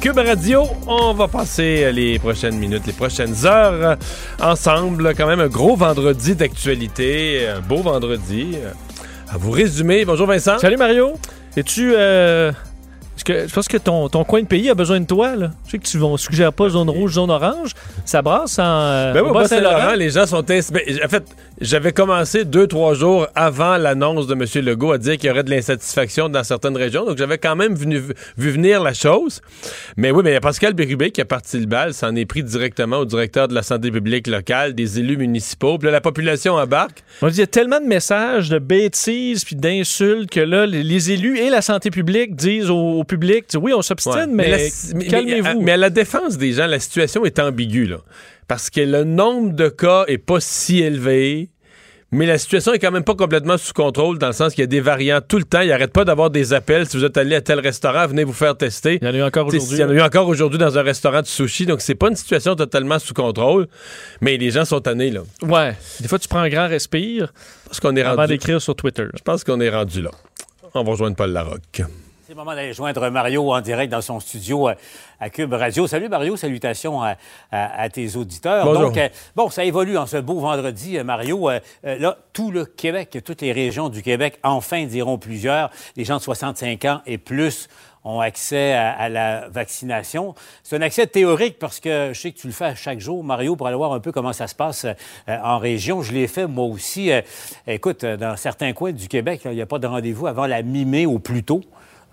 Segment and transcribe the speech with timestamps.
[0.00, 0.64] Cube Radio.
[0.86, 3.96] On va passer les prochaines minutes, les prochaines heures
[4.40, 5.14] ensemble.
[5.16, 8.56] Quand même un gros vendredi d'actualité, un beau vendredi.
[9.28, 10.04] À vous résumer.
[10.04, 10.58] Bonjour Vincent.
[10.58, 11.14] Salut Mario.
[11.56, 12.52] Es-tu euh,
[13.26, 15.34] que, je pense que ton, ton, coin de pays a besoin de toi.
[15.34, 15.50] Là?
[15.66, 17.72] Je sais que tu ne suggères pas zone rouge, zone orange.
[18.04, 18.62] Ça brasse en.
[18.62, 20.42] Euh, ben oui, Saint-Laurent, les gens sont.
[20.42, 20.62] Ben,
[21.04, 21.24] en fait,
[21.60, 24.64] j'avais commencé deux, trois jours avant l'annonce de M.
[24.64, 27.04] Legault à dire qu'il y aurait de l'insatisfaction dans certaines régions.
[27.04, 29.40] Donc, j'avais quand même vu venir la chose.
[29.96, 31.94] Mais oui, mais il y a Pascal Bérubé qui a parti le bal.
[31.94, 35.78] Ça en est pris directement au directeur de la santé publique locale, des élus municipaux.
[35.78, 37.02] Puis là, la population embarque.
[37.22, 41.10] On dit, il y a tellement de messages de bêtises puis d'insultes que là, les,
[41.10, 44.68] élus et la santé publique disent au, public, oui, on s'obstine, mais,
[45.08, 45.60] calmez-vous.
[45.62, 47.98] Mais, à la défense des gens, la situation est ambiguë, là.
[48.48, 51.50] Parce que le nombre de cas est pas si élevé.
[52.12, 54.64] Mais la situation est quand même pas complètement sous contrôle dans le sens qu'il y
[54.64, 55.60] a des variants tout le temps.
[55.60, 56.86] Il arrête pas d'avoir des appels.
[56.86, 59.00] Si vous êtes allé à tel restaurant, venez vous faire tester.
[59.02, 59.76] Il y en a eu encore aujourd'hui.
[59.76, 61.66] Il y en a eu encore aujourd'hui dans un restaurant de sushi.
[61.66, 63.66] Donc, c'est pas une situation totalement sous contrôle.
[64.20, 65.22] Mais les gens sont tannés, là.
[65.42, 65.74] Ouais.
[66.00, 67.32] Des fois, tu prends un grand respire.
[67.64, 68.34] Parce qu'on est avant rendu.
[68.34, 69.06] d'écrire sur Twitter.
[69.12, 70.12] Je pense qu'on est rendu là.
[70.74, 71.82] On va rejoindre Paul Larocque.
[72.26, 74.74] C'est le moment d'aller joindre Mario en direct dans son studio euh,
[75.20, 75.86] à Cube Radio.
[75.86, 78.64] Salut Mario, salutations à, tes auditeurs.
[78.64, 78.82] Bonjour.
[78.82, 81.48] Donc, euh, bon, ça évolue en ce beau vendredi, euh, Mario.
[81.84, 86.22] là, tout le Québec, toutes les régions du Québec, enfin, diront plusieurs, les gens de
[86.22, 87.68] 65 ans et plus
[88.02, 90.34] ont accès à, la vaccination.
[90.64, 93.54] C'est un accès théorique parce que je sais que tu le fais chaque jour, Mario,
[93.54, 94.84] pour aller voir un peu comment ça se passe
[95.28, 96.02] en région.
[96.02, 97.10] Je l'ai fait moi aussi.
[97.68, 101.06] écoute, dans certains coins du Québec, il n'y a pas de rendez-vous avant la mi-mai
[101.06, 101.62] au plus tôt.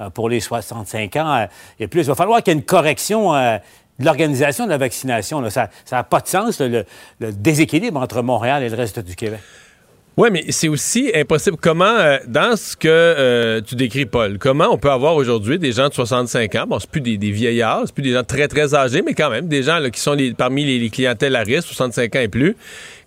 [0.02, 1.46] Euh, pour les 65 ans euh,
[1.80, 2.02] et plus.
[2.02, 3.58] Il va falloir qu'il y ait une correction euh,
[4.00, 5.48] de l'organisation de la vaccination.
[5.52, 6.84] Ça n'a pas de sens, le,
[7.20, 9.40] déséquilibre entre Montréal et le reste du Québec.
[10.18, 11.58] Oui, mais c'est aussi impossible.
[11.62, 11.96] Comment,
[12.26, 16.56] dans ce que tu décris, Paul, comment on peut avoir aujourd'hui des gens de 65
[16.56, 19.30] ans, bon, c'est plus des, vieillards, c'est plus des gens très, très âgés, mais quand
[19.30, 22.56] même, des gens qui sont parmi les, clientèles à risque, 65 ans et plus,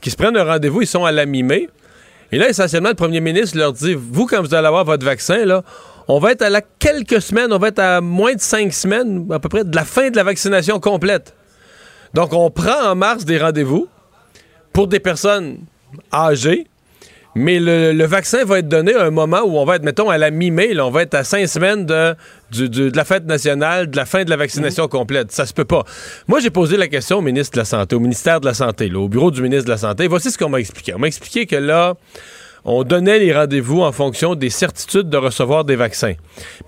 [0.00, 1.68] qui se prennent un rendez-vous, ils sont à la mi-mai.
[2.30, 5.44] Et là, essentiellement, le premier ministre leur dit, vous, quand vous allez avoir votre vaccin,
[5.44, 5.62] là,
[6.08, 9.26] on va être à la quelques semaines, on va être à moins de cinq semaines,
[9.30, 11.34] à peu près, de la fin de la vaccination complète.
[12.14, 13.88] Donc, on prend en mars des rendez-vous
[14.72, 15.58] pour des personnes
[16.12, 16.66] âgées,
[17.34, 20.16] mais le, vaccin va être donné à un moment où on va être, mettons, à
[20.16, 22.16] la mi-mai, on va être à cinq semaines de,
[22.50, 24.90] de, la fête nationale, de la fin de la vaccination mhm.
[24.90, 25.32] complète.
[25.32, 25.84] Ça se peut pas.
[26.28, 28.90] Moi, j'ai posé la question au ministre de la Santé, au ministère de la Santé,
[28.94, 30.06] au bureau du ministre de la Santé.
[30.06, 30.94] Voici ce qu'on m'a expliqué.
[30.94, 31.94] On m'a expliqué que là,
[32.66, 36.14] on donnait les rendez-vous en fonction des certitudes de recevoir des vaccins.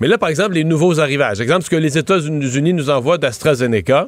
[0.00, 4.06] Mais là, par exemple, les nouveaux arrivages, exemple, ce que les États-Unis nous envoient d'AstraZeneca,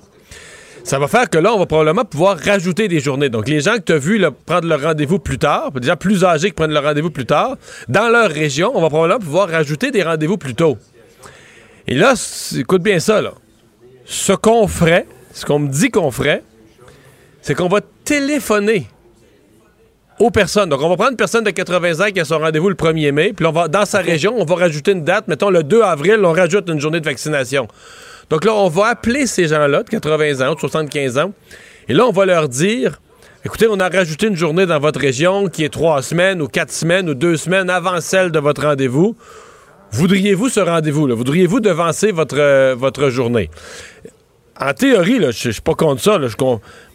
[0.84, 3.28] ça va faire que là, on va probablement pouvoir rajouter des journées.
[3.28, 6.48] Donc, les gens que tu as vus prendre leur rendez-vous plus tard, gens plus âgés
[6.48, 7.56] qui prennent leur rendez-vous plus tard,
[7.88, 10.78] dans leur région, on va probablement pouvoir rajouter des rendez-vous plus tôt.
[11.88, 12.14] Et là,
[12.56, 13.32] écoute bien ça, là.
[14.04, 16.44] Ce qu'on ferait, ce qu'on me dit qu'on ferait,
[17.42, 18.86] c'est qu'on va téléphoner
[20.20, 20.68] aux personnes.
[20.68, 23.10] Donc, on va prendre une personne de 80 ans qui a son rendez-vous le 1er
[23.10, 25.26] mai, puis on va, dans sa région, on va rajouter une date.
[25.26, 27.66] Mettons, le 2 avril, on rajoute une journée de vaccination.
[28.28, 31.32] Donc là, on va appeler ces gens-là de 80 ans, de 75 ans,
[31.88, 33.00] et là, on va leur dire,
[33.44, 36.70] écoutez, on a rajouté une journée dans votre région qui est trois semaines ou quatre
[36.70, 39.16] semaines ou deux semaines avant celle de votre rendez-vous.
[39.92, 41.08] Voudriez-vous ce rendez-vous?
[41.08, 43.50] là Voudriez-vous devancer votre, euh, votre journée?
[44.62, 46.18] En théorie, je suis pas contre ça,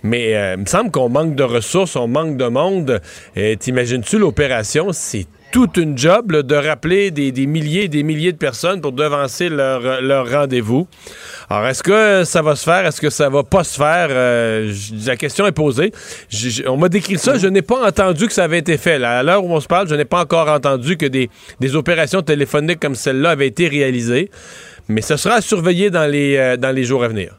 [0.03, 3.01] mais euh, il me semble qu'on manque de ressources, on manque de monde.
[3.37, 4.89] Euh, t'imagines-tu l'opération?
[4.91, 9.49] C'est toute une job de rappeler des, milliers et des milliers de personnes pour devancer
[9.49, 10.87] leur, leur rendez-vous.
[11.49, 12.85] Alors, est-ce que ça va se faire?
[12.85, 14.09] Est-ce que ça va pas se faire?
[14.11, 14.71] Euh,
[15.07, 15.91] la question est posée.
[16.67, 17.39] on m'a décrit ça.
[17.39, 19.03] Je n'ai pas entendu que ça avait été fait.
[19.03, 22.21] À l'heure où on se parle, je n'ai pas encore entendu que des, des opérations
[22.21, 24.29] téléphoniques comme celle-là avaient été réalisées.
[24.87, 27.33] mais ce sera à surveiller dans les, dans les jours à venir.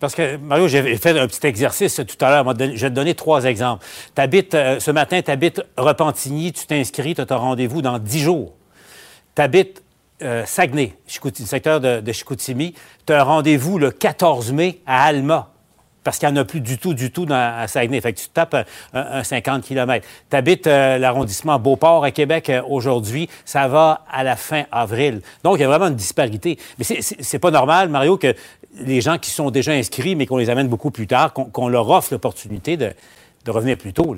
[0.00, 2.54] Parce que, Mario, j'ai fait un petit exercice tout à l'heure.
[2.58, 3.84] Je vais te donner trois exemples.
[4.16, 8.54] Habites, ce matin, tu habites Repentigny, tu t'inscris, tu as ton rendez-vous dans dix jours.
[9.34, 9.82] Tu habites
[10.20, 12.74] euh, Saguenay, secteur de, Chicoutimi.
[13.06, 15.52] Tu as un rendez-vous le 14 mai à Alma
[16.02, 18.00] parce qu'il n'y en a plus du tout, du tout dans, à Saguenay.
[18.00, 18.56] Fait que tu tapes
[18.94, 20.06] un, 50 km.
[20.30, 25.20] Tu habites euh, l'arrondissement Beauport à Québec euh, aujourd'hui, ça va à la fin avril.
[25.44, 26.58] Donc, il y a vraiment une disparité.
[26.78, 28.34] Mais c'est pas normal, Mario, que
[28.80, 31.88] les gens qui sont déjà inscrits, mais qu'on les amène beaucoup plus tard, qu'on leur
[31.90, 32.90] offre l'opportunité de,
[33.44, 34.16] de revenir plus tôt.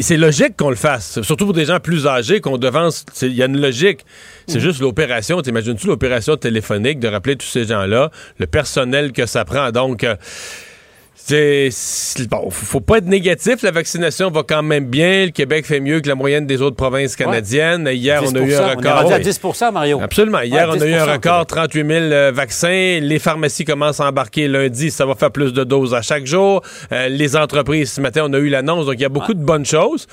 [0.00, 3.04] C'est logique qu'on le fasse, surtout pour des gens plus âgés, qu'on devance.
[3.22, 4.04] Il y a une logique.
[4.46, 4.60] C'est mm.
[4.60, 5.40] juste l'opération.
[5.40, 9.70] T'imagines-tu l'opération téléphonique de rappeler tous ces gens-là, le personnel que ça prend?
[9.70, 10.16] Donc, euh,
[11.18, 13.62] c'est bon, faut pas être négatif.
[13.62, 15.24] La vaccination va quand même bien.
[15.24, 17.88] Le Québec fait mieux que la moyenne des autres provinces canadiennes.
[17.90, 19.04] Hier, on a eu un record.
[19.06, 19.40] On est à 10
[19.72, 20.00] Mario.
[20.00, 20.42] Absolument.
[20.42, 23.00] Hier, on a eu un record, 38 000 euh, vaccins.
[23.00, 24.90] Les pharmacies commencent à embarquer lundi.
[24.90, 26.62] Ça va faire plus de doses à chaque jour.
[26.92, 28.86] Euh, les entreprises, ce matin, on a eu l'annonce.
[28.86, 30.06] Donc, il y a beaucoup de bonnes choses.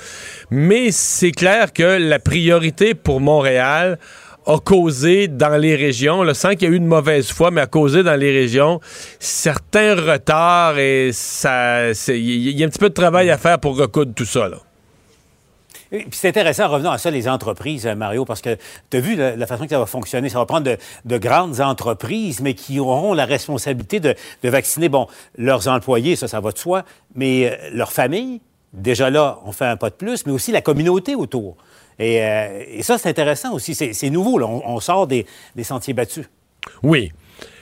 [0.49, 3.99] Mais c'est clair que la priorité pour Montréal,
[4.45, 7.67] a causé dans les régions, sans qu'il y ait eu de mauvaise foi, mais a
[7.67, 8.79] causé dans les régions
[9.19, 13.77] certains retards et ça, il y a un petit peu de travail à faire pour
[13.77, 14.47] recoudre tout ça.
[14.47, 14.57] Là.
[15.93, 18.57] Puis c'est intéressant, revenons à ça, les entreprises, euh, Mario, parce que
[18.89, 20.27] tu as vu la, façon que ça va fonctionner.
[20.27, 20.75] Ça va prendre
[21.05, 25.07] de, grandes entreprises, mais qui auront la responsabilité de, vacciner, bon,
[25.37, 28.41] leurs employés, ça, ça va de soi, mais euh, leurs familles,
[28.73, 31.57] déjà là, on fait un pas de plus, mais aussi la communauté autour.
[31.99, 33.75] Euh, et, ça, c'est intéressant aussi.
[33.75, 34.47] C'est nouveau, là.
[34.47, 35.25] On, sort des,
[35.55, 36.29] des sentiers battus.
[36.81, 37.11] Oui.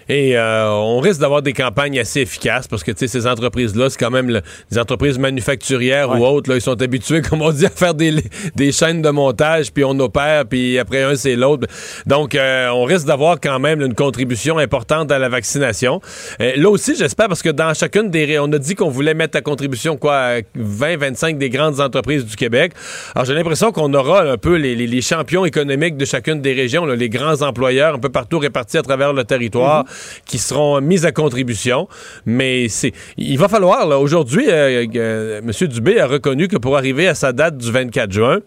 [0.10, 4.12] Et euh, on risque d'avoir des campagnes assez efficaces parce que ces entreprises-là, c'est quand
[4.12, 6.50] même des entreprises manufacturières ou autres.
[6.50, 8.16] Là, ils sont habitués, comme on dit, à faire des,
[8.56, 11.68] des chaînes de montage, puis on opère, puis après un, c'est l'autre.
[12.06, 16.02] Donc, euh, on risque d'avoir quand même une contribution importante à la vaccination.
[16.42, 18.40] Euh, là aussi, j'espère, parce que dans chacune des...
[18.40, 22.36] On a dit qu'on voulait mettre à contribution, quoi, 20, 25 des grandes entreprises du
[22.36, 22.74] Québec.
[23.16, 26.86] Alors, j'ai l'impression qu'on aura un peu les, les, champions économiques de chacune des régions,
[26.86, 29.84] les grands employeurs un peu partout répartis à travers le territoire.
[29.84, 31.88] Mm-hmm qui seront mises à contribution.
[32.26, 35.68] Mais c'est, il va falloir, là, aujourd'hui, euh, euh, M.
[35.68, 38.40] Dubé a reconnu que pour arriver à sa date du 24 juin,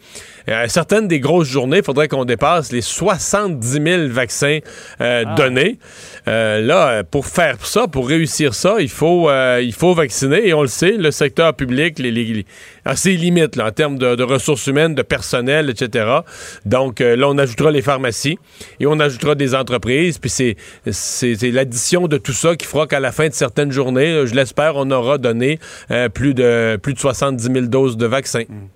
[0.48, 4.58] euh, certaines des grosses journées, il faudrait qu'on dépasse les 70 000 vaccins
[5.00, 5.24] ah.
[5.36, 5.78] donnés.
[6.26, 9.30] là, pour faire ça, pour réussir ça, il faut,
[9.60, 10.48] il faut vacciner.
[10.48, 12.46] Et on le sait, le secteur public les, les,
[12.84, 16.18] a ses limites là, en termes de, de, ressources humaines, de personnel, etc.
[16.64, 18.38] Donc là, on ajoutera les pharmacies
[18.80, 20.18] et on ajoutera des entreprises.
[20.18, 20.56] Puis c'est,
[20.90, 24.76] c'est, l'addition de tout ça qui fera qu'à la fin de certaines journées, je l'espère,
[24.76, 25.58] on aura donné
[25.90, 28.44] euh, plus, de, plus de 70 000 doses de vaccins.
[28.48, 28.73] Mm.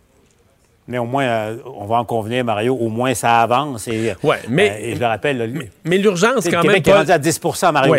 [0.89, 3.87] Mais au moins, euh, on va en convenir, Mario, au moins ça avance.
[3.89, 5.69] Et, ouais, mais, euh, je le rappelle.
[5.85, 6.63] mais, l'urgence, quand même.
[6.63, 7.41] Le Québec est rendu à 10
[7.75, 7.95] Mario.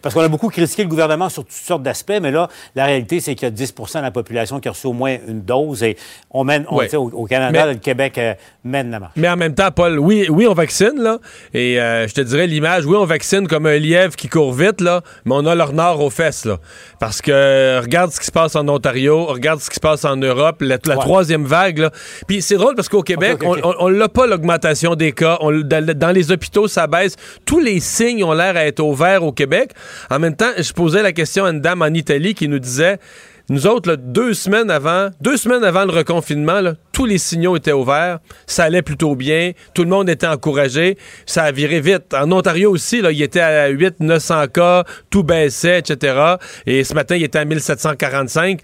[0.00, 3.20] Parce qu'on a beaucoup critiqué le gouvernement sur toutes sortes d'aspects, mais là, la réalité,
[3.20, 5.82] c'est qu'il y a 10% de la population qui a reçu au moins une dose.
[5.82, 5.98] Et
[6.30, 8.32] on mène, au, au, Canada, le Québec euh,
[8.64, 9.12] mène la marche.
[9.16, 11.18] Mais en même temps, Paul, oui, oui on vaccine, là.
[11.52, 15.02] Et je te dirais l'image, oui, on vaccine comme un lièvre qui court vite, là,
[15.26, 16.56] mais on a leur nord aux fesses, là.
[17.00, 20.16] Parce que regarde ce qui se passe en Ontario, regarde ce qui se passe en
[20.16, 21.90] Europe, la, troisième vague, là.
[22.30, 25.36] Puis c'est drôle parce qu'au Québec, on n'a pas l'augmentation des cas.
[25.40, 27.16] dans, les hôpitaux, ça baisse.
[27.44, 29.72] Tous les signes ont l'air à être au vert au Québec.
[30.10, 33.00] En même temps, je posais la question à une dame en Italie qui nous disait
[33.48, 36.60] nous autres, deux semaines avant, deux semaines avant le reconfinement,
[36.92, 41.42] tous les signaux étaient ouverts, ça allait plutôt bien, tout le monde était encouragé, ça
[41.42, 42.14] a viré vite.
[42.14, 46.36] En Ontario aussi, là, il était à 8 900 cas, tout baissait, etc.
[46.64, 48.60] Et ce matin, il était à 1745.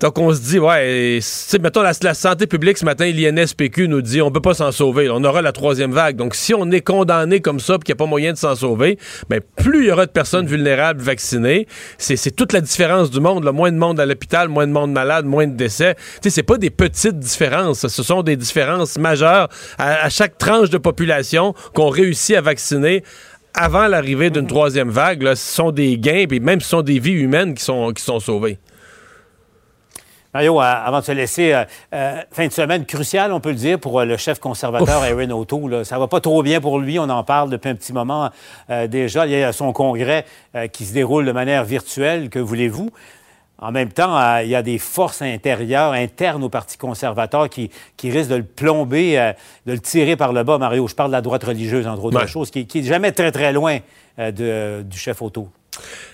[0.00, 1.20] Donc, on se dit, ouais,
[1.60, 5.08] mettons, la, santé publique ce matin, l'INSPQ nous dit, on peut pas s'en sauver.
[5.10, 6.16] On aura la troisième vague.
[6.16, 8.54] Donc, si on est condamné comme ça, puis qu'il n'y a pas moyen de s'en
[8.54, 8.98] sauver,
[9.28, 11.66] bien, plus il y aura de personnes vulnérables vaccinées.
[11.98, 13.44] C'est toute la différence du monde.
[13.52, 15.94] Moins de monde à l'hôpital, moins de monde malade, moins de décès.
[15.94, 17.86] Tu sais, c'est pas des petites différences.
[17.86, 19.48] Ce sont des différences majeures
[19.78, 23.02] à, chaque tranche de population qu'on réussit à vacciner
[23.54, 27.12] avant l'arrivée d'une troisième vague, ce sont des gains, puis même ce sont des vies
[27.12, 28.58] humaines qui sont, qui sont sauvées.
[30.34, 31.64] Mario, euh, avant de se laisser, euh,
[31.94, 35.84] euh, fin de semaine cruciale, on peut le dire, pour le chef conservateur Aaron O'Toole.
[35.84, 38.30] Ça va pas trop bien pour lui, on en parle depuis un petit moment
[38.88, 39.26] déjà.
[39.26, 40.24] Il y a son congrès
[40.72, 42.90] qui se déroule de manière virtuelle, que voulez-vous?
[43.58, 47.70] En même temps, il y a des forces intérieures, internes au Parti conservateur qui,
[48.02, 49.32] risquent de le plomber,
[49.66, 50.88] de le tirer par le bas, Mario.
[50.88, 53.52] Je parle de la droite religieuse, entre autres choses, qui, qui est jamais très, très
[53.52, 53.78] loin
[54.18, 55.46] du chef O'Toole.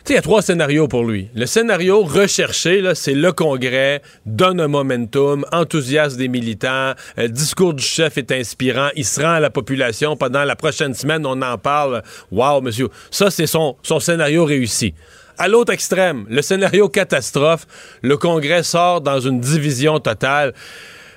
[0.09, 1.29] Il y a trois scénarios pour lui.
[1.37, 7.85] Le scénario recherché, c'est le Congrès, donne un momentum, enthousiasme des militants, le discours du
[7.85, 11.59] chef est inspirant, il se rend à la population pendant la prochaine semaine, on en
[11.59, 12.03] parle.
[12.33, 12.89] Wow, monsieur.
[13.13, 14.95] Ça, c'est son, son scénario réussi.
[15.39, 17.67] À l'autre extrême, le scénario catastrophe,
[18.03, 20.55] le Congrès sort dans une division totale.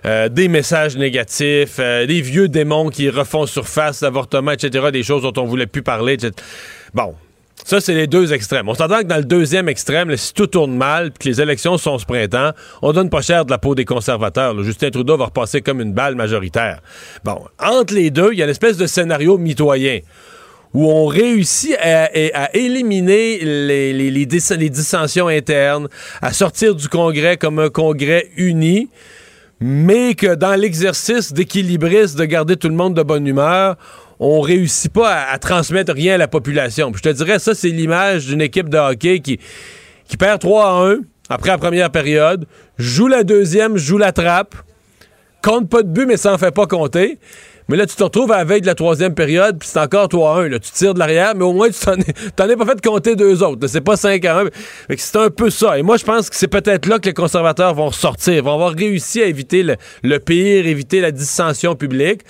[0.06, 5.22] Euh, des messages négatifs, euh, des vieux démons qui refont surface, l'avortement, etc., des choses
[5.22, 6.34] dont on voulait plus parler, etc.
[6.94, 7.16] Bon,
[7.66, 8.68] ça, c'est les deux extrêmes.
[8.68, 11.78] On s'entend que dans le deuxième extrême, si tout tourne mal, puis que les élections
[11.78, 14.62] sont ce printemps, on donne pas cher de la peau des conservateurs.
[14.64, 16.82] Justin Trudeau va repasser comme une balle majoritaire.
[17.24, 20.00] Bon, entre les deux, il y a une espèce de scénario mitoyen
[20.74, 25.88] où on réussit à, éliminer les, dissensions internes,
[26.22, 28.90] à sortir du Congrès comme un Congrès uni,
[29.60, 33.78] mais que dans l'exercice d'équilibriste, de garder tout le monde de bonne humeur,
[34.26, 36.92] on réussit pas à, transmettre rien à la population.
[36.96, 39.38] je te dirais, ça, c'est l'image d'une équipe de hockey qui,
[40.08, 41.00] qui perd 3 à 1
[41.30, 42.46] après la première période,
[42.78, 44.56] joue la deuxième, joue la trappe,
[45.42, 47.20] compte pas de but, mais ça en fait pas compter.
[47.70, 50.08] Mais là, tu te retrouves à la veille de la troisième période, puis c'est encore
[50.08, 50.50] 3 à 1.
[50.50, 50.60] Là.
[50.60, 51.80] Tu tires de l'arrière, mais au moins, tu
[52.36, 53.68] t'en es, pas fait compter deux autres.
[53.68, 54.46] C'est pas 5 à 1.
[54.98, 55.78] C'est un peu ça.
[55.78, 58.74] Et moi, je pense que c'est peut-être là que les conservateurs vont ressortir, vont avoir
[58.74, 62.22] réussi à éviter le pire, éviter la dissension publique.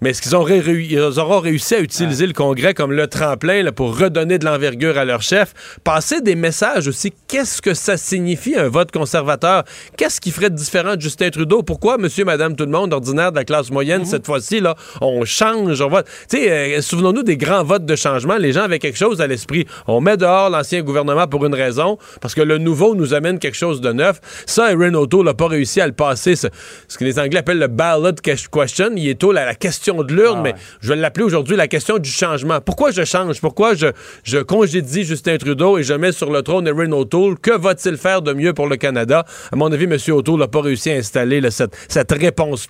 [0.00, 4.44] Mais est-ce qu'ils auront réussi à utiliser le Congrès comme le tremplin pour redonner de
[4.44, 5.54] l'envergure à leur chef?
[5.82, 7.12] Passer des messages aussi.
[7.26, 9.64] Qu'est-ce que ça signifie un vote conservateur?
[9.96, 11.62] Qu'est-ce qui ferait de différent de Justin Trudeau?
[11.62, 14.06] Pourquoi monsieur, madame, tout le monde, ordinaire de la classe moyenne, mhm.
[14.06, 16.06] cette fois-ci, là, on change, on vote?
[16.30, 18.36] Tu sais, euh, souvenons-nous des grands votes de changement.
[18.36, 19.66] Les gens avaient quelque chose à l'esprit.
[19.86, 23.56] On met dehors l'ancien gouvernement pour une raison, parce que le nouveau nous amène quelque
[23.56, 24.20] chose de neuf.
[24.46, 26.36] Ça, Erin O'Toole n'a pas réussi à le passer.
[26.36, 26.48] Ce,
[26.96, 28.90] que les Anglais appellent le ballot question.
[28.96, 31.98] Il est tôt la question de l'urne, ah mais je vais l'appeler aujourd'hui la question
[31.98, 32.60] du changement.
[32.60, 33.40] Pourquoi je change?
[33.40, 33.86] Pourquoi je,
[34.24, 37.38] je congédie Justin Trudeau et je mets sur le trône Erin O'Toole?
[37.38, 39.24] Que va-t-il faire de mieux pour le Canada?
[39.52, 39.96] À mon avis, M.
[40.14, 42.68] O'Toole n'a pas réussi à installer cette, cette, réponse,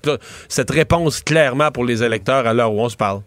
[0.49, 3.23] cette réponse clairement pour les électeurs à l'heure où on se parle.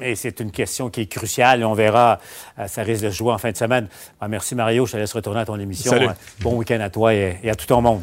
[0.00, 2.18] Et c'est une question qui est cruciale et on verra,
[2.58, 3.88] euh, ça risque de se jouer en fin de semaine.
[4.20, 5.92] Ah, merci Mario, je te laisse retourner à ton émission.
[6.40, 8.02] Bon week-end à toi et à tout ton monde.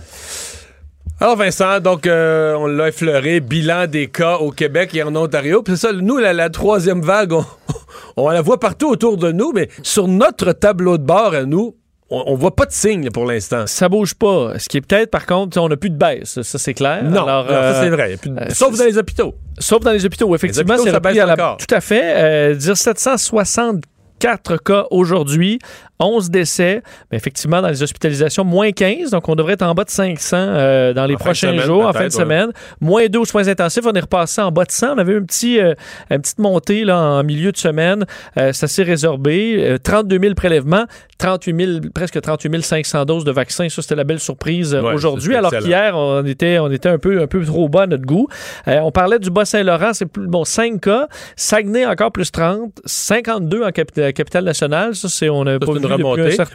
[1.21, 5.61] Alors Vincent, donc euh, on l'a effleuré, bilan des cas au Québec et en Ontario.
[5.61, 7.33] Puis c'est ça, nous, la, troisième vague,
[8.17, 11.75] on, la voit partout autour de nous, mais sur notre tableau de bord à nous,
[12.09, 13.67] on, voit pas de signe pour l'instant.
[13.67, 14.57] Ça bouge pas.
[14.59, 16.41] Ce qui est peut-être, par contre, on n'a plus de baisse.
[16.41, 17.03] Ça, c'est clair.
[17.03, 18.15] Non, ça euh, c'est vrai.
[18.25, 19.35] Euh, sauf dans les hôpitaux.
[19.59, 20.77] Sauf dans les hôpitaux, effectivement.
[20.81, 21.35] C'est repris à la...
[21.35, 22.55] Tout à fait.
[22.55, 25.59] dire 764 cas aujourd'hui
[25.99, 26.81] 11 décès.
[27.11, 29.11] Mais effectivement, dans les hospitalisations, moins 15.
[29.11, 32.05] Donc, on devrait être en bas de 500 euh, dans les prochains jours, en fin
[32.05, 32.51] de semaine.
[32.79, 33.83] Moins 2 aux soins intensifs.
[33.85, 34.95] On est repassé en bas de 100.
[34.95, 35.73] On avait eu euh,
[36.09, 38.05] une petite montée là, en milieu de semaine.
[38.37, 39.77] Euh, ça s'est résorbé.
[39.83, 40.85] 32 000 prélèvements.
[41.19, 43.69] 38 000, presque 38 500 doses de vaccins.
[43.69, 45.35] Ça, c'était la belle surprise aujourd'hui.
[45.35, 48.27] Alors qu'hier, on était, on était un, peu, un peu trop bas à notre goût.
[48.65, 49.93] on parlait du Bas-Saint-Laurent.
[49.93, 51.07] C'est plus, bon, 5 cas.
[51.35, 52.71] Saguenay, encore plus 30.
[52.85, 54.95] 52 en capitale nationale.
[54.95, 55.67] Ça, c'est, on a pas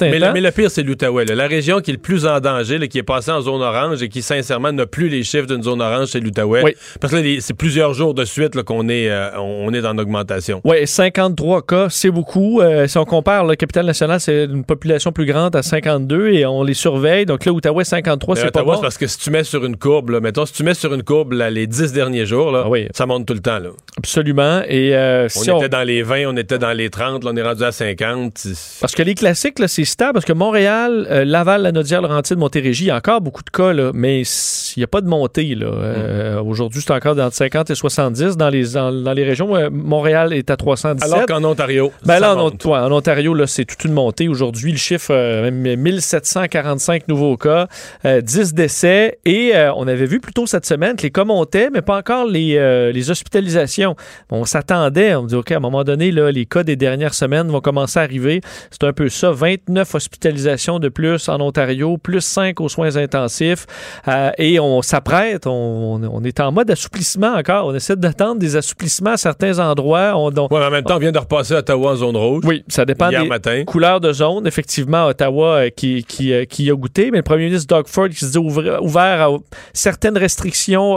[0.01, 1.25] mais, le pire, c'est l'Outaouais.
[1.25, 4.09] La région qui est le plus en danger, qui est passée en zone orange et
[4.09, 6.77] qui, sincèrement, n'a plus les chiffres d'une zone orange, c'est l'Outaouais.
[7.01, 10.61] Parce que là, c'est plusieurs jours de suite qu'on est, euh, on est en augmentation.
[10.65, 12.61] Oui, 53 cas, c'est beaucoup.
[12.61, 16.47] Euh, si on compare, le capital national, c'est une population plus grande à 52 et
[16.47, 17.27] on les surveille.
[17.27, 18.81] Donc là, Outaouais, 53, c'est pas bon.
[18.81, 21.03] parce que si tu mets sur une courbe, là, mettons, si tu mets sur une
[21.03, 23.59] courbe les 10 derniers jours, là, ah ça monte tout le temps.
[23.59, 23.71] Là.
[23.99, 24.63] Absolument.
[24.69, 27.43] Et, euh, on était dans les 20, on était dans les 30, là, on est
[27.43, 28.47] rendu à 50.
[28.81, 32.85] Parce que les classiques, c'est stable parce que Montréal, euh, Laval, la Naudière, Laurentide, Montérégie,
[32.85, 35.55] il y a encore beaucoup de cas, là, mais il n'y a pas de montée.
[35.55, 35.67] Là.
[35.67, 36.49] Euh, mm.
[36.49, 39.49] Aujourd'hui, c'est encore dans 50 et 70 dans les, dans, les régions.
[39.71, 41.13] Montréal est à 317.
[41.13, 44.29] Alors qu'en Ontario, ben là, en, en, Ontario, là, c'est toute une montée.
[44.29, 47.69] Aujourd'hui, le chiffre, 1745 nouveaux cas,
[48.05, 49.19] 10 décès.
[49.25, 52.27] Et on avait vu plus tôt cette semaine que les cas montaient, mais pas encore
[52.27, 53.97] les, les hospitalisations.
[54.31, 57.49] On s'attendait, on dit, OK, à un moment donné, là, les cas des dernières semaines
[57.49, 58.41] vont commencer à arriver.
[58.71, 59.31] C'est un peu ça.
[59.31, 63.67] 29 hospitalisations de plus en Ontario, plus 5 aux soins intensifs.
[64.09, 67.67] Euh, et on s'apprête, on, est en mode assouplissement encore.
[67.67, 70.13] On essaie d'attendre des assouplissements à certains endroits.
[70.17, 72.45] On, en même temps, on vient de repasser Ottawa en zone rouge.
[72.47, 73.65] Oui, ça dépend des matin.
[73.65, 74.34] couleurs de zone.
[74.45, 78.39] Effectivement, Ottawa euh, qui, euh, a goûté, mais le premier ministre Doug Ford qui se
[78.39, 79.37] ouvert, à
[79.73, 80.97] certaines restrictions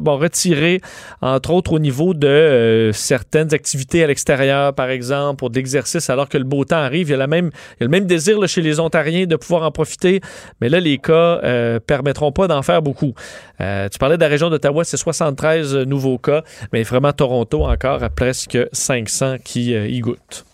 [0.00, 0.80] bon, retirées,
[1.20, 6.28] entre autres au niveau de certaines activités à l'extérieur, par exemple, pour de l'exercice, alors
[6.28, 7.08] que le beau temps arrive.
[7.08, 10.20] Il y a, le même désir chez les Ontariens de pouvoir en profiter,
[10.60, 13.14] mais là, les cas euh, permettront pas d'en faire beaucoup.
[13.60, 16.42] Euh, tu parlais de la région d'Ottawa, c'est 73 nouveaux cas,
[16.72, 20.44] mais vraiment Toronto encore à presque 500 qui euh, y goûtent.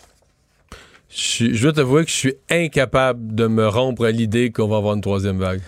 [1.15, 4.79] Je, je dois t'avouer que je suis incapable de me rompre à l'idée qu'on va
[4.79, 5.61] avoir une troisième vague.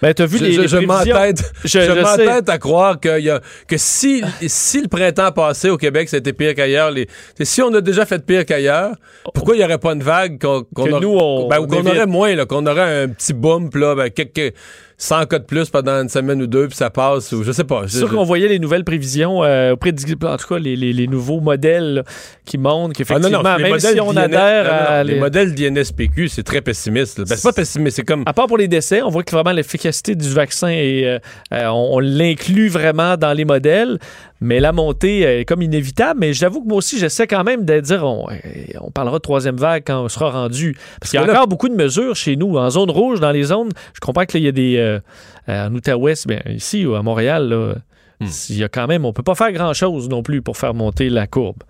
[0.00, 3.18] Ben, as vu je, les, je, les je m'entête, je, je m'entête à croire que,
[3.20, 7.08] y a, que si, si le printemps passé au Québec, c'était pire qu'ailleurs, les,
[7.42, 8.92] si on a déjà fait pire qu'ailleurs,
[9.34, 10.64] pourquoi il n'y aurait pas une vague qu'on,
[11.00, 14.54] nous, on- ben, qu'on aurait moins, qu'on aurait un petit bump, là, ben, quelques
[15.00, 17.62] 100 cas de plus pendant une semaine ou deux, puis ça passe, ou je sais
[17.62, 17.84] pas.
[17.86, 20.92] C'est sûr qu'on voyait les nouvelles prévisions euh, auprès de, en tout cas les, les,
[20.92, 22.02] les nouveaux modèles là,
[22.44, 25.14] qui montrent Ah, qu'effectivement, les même si on adhère non, non, à les...
[25.14, 27.18] les- modèles d'INSPQ, c'est très pessimiste.
[27.20, 29.52] Ben, c'est pas pessimiste, c'est comme À part pour les décès, on voit que vraiment
[29.52, 31.18] l'efficacité du vaccin est, euh,
[31.54, 33.98] euh, on, on l'inclut vraiment dans les modèles,
[34.40, 36.20] mais la montée est comme inévitable.
[36.20, 38.26] Mais j'avoue que moi aussi, j'essaie quand même de dire, on,
[38.80, 40.76] on parlera de troisième vague quand on sera rendu.
[41.00, 43.32] Parce qu'il y a là- encore beaucoup de mesures chez nous, en zone rouge, dans
[43.32, 43.70] les zones.
[43.94, 45.00] Je comprends que là, il y a des, euh,
[45.48, 47.74] euh, en Outaouais, bien, ici ou à Montréal, là,
[48.20, 48.26] Hmm.
[48.48, 50.74] il y a quand même, on peut pas faire grand chose non plus pour faire
[50.74, 51.62] monter la courbe.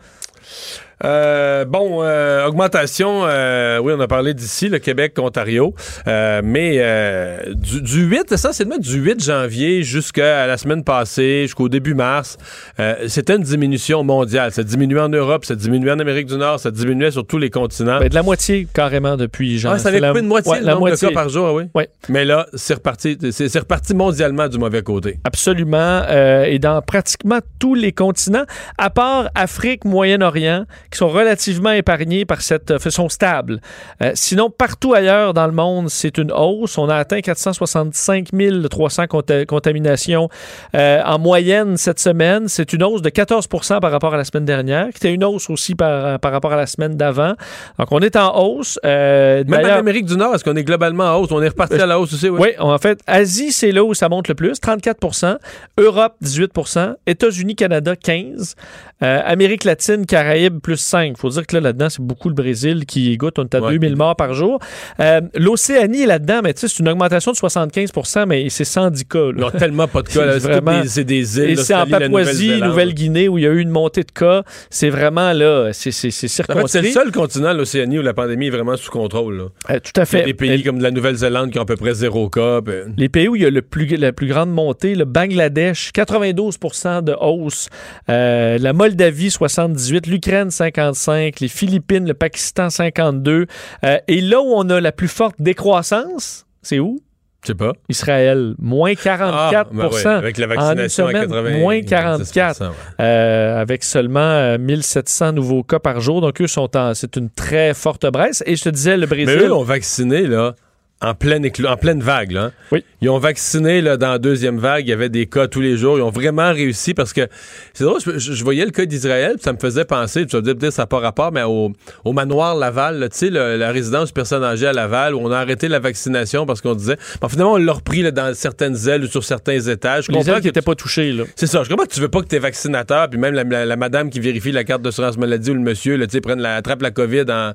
[1.05, 5.75] Euh, bon, euh, augmentation, euh, oui, on a parlé d'ici, le Québec, Ontario,
[6.07, 11.69] euh, mais euh, du, du 8, essentiellement du 8 janvier jusqu'à la semaine passée, jusqu'au
[11.69, 12.37] début mars,
[12.81, 14.51] euh, c'était une diminution mondiale.
[14.53, 17.51] Ça diminuait en Europe, ça diminuait en Amérique du Nord, ça diminuait sur tous les
[17.51, 18.01] continents.
[18.01, 19.75] Ben, de la moitié carrément depuis genre.
[19.75, 21.09] ah, ça avait c'est la- coupé de moitié ouais, le la moitié.
[21.09, 21.65] de cas par jour, ah oui.
[21.75, 21.89] Ouais.
[22.09, 25.19] Mais là, c'est reparti, c'est c'est reparti mondialement du mauvais côté.
[25.25, 26.03] Absolument.
[26.09, 28.45] euh, et dans pratiquement tous les continents,
[28.79, 33.61] à part Afrique, Moyen-Orient, qui sont relativement épargnés par cette euh, façon stable.
[34.03, 36.79] Euh, sinon, partout ailleurs dans le monde, c'est une hausse.
[36.79, 38.29] On a atteint 465
[38.71, 40.29] 300 conta- contaminations
[40.75, 42.49] euh, en moyenne cette semaine.
[42.49, 45.51] C'est une hausse de 14% par rapport à la semaine dernière, qui était une hausse
[45.51, 47.35] aussi par, par rapport à la semaine d'avant.
[47.79, 48.79] Donc, on est en hausse.
[48.85, 51.33] Euh, Même en Amérique du Nord, est-ce qu'on est globalement en hausse?
[51.33, 52.39] On est reparti à la hausse aussi, oui.
[52.41, 55.37] oui, en fait, Asie, c'est là où ça monte le plus, 34%
[55.79, 58.55] Europe, 18% États-Unis, Canada, 15
[59.03, 62.85] Euh, Amérique latine, Caraïbes, plus 5 faut dire que là, là-dedans, c'est beaucoup le Brésil
[62.87, 63.39] qui goûte.
[63.39, 63.73] On est à Ouais.
[63.73, 64.59] 2000 morts par jour.
[65.01, 69.05] Euh, L'Océanie est là-dedans, mais tu sais, c'est une augmentation de 75% mais c'est 110
[69.05, 69.19] cas.
[69.27, 69.33] là.
[69.33, 70.39] N'ont tellement pas de cas.
[70.87, 71.51] C'est des- îles.
[71.51, 72.61] Et c'est en Papouasie.
[72.61, 74.43] Nouvelle-Guinée, où il y a eu une montée de cas.
[74.71, 76.83] C'est vraiment là, c'est c'est En fait, c'est circonscrit.
[76.83, 79.49] le seul continent, l'Océanie, où la pandémie est vraiment sous contrôle.
[79.71, 80.23] Euh, tout à Il y a fait.
[80.25, 82.61] des pays comme la Nouvelle-Zélande qui ont à peu près zéro cas.
[82.63, 85.93] puis- Les pays où il y a le plus, la plus grande montée, le Bangladesh,
[85.93, 87.69] 92% de hausse.
[88.09, 90.07] La Moldavie, 78.
[90.07, 91.41] L'Ukraine, 55.
[91.41, 93.47] Les Philippines, le Pakistan, 52.
[93.85, 96.99] Euh, et là où on a la plus forte décroissance, c'est où?
[97.43, 97.73] Je sais pas.
[97.89, 101.83] Israël, moins 44 Ah, ben ouais, avec la En une vaccination à semaine, 80 moins
[101.83, 102.61] 44.
[102.63, 102.67] ouais.
[103.01, 106.21] euh, avec seulement euh, 1700 nouveaux cas par jour.
[106.21, 106.95] Donc, eux sont en.
[106.95, 108.43] C'est une très forte baisse.
[108.47, 109.43] Et je te disais, le Mais Brésil.
[109.43, 110.55] eux ont vacciné, là,
[111.01, 112.33] en pleine, en pleine vague.
[112.33, 112.43] Là.
[112.47, 112.53] hein.
[112.73, 112.85] Oui.
[113.01, 114.87] Ils ont vacciné là, dans la deuxième vague.
[114.87, 115.97] Il y avait des cas tous les jours.
[115.99, 117.29] Ils ont vraiment réussi parce que
[117.73, 118.01] c'est drôle.
[118.17, 120.27] Je, voyais le cas d'Israël, puis ça me faisait penser.
[120.27, 121.73] Tu vas dire peut-être ça n'a pas rapport, mais au,
[122.05, 125.31] au manoir Laval, là, tu sais, le- la résidence personnes âgées à Laval, où on
[125.31, 126.97] a arrêté la vaccination parce qu'on disait.
[127.21, 130.07] Bon, finalement, on l'a repris là, dans certaines ailes ou sur certains étages.
[130.07, 131.23] Je les ailes qui n'étaient pas touchées, là.
[131.37, 131.63] c'est ça.
[131.63, 134.11] Je comprends que tu veux pas que tes vaccinateurs, puis même la, la- la madame
[134.11, 136.91] qui vérifie la carte d'assurance maladie ou le monsieur, tu sais, prennent la, attrape la
[136.91, 137.53] COVID en,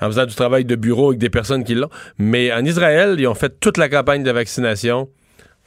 [0.00, 1.90] en faisant du travail de bureau avec des personnes qui l'ont.
[2.18, 2.83] Mais en Israël,
[3.18, 5.08] ils ont fait toute la campagne de vaccination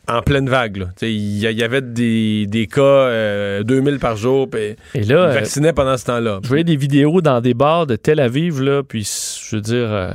[0.07, 0.87] en pleine vague.
[1.01, 5.73] Il y, avait des, des cas euh, 2000 par jour, puis Et ils euh, vaccinaient
[5.73, 6.39] pendant ce temps-là.
[6.43, 9.03] je voyais des vidéos dans des bars de Tel Aviv, là, puis
[9.49, 10.11] je veux dire, euh,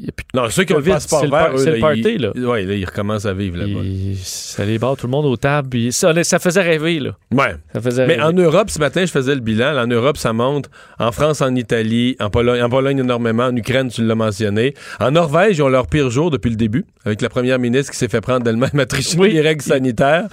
[0.00, 2.20] y a plus de Non, ceux qui ont le c'est le par- eux, là, ils,
[2.20, 2.32] là.
[2.34, 3.80] Ouais, là, ils recommencent à vivre là-bas.
[4.22, 5.68] Ça les barre tout le monde aux tables.
[5.68, 7.10] puis ça, ça faisait rêver, là.
[7.30, 7.54] Ouais.
[7.72, 8.24] Ça faisait Mais rêver.
[8.24, 9.76] en Europe, ce matin, je faisais le bilan.
[9.76, 10.68] En Europe, ça monte.
[10.98, 13.44] En France, en Italie, en Pologne, en Pologne énormément.
[13.44, 14.74] En Ukraine, tu l'as mentionné.
[14.98, 17.98] En Norvège, ils ont leur pire jour depuis le début, avec la première ministre qui
[17.98, 19.32] s'est fait prendre d'elle-même à tricher Oui.
[19.32, 20.26] les règles sanitaires.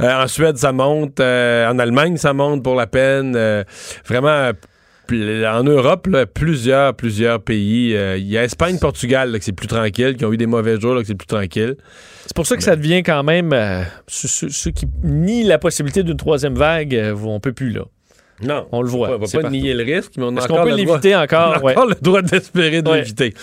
[0.00, 1.20] Euh, en Suède, ça monte.
[1.20, 3.34] Euh, en Allemagne, ça monte pour la peine.
[3.36, 3.64] Euh,
[4.06, 4.50] vraiment.
[5.12, 7.94] En Europe, là, plusieurs, plusieurs pays.
[7.94, 10.46] Euh, Il y a Espagne, Portugal, là, que c'est plus tranquille, qui ont eu des
[10.46, 11.76] mauvais jours, là, que c'est plus tranquille.
[12.26, 13.52] C'est pour ça que ça devient quand même.
[13.52, 17.82] euh, ceux qui nient la possibilité d'une troisième vague, euh, on peut plus, là.
[18.44, 18.66] Non.
[18.72, 19.10] On le voit.
[19.14, 19.56] On va C'est pas partout.
[19.56, 21.54] nier le risque, mais on a Est-ce encore qu'on peut le droit- l'éviter On encore?
[21.54, 21.72] a Ouais.
[21.72, 22.98] encore le droit d'espérer de Ouais.
[22.98, 23.34] l'éviter.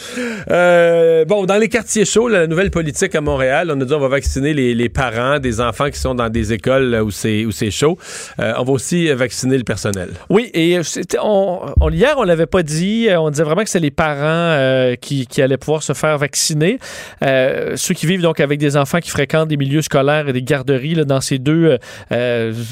[0.49, 3.99] Euh, bon, dans les quartiers chauds, la nouvelle politique à Montréal, on a dit on
[3.99, 7.51] va vacciner les, les parents des enfants qui sont dans des écoles où c'est où
[7.51, 7.97] c'est chaud.
[8.39, 10.09] Euh, on va aussi vacciner le personnel.
[10.29, 10.81] Oui, et euh,
[11.21, 13.07] on, on- hier, on l'avait pas dit.
[13.17, 16.79] On disait vraiment que c'est les parents euh, qui, qui allaient pouvoir se faire vacciner.
[17.21, 20.95] Ceux qui vivent donc avec des enfants qui fréquentent des milieux scolaires et des garderies
[20.95, 21.77] là, dans ces deux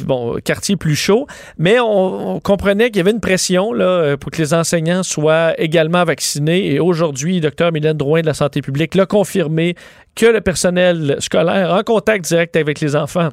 [0.06, 1.28] bon, quartiers plus chauds.
[1.58, 5.04] Mais on, on comprenait qu'il y avait une pression là, euh, pour que les enseignants
[5.04, 6.74] soient également vaccinés.
[6.74, 9.76] Et aujourd'hui, Dr Mylène Drouin de la Santé publique l'a confirmé
[10.16, 13.30] que le personnel scolaire en contact direct avec les enfants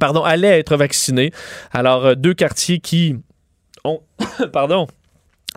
[0.00, 1.30] pardon, allait être vacciné.
[1.72, 3.16] Alors, euh, deux quartiers qui
[3.84, 4.00] ont,
[4.52, 4.86] pardon,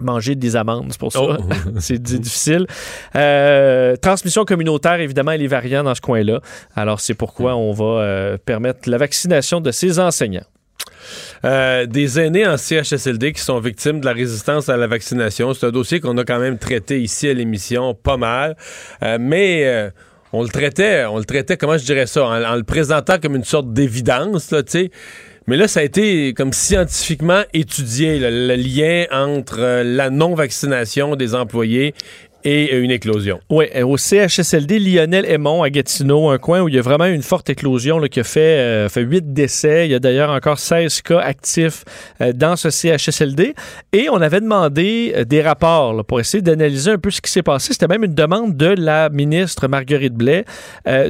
[0.01, 1.21] manger des amandes, c'est pour ça.
[1.21, 1.37] Oh.
[1.79, 2.65] c'est difficile.
[3.15, 6.41] Euh, transmission communautaire, évidemment, elle est variante dans ce coin-là.
[6.75, 10.45] Alors, c'est pourquoi on va euh, permettre la vaccination de ces enseignants.
[11.45, 15.53] Euh, des aînés en CHSLD qui sont victimes de la résistance à la vaccination.
[15.53, 18.57] C'est un dossier qu'on a quand même traité ici à l'émission pas mal.
[19.19, 19.91] mais
[20.33, 23.43] on le traitait, on le traitait, comment je dirais ça, en, le présentant comme une
[23.43, 24.91] sorte d'évidence, tu sais
[25.49, 31.33] mais là, ça a été comme scientifiquement étudié, le lien entre euh, la non-vaccination des
[31.33, 31.95] employés
[32.43, 33.39] et une éclosion.
[33.49, 37.21] Oui, au CHSLD Lionel Aymon à Gatineau, un coin où il y a vraiment une
[37.21, 39.87] forte éclosion qui a fait, euh, fait 8 décès.
[39.87, 41.83] Il y a d'ailleurs encore 16 cas actifs
[42.21, 43.55] euh, dans ce CHSLD.
[43.93, 47.43] Et on avait demandé euh, des rapports pour essayer d'analyser un peu ce qui s'est
[47.43, 47.73] passé.
[47.73, 50.45] C'était même une demande de la ministre Marguerite Blais.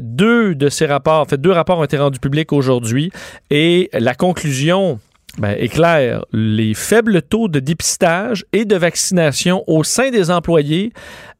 [0.01, 3.11] deux de ces rapports, en fait, deux rapports ont été rendus publics aujourd'hui.
[3.49, 4.99] Et la conclusion
[5.39, 10.91] ben, éclaire les faibles taux de dépistage et de vaccination au sein des employés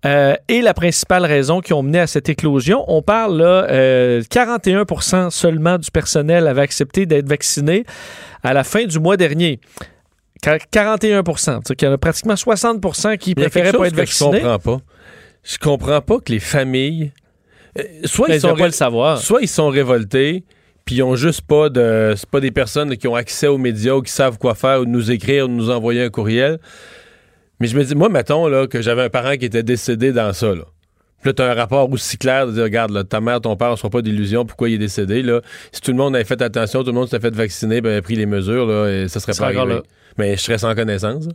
[0.06, 2.86] euh, est la principale raison qui ont mené à cette éclosion.
[2.88, 3.68] On parle là,
[4.22, 7.84] 41% euh, seulement du personnel avait accepté d'être vacciné
[8.44, 9.60] à la fin du mois dernier.
[10.42, 14.40] 41% cest qu'il y en a pratiquement 60% qui préféraient pas être vaccinés.
[14.40, 14.82] Je comprends pas.
[15.44, 17.12] Je comprends pas que les familles
[17.78, 19.18] euh, soit ben, ils sont le savoir.
[19.20, 20.44] Soit ils sont révoltés,
[20.90, 22.16] puis ils ont juste pas de.
[22.18, 24.86] C'est pas des personnes qui ont accès aux médias ou qui savent quoi faire ou
[24.86, 26.58] nous écrire ou nous envoyer un courriel.
[27.60, 30.34] Mais je me dis, moi, mettons là, que j'avais un parent qui était décédé dans
[30.34, 30.48] ça.
[30.48, 30.64] Là.
[31.22, 33.70] Puis là, tu as un rapport aussi clair de dire, regarde, ta mère, ton père
[33.70, 35.22] ne sont pas d'illusion, pourquoi il est décédé.
[35.22, 35.42] Là.
[35.72, 38.02] Si tout le monde avait fait attention, tout le monde s'était fait vacciner, ben, avait
[38.02, 39.82] pris les mesures, là, et ça serait pas arrivé.
[40.18, 41.28] Mais je serais sans connaissance.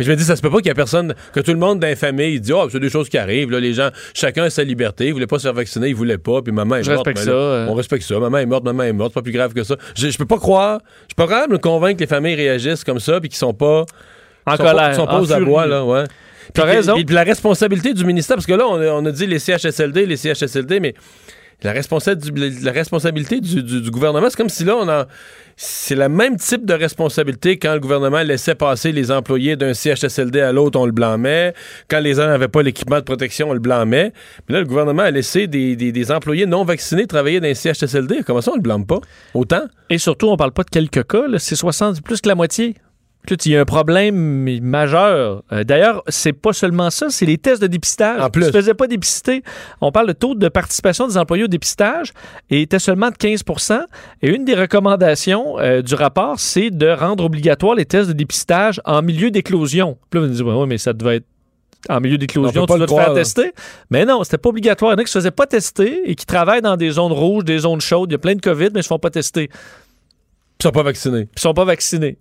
[0.00, 1.58] Mais je me dis, ça se peut pas qu'il y ait personne, que tout le
[1.58, 4.44] monde dans la famille dit, oh, c'est des choses qui arrivent, là, les gens, chacun
[4.44, 6.84] a sa liberté, il voulait pas se faire vacciner, il voulait pas, puis maman est
[6.84, 7.06] je morte.
[7.06, 8.18] Respecte ben ça, On respecte ça.
[8.18, 9.76] Maman est morte, maman est morte, c'est pas plus grave que ça.
[9.94, 12.34] Je, je peux pas croire, je suis pas capable de me convaincre que les familles
[12.34, 13.84] réagissent comme ça, puis qu'ils sont pas.
[14.46, 14.94] En colère.
[14.94, 16.04] sont pas aux abois, là, ouais.
[16.54, 16.94] T'as raison.
[16.94, 20.06] Puis la responsabilité du ministère, parce que là, on a, on a dit les CHSLD,
[20.06, 20.94] les CHSLD, mais
[21.62, 25.06] la, responsabilité du, gouvernement, c'est comme si là, on a.
[25.56, 30.40] C'est le même type de responsabilité quand le gouvernement laissait passer les employés d'un CHSLD
[30.40, 31.52] à l'autre, on le blâmait.
[31.88, 34.14] Quand les gens n'avaient pas l'équipement de protection, on le blâmait.
[34.48, 38.22] Mais là, le gouvernement a laissé des, employés non vaccinés travailler dans un CHSLD.
[38.26, 39.00] Comment ça, on le blâme pas?
[39.34, 39.64] Autant?
[39.90, 42.76] Et surtout, on parle pas de quelques cas, c'est 60, plus que la moitié
[43.28, 45.42] il y a un problème majeur.
[45.52, 48.20] Euh, d'ailleurs, c'est pas seulement ça, c'est les tests de dépistage.
[48.20, 48.46] En plus.
[48.46, 49.42] ne faisaient pas dépister.
[49.80, 52.12] On parle de taux de participation des employés au dépistage
[52.50, 53.80] et était seulement de 15%
[54.22, 58.80] Et une des recommandations euh, du rapport, c'est de rendre obligatoire les tests de dépistage
[58.84, 59.98] en milieu d'éclosion.
[60.10, 61.26] Puis là, vous me dites, oui, mais ça devait être
[61.88, 63.52] en milieu d'éclosion, tu dois te faire tester.
[63.90, 64.92] Mais non, c'était pas obligatoire.
[64.92, 67.12] Il y en a qui se faisaient pas tester et qui travaillent dans des zones
[67.12, 68.10] rouges, des zones chaudes.
[68.10, 69.48] Il y a plein de COVID, mais ils se font pas tester.
[70.60, 71.28] Ils sont pas vaccinés.
[71.34, 72.18] Ils sont pas vaccinés.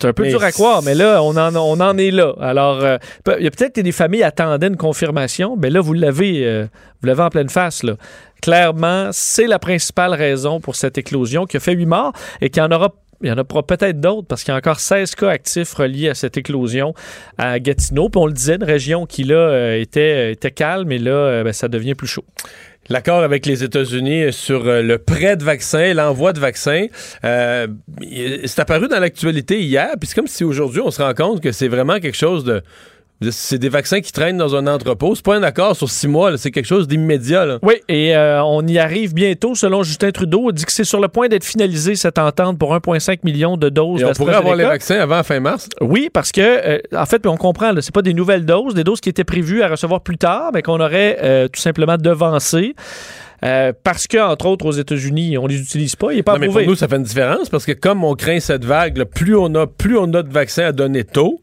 [0.00, 2.34] C'est un peu dur à croire, mais là, on en, on en est là.
[2.40, 2.98] Alors, euh,
[3.38, 6.66] il y a peut-être que des familles attendaient une confirmation, mais là, vous l'avez, euh,
[7.00, 7.82] vous l'avez en pleine face.
[7.82, 7.94] Là.
[8.42, 12.60] Clairement, c'est la principale raison pour cette éclosion qui a fait huit morts et qui
[12.60, 15.30] en aura il y en aura peut-être d'autres parce qu'il y a encore 16 cas
[15.30, 16.92] actifs reliés à cette éclosion
[17.38, 18.10] à Gatineau.
[18.10, 21.52] Puis on le disait, une région qui là euh, était, était calme et là, ben,
[21.52, 22.24] ça devient plus chaud
[22.88, 26.86] l'accord avec les États-Unis sur euh, le prêt de vaccins, l'envoi de vaccins.
[27.24, 27.66] Euh,
[28.44, 31.52] c'est apparu dans l'actualité hier, puis c'est comme si aujourd'hui on se rend compte que
[31.52, 32.62] c'est vraiment quelque chose de
[33.30, 35.14] c'est des vaccins qui traînent dans un entrepôt.
[35.14, 37.58] C'est pas un accord sur six mois, c'est quelque chose d'immédiat.
[37.62, 39.54] Oui, et euh, on y arrive bientôt.
[39.54, 42.74] Selon Justin Trudeau, il dit que c'est sur le point d'être finalisé cette entente pour
[42.74, 44.02] 1,5 million de doses.
[44.02, 45.68] Et on pourrait avoir les vaccins avant fin mars?
[45.80, 49.00] Oui, parce que euh, en fait, on comprend, c'est pas des nouvelles doses, des doses
[49.00, 52.74] qui étaient prévues à recevoir plus tard, mais qu'on aurait euh, tout simplement devancé.
[53.40, 56.12] parce que, entre autres, aux États-Unis, on les utilise pas.
[56.12, 58.40] Il pas non, mais pour nous, ça fait une différence parce que comme on craint
[58.40, 61.40] cette vague, plus on a, plus on a de vaccins à donner tôt,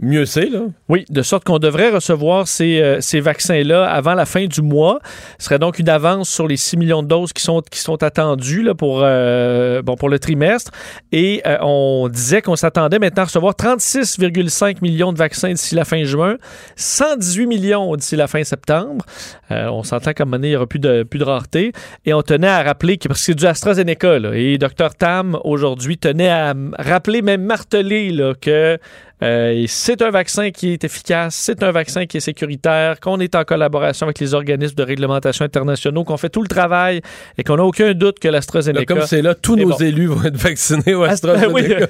[0.00, 0.60] mieux c'est, là.
[0.88, 4.98] Oui, de sorte qu'on devrait recevoir ces, euh, ces vaccins-là avant la fin du mois.
[5.38, 8.02] Ce serait donc une avance sur les 6 millions de doses qui sont, qui sont
[8.02, 10.72] attendues là, pour, euh, bon, pour le trimestre.
[11.12, 15.84] Et euh, on disait qu'on s'attendait maintenant à recevoir 36,5 millions de vaccins d'ici la
[15.84, 16.36] fin juin,
[16.76, 19.04] 118 millions d'ici la fin septembre.
[19.50, 21.72] on s'entend qu'à un moment donné, il n'y aura plus de, plus de rareté.
[22.04, 25.38] Et on tenait à rappeler que, parce que c'est du AstraZeneca, là, et Dr Tam,
[25.44, 28.78] aujourd'hui, tenait à rappeler, même marteler, là, que
[29.22, 33.34] euh, c'est un vaccin qui est efficace, c'est un vaccin qui est sécuritaire, qu'on est
[33.34, 37.00] en collaboration avec les organismes de réglementation internationaux, qu'on fait tout le travail
[37.38, 38.84] et qu'on n'a aucun doute que l'AstraZeneca.
[38.84, 41.86] Comme c'est là, tous nos élus vont être vaccinés au AstraZeneca.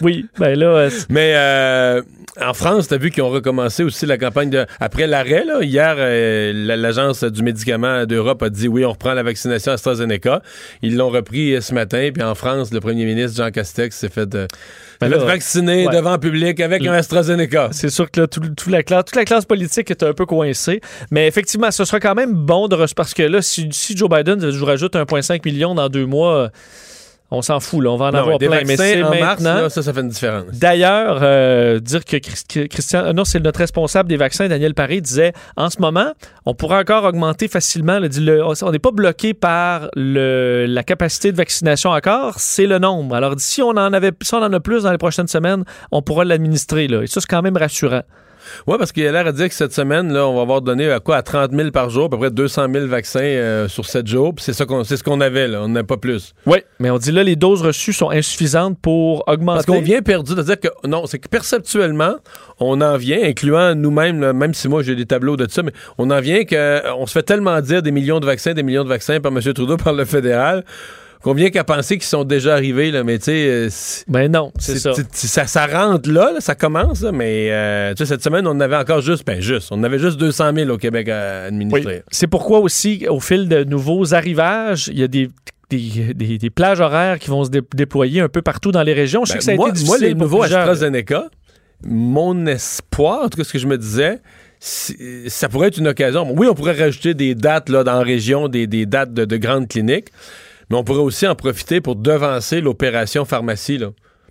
[0.00, 0.66] oui, ben là.
[0.66, 2.02] Euh, Mais euh,
[2.40, 4.66] en France, tu as vu qu'ils ont recommencé aussi la campagne de.
[4.80, 10.42] Après l'arrêt, hier, l'Agence du médicament d'Europe a dit oui, on reprend la vaccination AstraZeneca.
[10.82, 12.10] Ils l'ont repris ce matin.
[12.12, 14.36] Puis en France, le premier ministre Jean Castex s'est fait,
[15.00, 17.70] ben vacciner devant le public qu'avec un AstraZeneca.
[17.72, 18.26] C'est sûr que là,
[18.68, 20.80] la classe, toute la classe politique est un peu coincée.
[21.10, 24.44] Mais effectivement, ce sera quand même bon de parce que là, si, si Joe Biden
[24.50, 26.50] vous rajoute 1,5 million dans deux mois
[27.34, 27.90] on s'en fout, là.
[27.90, 28.62] on va en avoir plein.
[28.66, 29.68] Mais c'est maintenant.
[29.68, 30.46] ça, ça fait une différence.
[30.52, 35.70] D'ailleurs, euh, dire que Christian, non, c'est notre responsable des vaccins, Daniel Paré, disait en
[35.70, 36.12] ce moment,
[36.46, 37.98] on pourrait encore augmenter facilement.
[37.98, 43.14] on n'est pas bloqué par le, la capacité de vaccination encore, c'est le nombre.
[43.16, 46.02] Alors, si on en avait, si on en a plus dans les prochaines semaines, on
[46.02, 46.84] pourra l'administrer.
[46.84, 48.02] Et ça, c'est quand même rassurant.
[48.66, 50.90] Oui, parce qu'il a l'air à dire que cette semaine, là, on va avoir donné
[50.90, 51.16] à quoi?
[51.16, 54.34] À 30 000 par jour, à peu près 200 000 vaccins euh, sur 7 jours.
[54.38, 55.62] c'est ça qu'on, c'est ce qu'on avait, là.
[55.62, 56.34] On n'a pas plus.
[56.46, 59.56] Oui, mais on dit là, les doses reçues sont insuffisantes pour augmenter.
[59.56, 60.32] Parce qu'on vient perdu.
[60.32, 62.16] C'est-à-dire que, non, c'est que perceptuellement,
[62.60, 66.10] on en vient, incluant nous-mêmes, même si moi j'ai des tableaux de ça, mais on
[66.10, 69.20] en vient qu'on se fait tellement dire des millions de vaccins, des millions de vaccins
[69.20, 69.40] par M.
[69.52, 70.64] Trudeau, par le fédéral
[71.24, 73.46] Combien qu'à penser qu'ils sont déjà arrivés, là, mais tu sais.
[73.48, 73.68] Euh,
[74.08, 75.46] ben non, c'est ça.
[75.46, 75.66] ça.
[75.66, 79.82] rentre là, ça commence, mais euh, cette semaine, on avait encore juste, ben juste, on
[79.84, 82.02] avait juste 200 000 au Québec à administrer.
[82.10, 85.30] C'est pourquoi aussi, au fil de nouveaux arrivages, il y a des
[85.70, 89.24] des, plages horaires qui vont se déployer un peu partout dans les régions.
[89.24, 89.98] Je sais ben, que ça a moi, été difficile.
[90.00, 91.30] Moi, les nouveaux AstraZeneca,
[91.86, 94.20] mon espoir, en tout cas ce que je me disais,
[94.60, 96.30] ça pourrait être une occasion.
[96.36, 99.68] Oui, on pourrait rajouter des dates là, dans la région, des, dates de, de grandes
[99.68, 100.10] cliniques
[100.70, 103.78] mais on pourrait aussi en profiter pour devancer l'opération pharmacie.
[103.78, 103.90] Là.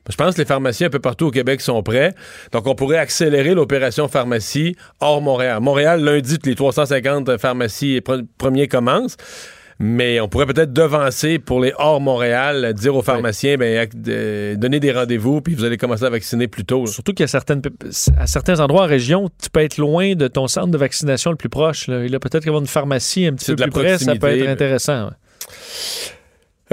[0.10, 2.13] Je pense que les pharmaciens un peu partout au Québec sont prêts.
[2.52, 5.62] Donc, on pourrait accélérer l'opération pharmacie hors Montréal.
[5.62, 8.02] Montréal, lundi, les 350 pharmacies
[8.38, 9.15] premiers commencent.
[9.80, 13.88] Mais on pourrait peut-être devancer pour les hors Montréal, dire aux pharmaciens, ben,
[14.56, 16.86] donner des rendez-vous, puis vous allez commencer à vacciner plus tôt.
[16.86, 17.62] Surtout qu'à certaines,
[18.17, 21.38] à certains endroits en région, tu peux être loin de ton centre de vaccination le
[21.38, 21.88] plus proche.
[21.88, 22.06] Là.
[22.06, 25.10] Il a peut-être qu'avoir une pharmacie un petit peu plus près, ça peut être intéressant.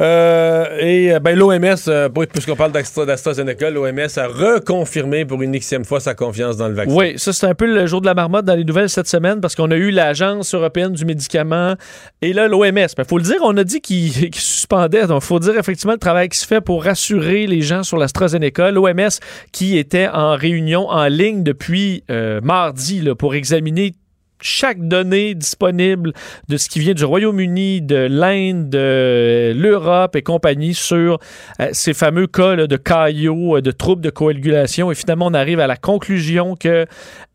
[0.01, 5.85] Euh, et euh, ben, l'OMS, euh, puisqu'on parle d'AstraZeneca, l'OMS a reconfirmé pour une xème
[5.85, 6.95] fois sa confiance dans le vaccin.
[6.95, 9.41] Oui, ça c'est un peu le jour de la marmotte dans les nouvelles cette semaine
[9.41, 11.75] parce qu'on a eu l'Agence européenne du médicament
[12.23, 12.65] et là l'OMS.
[12.65, 15.07] Il ben, faut le dire, on a dit qu'il suspendait.
[15.07, 18.71] Donc faut dire effectivement le travail qui se fait pour rassurer les gens sur l'AstraZeneca.
[18.71, 19.11] L'OMS
[19.53, 22.05] qui était en réunion en ligne depuis
[22.43, 23.93] mardi là, pour examiner
[24.41, 26.13] chaque donnée disponible
[26.49, 31.19] de ce qui vient du Royaume-Uni, de l'Inde, de l'Europe et compagnie sur
[31.61, 34.91] euh, ces fameux cas de caillots, euh, de troubles de coagulation.
[34.91, 36.87] Et finalement, on arrive à la conclusion qu'il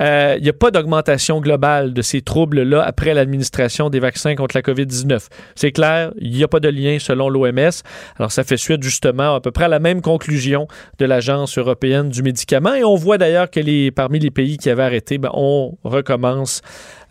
[0.01, 4.61] euh, n'y a pas d'augmentation globale de ces troubles-là après l'administration des vaccins contre la
[4.61, 5.27] COVID-19.
[5.55, 7.81] C'est clair, il n'y a pas de lien selon l'OMS.
[8.17, 10.67] Alors, ça fait suite justement à peu près à la même conclusion
[10.99, 12.73] de l'Agence européenne du médicament.
[12.73, 16.61] Et on voit d'ailleurs que les, parmi les pays qui avaient arrêté, ben, on recommence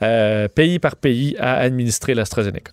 [0.03, 2.73] euh, pays par pays, à administrer l'AstraZeneca.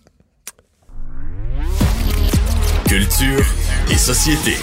[2.88, 3.45] Culture
[3.89, 4.56] et société.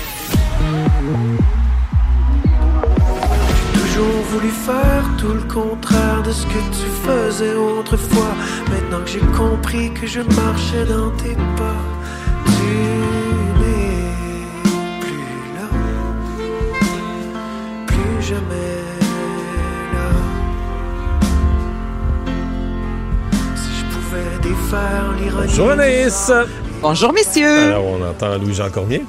[3.72, 8.34] Toujours voulu faire tout le contraire de ce que tu faisais autrefois.
[8.70, 11.82] Maintenant que j'ai compris que je marchais dans tes pas,
[12.44, 13.27] tu
[24.70, 26.30] Bonjour Anaïs.
[26.82, 27.68] Bonjour messieurs.
[27.68, 29.04] Alors on entend Louis-Jean Cormier.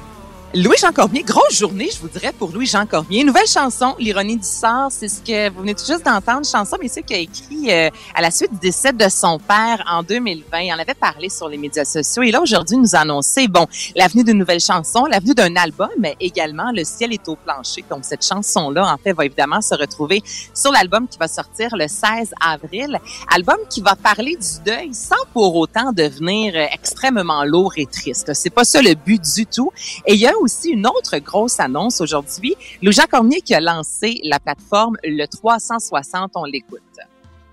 [0.52, 3.22] Louis-Jean Cormier, grosse journée, je vous dirais, pour Louis-Jean Cormier.
[3.22, 6.44] Nouvelle chanson, L'ironie du sort, c'est ce que vous venez tout juste d'entendre.
[6.44, 9.84] Chanson, mais c'est qu'il a écrit euh, à la suite du décès de son père
[9.88, 10.58] en 2020.
[10.58, 12.24] Il en avait parlé sur les médias sociaux.
[12.24, 16.72] Et là, aujourd'hui, nous annoncer, bon, l'avenue d'une nouvelle chanson, l'avenue d'un album, mais également
[16.74, 17.84] Le ciel est au plancher.
[17.88, 20.20] Donc, cette chanson-là, en fait, va évidemment se retrouver
[20.52, 22.98] sur l'album qui va sortir le 16 avril.
[23.32, 28.32] Album qui va parler du deuil sans pour autant devenir euh, extrêmement lourd et triste.
[28.34, 29.70] C'est pas ça le but du tout.
[30.08, 32.54] Et aussi une autre grosse annonce aujourd'hui.
[32.82, 36.80] Louis-Jean Cormier qui a lancé la plateforme Le 360, on l'écoute.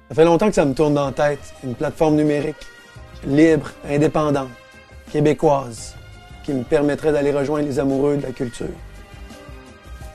[0.10, 1.54] Ça fait longtemps que ça me tourne dans la tête.
[1.64, 2.56] Une plateforme numérique,
[3.26, 4.50] libre, indépendante,
[5.12, 5.96] québécoise,
[6.44, 8.68] qui me permettrait d'aller rejoindre les amoureux de la culture.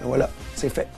[0.00, 0.88] Et voilà, c'est fait.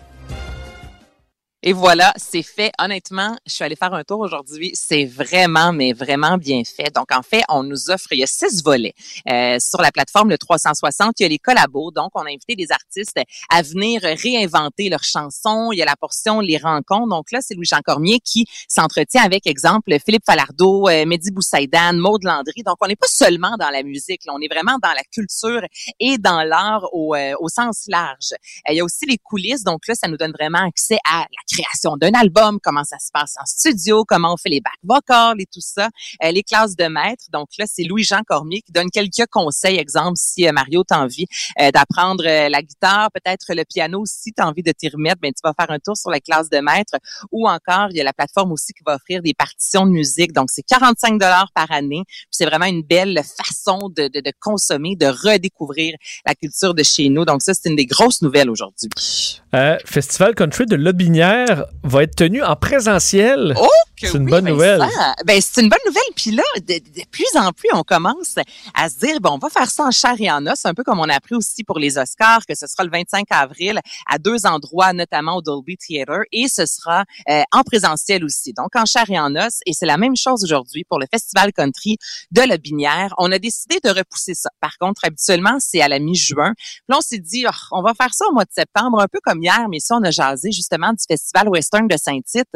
[1.66, 2.72] Et voilà, c'est fait.
[2.78, 4.72] Honnêtement, je suis allée faire un tour aujourd'hui.
[4.74, 6.94] C'est vraiment, mais vraiment bien fait.
[6.94, 8.92] Donc, en fait, on nous offre, il y a six volets
[9.30, 11.20] euh, sur la plateforme le 360.
[11.20, 11.90] Il y a les collabos.
[11.90, 15.70] Donc, on a invité des artistes à venir réinventer leurs chansons.
[15.72, 17.08] Il y a la portion les rencontres.
[17.08, 22.24] Donc là, c'est Louis-Jean Cormier qui s'entretient avec, exemple, Philippe Falardeau, euh, Mehdi Boussaïdan, Maude
[22.24, 22.62] Landry.
[22.62, 24.26] Donc, on n'est pas seulement dans la musique.
[24.26, 25.62] Là, on est vraiment dans la culture
[25.98, 28.34] et dans l'art au, euh, au sens large.
[28.68, 29.64] Euh, il y a aussi les coulisses.
[29.64, 33.10] Donc là, ça nous donne vraiment accès à la création d'un album, comment ça se
[33.12, 35.88] passe en studio, comment on fait les back vocals et tout ça,
[36.22, 37.24] euh, les classes de maître.
[37.32, 39.78] Donc là, c'est Louis-Jean Cormier qui donne quelques conseils.
[39.78, 41.26] Exemple, si Mario t'as envie
[41.72, 45.40] d'apprendre la guitare, peut-être le piano, si tu as envie de t'y remettre, ben tu
[45.42, 46.94] vas faire un tour sur la classe de maître.
[47.32, 50.32] Ou encore, il y a la plateforme aussi qui va offrir des partitions de musique.
[50.32, 52.02] Donc c'est 45 dollars par année.
[52.30, 55.94] C'est vraiment une belle façon de, de, de consommer, de redécouvrir
[56.26, 57.24] la culture de chez nous.
[57.24, 59.40] Donc ça, c'est une des grosses nouvelles aujourd'hui.
[59.54, 61.43] Euh, Festival Country de Lobinière
[61.82, 63.54] va être tenu en présentiel.
[63.58, 64.82] Oh, c'est une bonne nouvelle.
[65.24, 66.02] Ben, c'est une bonne nouvelle.
[66.16, 66.80] Puis là, de,
[67.10, 68.34] plus en plus, on commence
[68.74, 70.82] à se dire, bon, on va faire ça en chair et en os, un peu
[70.82, 74.18] comme on a appris aussi pour les Oscars, que ce sera le 25 avril à
[74.18, 78.52] deux endroits, notamment au Dolby Theatre, et ce sera euh, en présentiel aussi.
[78.52, 79.60] Donc, en chair et en os.
[79.66, 81.96] Et c'est la même chose aujourd'hui pour le Festival Country
[82.30, 83.14] de Lobinière.
[83.18, 84.50] On a décidé de repousser ça.
[84.60, 86.52] Par contre, habituellement, c'est à la mi-juin.
[86.88, 89.18] Là, on s'est dit, oh, on va faire ça au mois de septembre, un peu
[89.22, 92.50] comme hier, mais si on a jasé justement du Festival Western de Saint-Tite.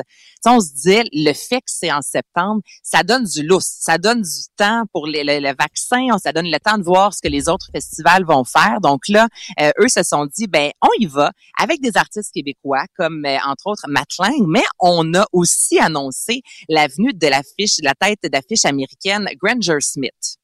[0.47, 4.23] On se disait, le fait que c'est en septembre, ça donne du lousse, ça donne
[4.23, 7.49] du temps pour les, le, vaccin, ça donne le temps de voir ce que les
[7.49, 8.81] autres festivals vont faire.
[8.81, 9.29] Donc là,
[9.61, 13.37] euh, eux se sont dit, ben on y va avec des artistes québécois comme euh,
[13.47, 18.65] entre autres Matling, mais on a aussi annoncé la venue de l'affiche, la tête d'affiche
[18.65, 20.39] américaine Granger Smith.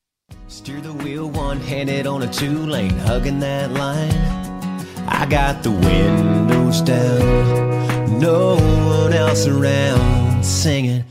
[0.49, 4.13] Steer the wheel one-handed on a two-lane, hugging that line.
[5.07, 11.03] I got the windows down, no one else around, singing.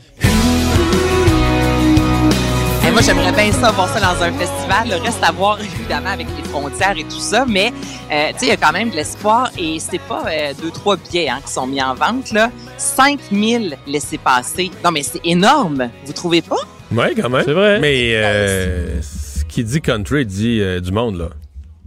[2.86, 4.88] Et moi, j'aimerais bien ça, voir ça dans un festival.
[4.88, 7.46] Le reste à voir, évidemment, avec les frontières et tout ça.
[7.48, 7.72] Mais,
[8.12, 9.50] euh, tu sais, il y a quand même de l'espoir.
[9.58, 12.50] Et c'est pas euh, deux, trois billets hein, qui sont mis en vente, là.
[12.76, 14.70] 5000 laissés passer.
[14.84, 15.88] Non, mais c'est énorme.
[16.04, 16.56] Vous trouvez pas?
[16.92, 17.42] Oui, quand même.
[17.44, 17.80] C'est vrai.
[17.80, 21.28] Mais euh, ce qui dit country dit euh, du monde, là.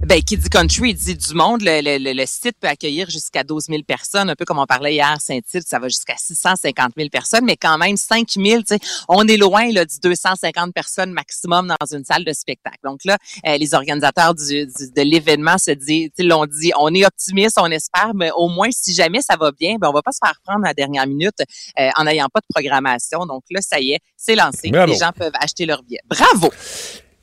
[0.06, 1.62] Ben, qui dit country, dit du monde.
[1.64, 4.94] Le, le, le site peut accueillir jusqu'à 12 000 personnes, un peu comme on parlait
[4.94, 8.80] hier, Saint-Tite, ça va jusqu'à 650 000 personnes, mais quand même 5 000, tu sais,
[9.10, 12.78] on est loin là, du 250 personnes maximum dans une salle de spectacle.
[12.84, 17.58] Donc là, euh, les organisateurs du, de l'événement se disent, l'ont dit, on est optimiste,
[17.60, 20.20] on espère, mais au moins, si jamais ça va bien, ben, on va pas se
[20.24, 21.42] faire prendre à la dernière minute
[21.80, 23.26] euh, en n'ayant pas de programmation.
[23.26, 24.70] Donc là, ça y est, c'est lancé.
[24.70, 26.02] Les gens peuvent acheter leur billet.
[26.08, 26.52] Bravo!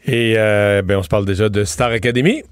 [0.07, 2.43] Et euh, ben, on se parle déjà de Star Academy.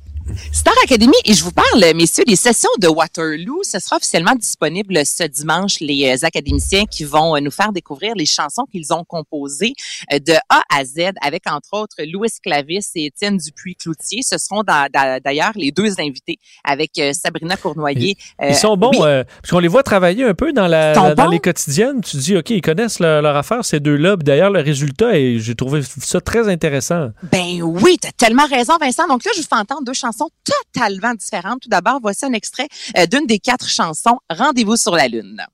[0.53, 5.05] Star Academy, et je vous parle, messieurs, les sessions de Waterloo, ce sera officiellement disponible
[5.05, 5.81] ce dimanche.
[5.81, 9.75] Les euh, académiciens qui vont euh, nous faire découvrir les chansons qu'ils ont composées
[10.13, 14.23] euh, de A à Z, avec entre autres Louis Clavis et Étienne Dupuis-Cloutier.
[14.23, 18.17] Ce seront d'ailleurs les deux invités avec Sabrina Cournoyer.
[18.43, 22.01] Ils sont bons, parce qu'on les voit travailler un peu dans, la, dans les quotidiennes.
[22.01, 24.17] Tu dis, OK, ils connaissent leur, affaire, ces deux-là.
[24.17, 27.11] D'ailleurs, le résultat, j'ai trouvé ça très intéressant.
[27.31, 29.07] Ben oui, tu as tellement raison, Vincent.
[29.09, 31.61] Donc là, je vous fais entendre deux chansons totalement différentes.
[31.63, 35.45] Tout d'abord, voici un extrait euh, d'une des quatre chansons, Rendez-vous sur la Lune.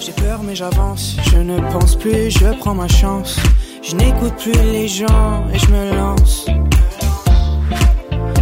[0.00, 3.36] J'ai peur mais j'avance, je ne pense plus, je prends ma chance.
[3.82, 6.46] Je n'écoute plus les gens et je me lance.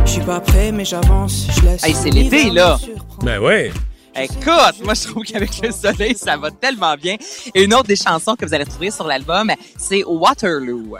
[0.04, 1.84] Je suis pas prêt mais j'avance, je laisse.
[1.84, 2.78] Hey, c'est l'été là.
[3.22, 3.72] Ben ouais.
[4.16, 7.16] Écoute, moi je trouve qu'avec le soleil, ça va tellement bien.
[7.54, 10.96] Et une autre des chansons que vous allez trouver sur l'album, c'est Waterloo.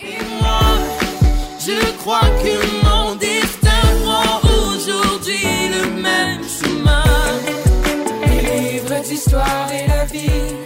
[0.00, 0.04] Et
[0.40, 0.60] moi,
[1.60, 2.75] je crois que
[10.14, 10.65] mon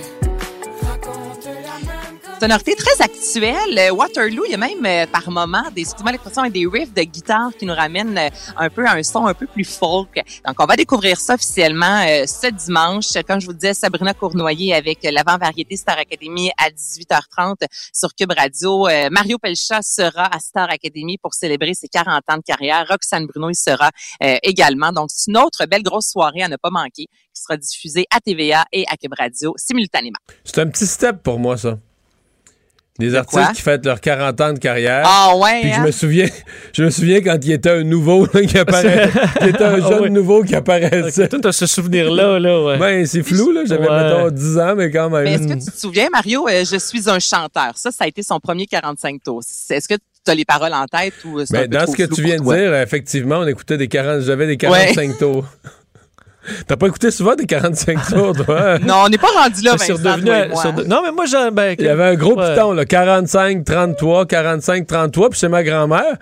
[2.47, 2.65] la vie.
[2.65, 3.79] sonorité très actuelle.
[3.79, 7.51] Euh, Waterloo, il y a même euh, par moment des l'expression des riffs de guitare
[7.59, 10.21] qui nous ramènent euh, un peu à un son un peu plus folk.
[10.47, 13.13] Donc, on va découvrir ça officiellement ce dimanche.
[13.27, 18.89] Comme je vous disais, Sabrina Cournoyer avec l'avant-variété Star Academy à 18h30 sur Cube Radio.
[19.11, 22.87] Mario Pelcha sera à Star Academy pour célébrer ses 40 ans de carrière.
[22.89, 23.91] Roxane Bruno y sera
[24.43, 24.93] également.
[24.93, 28.21] Donc, c'est une autre belle grosse soirée à ne pas manquer qui sera diffusée à
[28.21, 30.19] TVA et à Cube Radio simultanément.
[30.45, 31.79] C'est un petit step pour moi, ça.
[33.01, 35.03] Des artistes qui fêtent leurs 40 ans de carrière.
[35.07, 35.63] Ah ouais.
[35.63, 35.93] Puis je me hein?
[35.93, 36.29] souviens,
[36.73, 39.11] je me souviens quand il était un nouveau qui apparaissait,
[39.41, 41.29] il était un ah jeune nouveau qui apparaissait.
[41.29, 42.79] Tout à ce souvenir-là, là, ouais.
[42.79, 43.63] Ben, c'est flou, là.
[43.67, 45.25] J'avais, mettons, 10 ans, mais quand même.
[45.25, 47.73] Mais est-ce que tu te souviens, Mario, euh, je suis un chanteur.
[47.77, 49.43] Ça, ça a été son premier 45 tours.
[49.71, 52.23] Est-ce que tu as les paroles en tête ou c'est ben, Dans ce que tu
[52.23, 55.47] viens de dire, effectivement, on écoutait des 40, j'avais des 45 tours.
[56.67, 58.79] T'as pas écouté souvent des 45 tours, toi?
[58.83, 61.51] non, on n'est pas rendu là, Vincent, Non, mais moi, j'ai...
[61.53, 65.31] Ben, Il y avait un gros piton, là, 45, 33, 45, 33.
[65.31, 66.17] Puis chez ma grand-mère,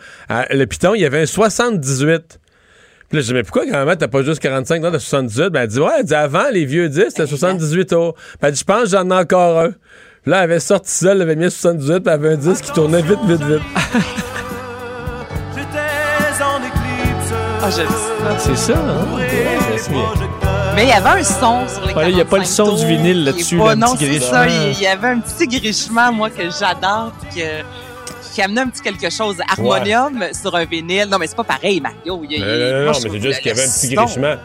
[0.51, 2.41] le piton, il y avait un 78.
[3.09, 5.49] Puis là, je dis, mais pourquoi grand-mère, t'as pas juste 45, non, t'as 78?
[5.51, 8.15] Ben, elle dit, ouais, elle dit, avant, les vieux 10, c'était 78 tours.
[8.43, 9.71] Ben, elle dit, je pense j'en ai encore un.
[9.71, 12.61] Puis là, elle avait sorti ça, elle avait mis 78, puis elle avait un 10
[12.61, 13.63] qui tournait vite, vite, vite.
[17.61, 17.71] Ah,
[18.39, 19.58] C'est ça, hein?
[20.75, 22.87] Mais il y avait un son sur les Il n'y a pas le son du
[22.87, 23.57] vinyle là-dessus.
[23.57, 24.47] non, c'est ça.
[24.49, 27.63] Il y avait un petit grichement, moi, que j'adore, que
[28.39, 29.37] qui amenait un petit quelque chose.
[29.51, 31.09] Harmonium sur un vinyle.
[31.11, 32.23] Non, mais c'est pas pareil, Mario.
[32.29, 34.37] Il, non, non, mais c'est juste qu'il y avait un petit grichement.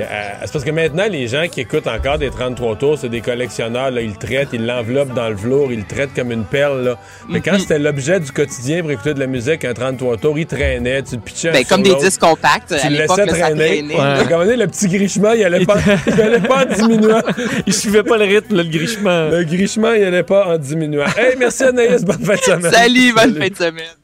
[0.00, 3.20] Euh, c'est parce que maintenant, les gens qui écoutent encore des 33 tours, c'est des
[3.20, 3.90] collectionneurs.
[3.90, 6.84] Là, ils le traitent, ils l'enveloppent dans le velours, ils le traitent comme une perle.
[6.84, 6.98] Là.
[7.28, 7.58] Mais quand mhm.
[7.60, 11.16] c'était l'objet du quotidien pour écouter de la musique, un 33 tours, il traînait, tu
[11.16, 12.74] le pitchais ben, Comme des disques compacts.
[12.80, 13.82] Tu le laissais traîner.
[13.82, 14.56] Ouais.
[14.56, 17.22] le petit grichement, il allait pas, il allait pas en diminuant.
[17.66, 19.28] il suivait pas le rythme, le grichement.
[19.28, 21.06] Le grichement, il allait pas en diminuant.
[21.16, 22.72] Hey, merci Anaïs, bonne fin de semaine.
[22.72, 23.99] Salut, bonne fin de semaine.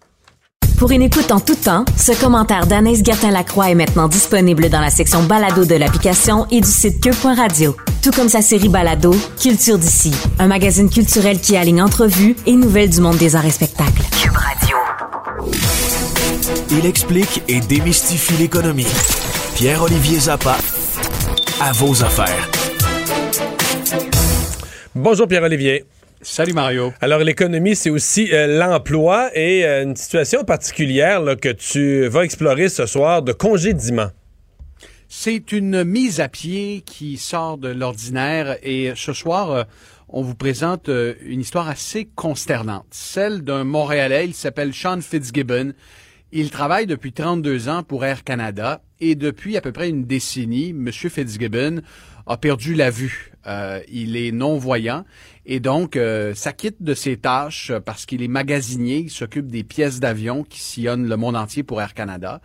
[0.79, 4.91] Pour une écoute en tout temps, ce commentaire d'Anaïs Gertin-Lacroix est maintenant disponible dans la
[4.91, 7.75] section balado de l'application et du site cube.radio.
[8.03, 12.91] Tout comme sa série balado, Culture d'ici, un magazine culturel qui aligne entrevues et nouvelles
[12.91, 14.03] du monde des arts et spectacles.
[14.21, 14.77] Cube Radio.
[16.71, 18.87] Il explique et démystifie l'économie.
[19.55, 20.59] Pierre-Olivier Zappa,
[21.59, 22.51] à vos affaires.
[24.95, 25.85] Bonjour Pierre-Olivier.
[26.29, 26.93] Salut Mario.
[27.01, 32.69] Alors l'économie, c'est aussi euh, l'emploi et euh, une situation particulière que tu vas explorer
[32.69, 34.09] ce soir de congédiement.
[35.09, 39.63] C'est une mise à pied qui sort de l'ordinaire et ce soir, euh,
[40.09, 40.91] on vous présente
[41.23, 45.75] une histoire assez consternante, celle d'un Montréalais, il s'appelle Sean Fitzgibbon.
[46.33, 50.71] Il travaille depuis 32 ans pour Air Canada et depuis à peu près une décennie,
[50.71, 50.91] M.
[50.91, 51.83] Fitzgibbon
[52.27, 53.33] a perdu la vue.
[53.89, 55.05] Il est non-voyant
[55.47, 59.63] et donc euh, s'acquitte de ses tâches euh, parce qu'il est magasinier, il s'occupe des
[59.63, 62.41] pièces d'avion qui sillonnent le monde entier pour Air Canada.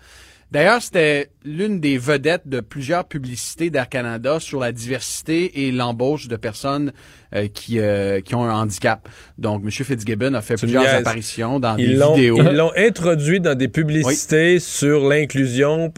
[0.51, 6.27] D'ailleurs, c'était l'une des vedettes de plusieurs publicités d'Air Canada sur la diversité et l'embauche
[6.27, 6.91] de personnes
[7.33, 9.07] euh, qui, euh, qui ont un handicap.
[9.37, 9.71] Donc, M.
[9.71, 12.37] Fitzgibbon a fait plusieurs apparitions dans des vidéos.
[12.37, 15.93] Ils l'ont introduit dans des publicités sur l'inclusion.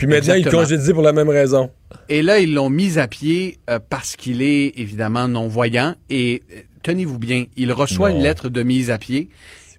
[0.00, 1.70] Puis maintenant, il congédie pour la même raison.
[2.08, 5.94] Et là, ils l'ont mis à pied euh, parce qu'il est évidemment non-voyant.
[6.08, 9.28] Et euh, tenez-vous bien, il reçoit une lettre de mise à pied.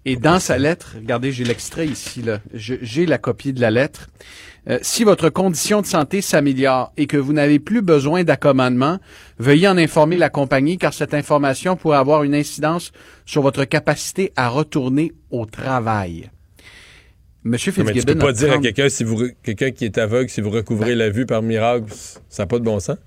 [0.06, 2.40] Et dans sa lettre, regardez, j'ai l'extrait ici, là.
[2.54, 4.10] J'ai la copie de la lettre.
[4.70, 9.00] Euh, si votre condition de santé s'améliore et que vous n'avez plus besoin d'accommodement,
[9.40, 12.92] veuillez en informer la compagnie car cette information pourrait avoir une incidence
[13.26, 16.30] sur votre capacité à retourner au travail.
[17.44, 17.94] Monsieur Fitzgibbon.
[17.96, 20.52] Mais tu peux pas dire à quelqu'un si vous quelqu'un qui est aveugle si vous
[20.52, 21.00] recouvrez ben.
[21.00, 21.86] la vue par miracle,
[22.30, 22.98] ça n'a pas de bon sens.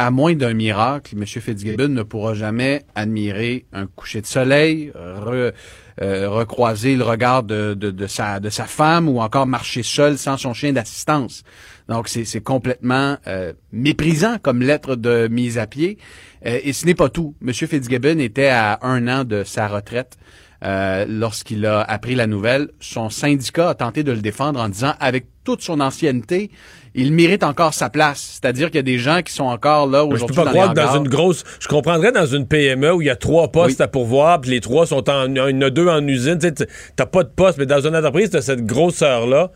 [0.00, 1.26] À moins d'un miracle, M.
[1.26, 8.06] Fitzgibbon ne pourra jamais admirer un coucher de soleil, euh, recroiser le regard de, de,
[8.06, 11.42] sa, de sa femme ou encore marcher seul sans son chien d'assistance.
[11.88, 15.98] Donc, c'est complètement euh, méprisant comme lettre de mise à pied.
[16.46, 17.34] Euh, et ce n'est pas tout.
[17.42, 17.52] M.
[17.52, 20.16] Fitzgibbon était à un an de sa retraite.
[20.64, 24.94] Euh, lorsqu'il a appris la nouvelle, son syndicat a tenté de le défendre en disant,
[24.98, 26.50] avec toute son ancienneté,
[26.96, 28.40] il mérite encore sa place.
[28.40, 30.34] C'est-à-dire qu'il y a des gens qui sont encore là aujourd'hui.
[30.34, 33.06] Je peux pas croire que dans une grosse, je comprendrais dans une PME où il
[33.06, 35.70] y a trois postes à pourvoir, puis les trois sont en, il y en a
[35.70, 36.38] deux en usine.
[36.38, 36.50] Tu
[36.98, 39.52] n'as pas de poste, mais dans une entreprise de cette grosseur là,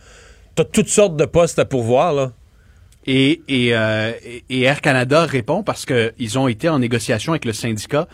[0.55, 2.31] tu as toutes sortes de postes à pourvoir là.
[3.05, 4.13] Et, et, euh,
[4.49, 8.07] et Air Canada répond parce qu'ils ont été en négociation avec le syndicat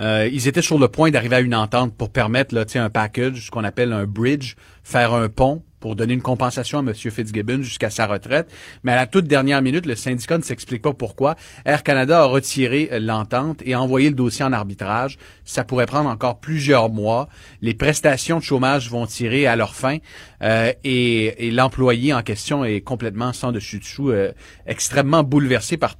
[0.00, 3.46] euh, ils étaient sur le point d'arriver à une entente pour permettre là, un package,
[3.46, 6.94] ce qu'on appelle un bridge, faire un pont pour donner une compensation à M.
[6.94, 8.50] Fitzgibbon jusqu'à sa retraite.
[8.82, 11.36] Mais à la toute dernière minute, le syndicat ne s'explique pas pourquoi.
[11.64, 15.18] Air Canada a retiré l'entente et envoyé le dossier en arbitrage.
[15.44, 17.28] Ça pourrait prendre encore plusieurs mois.
[17.60, 19.98] Les prestations de chômage vont tirer à leur fin
[20.42, 24.32] euh, et, l'employé en question est complètement sans dessus-dessous, euh,
[24.66, 25.96] extrêmement bouleversé par,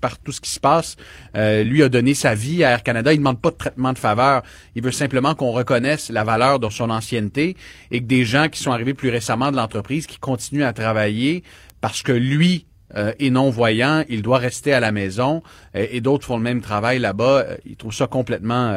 [0.00, 0.96] par, tout ce qui se passe.
[1.36, 3.12] Euh, lui a donné sa vie à Air Canada.
[3.12, 4.42] Il ne demande pas de traitement de faveur.
[4.74, 7.56] Il veut simplement qu'on reconnaisse la valeur de son ancienneté
[7.90, 9.10] et que des gens qui sont arrivés plus
[9.50, 11.42] de l'entreprise qui continue à travailler
[11.80, 12.66] parce que lui
[12.96, 15.42] euh, est non-voyant, il doit rester à la maison
[15.76, 17.38] euh, et d'autres font le même travail là-bas.
[17.38, 18.74] Euh, il trouve ça complètement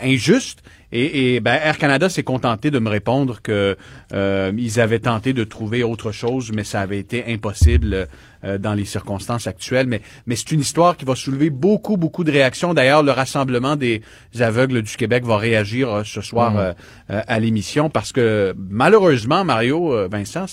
[0.00, 0.62] injuste.
[0.94, 3.76] Et, ben, Air Canada s'est contenté de me répondre que
[4.12, 8.08] ils avaient tenté de trouver autre chose, mais ça avait été impossible
[8.44, 9.86] euh, dans les circonstances actuelles.
[9.86, 12.74] Mais, mais c'est une histoire qui va soulever beaucoup, beaucoup de réactions.
[12.74, 14.02] D'ailleurs, le Rassemblement des
[14.40, 16.58] aveugles du Québec va réagir euh, ce soir mmh.
[16.58, 20.46] euh, à l'émission parce que malheureusement, Mario Vincent,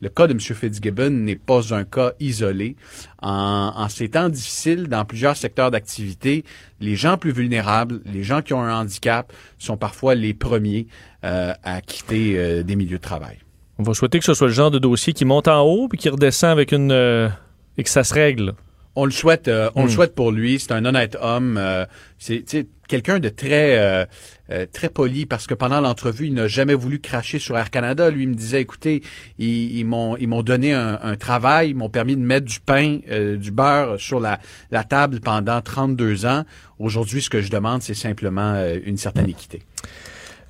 [0.00, 0.40] le cas de M.
[0.40, 2.76] Fitzgibbon n'est pas un cas isolé.
[3.20, 6.44] En, en, ces temps difficiles, dans plusieurs secteurs d'activité,
[6.80, 10.86] les gens plus vulnérables, les gens qui ont un handicap, sont parfois les premiers
[11.22, 13.43] à quitter des milieux de travail.
[13.78, 15.98] On va souhaiter que ce soit le genre de dossier qui monte en haut puis
[15.98, 16.92] qui redescend avec une.
[16.92, 17.28] Euh,
[17.76, 18.54] et que ça se règle.
[18.96, 19.90] on le souhaite, euh, on le hmm.
[19.90, 20.58] souhaite pour lui.
[20.60, 21.56] C'est un honnête homme.
[21.58, 21.84] Euh,
[22.18, 22.44] c'est
[22.86, 27.38] quelqu'un de très euh, très poli parce que pendant l'entrevue, il n'a jamais voulu cracher
[27.38, 28.10] sur Air Canada.
[28.10, 29.02] Lui il me disait, écoutez,
[29.38, 33.00] ils, ils m'ont ils m'ont donné un, travail, ils m'ont permis de mettre du pain,
[33.08, 34.38] du beurre sur la,
[34.70, 36.44] la table pendant 32 ans.
[36.78, 38.54] Aujourd'hui, ce que je demande, c'est simplement
[38.84, 39.62] une certaine équité.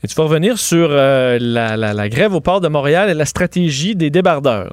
[0.04, 3.24] Et tu vas revenir sur la, la, la grève au port de Montréal et la
[3.24, 4.72] stratégie des débardeurs.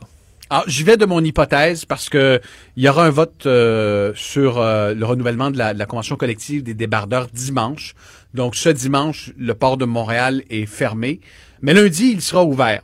[0.51, 2.41] Alors, j'y vais de mon hypothèse parce que
[2.75, 6.73] il y aura un vote euh, sur euh, le renouvellement de la, convention collective des
[6.73, 7.95] débardeurs dimanche.
[8.33, 11.21] Donc, ce dimanche, le port de Montréal est fermé,
[11.61, 12.81] mais lundi, il sera ouvert.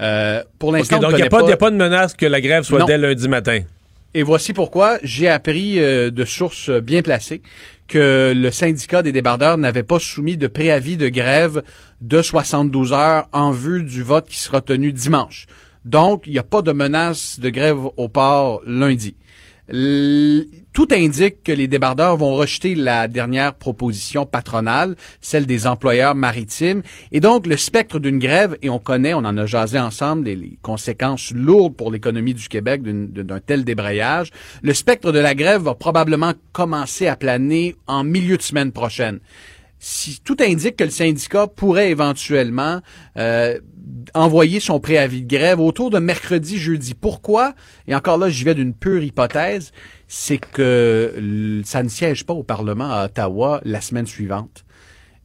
[0.00, 2.96] Euh, pour l'instant, donc il n'y a, pas de menace que la grève soit dès
[2.96, 3.62] lundi matin?
[4.14, 7.42] Et voici pourquoi j'ai appris de sources bien placées
[7.88, 11.62] que le syndicat des débardeurs n'avait pas soumis de préavis de grève
[12.00, 15.46] de 72 heures en vue du vote qui sera tenu dimanche.
[15.84, 19.14] Donc, il n'y a pas de menace de grève au port lundi.
[20.78, 26.82] Tout indique que les débardeurs vont rejeter la dernière proposition patronale, celle des employeurs maritimes.
[27.10, 30.56] Et donc, le spectre d'une grève, et on connaît, on en a jasé ensemble, les,
[30.62, 34.30] conséquences lourdes pour l'économie du Québec d'un tel débrayage,
[34.62, 39.18] le spectre de la grève va probablement commencer à planer en milieu de semaine prochaine
[39.78, 42.80] si tout indique que le syndicat pourrait éventuellement
[43.16, 43.58] euh,
[44.14, 46.94] envoyer son préavis de grève autour de mercredi, jeudi.
[46.94, 47.54] Pourquoi?
[47.86, 49.72] Et encore là, j'y vais d'une pure hypothèse,
[50.06, 54.64] c'est que ça ne siège pas au Parlement à Ottawa la semaine suivante.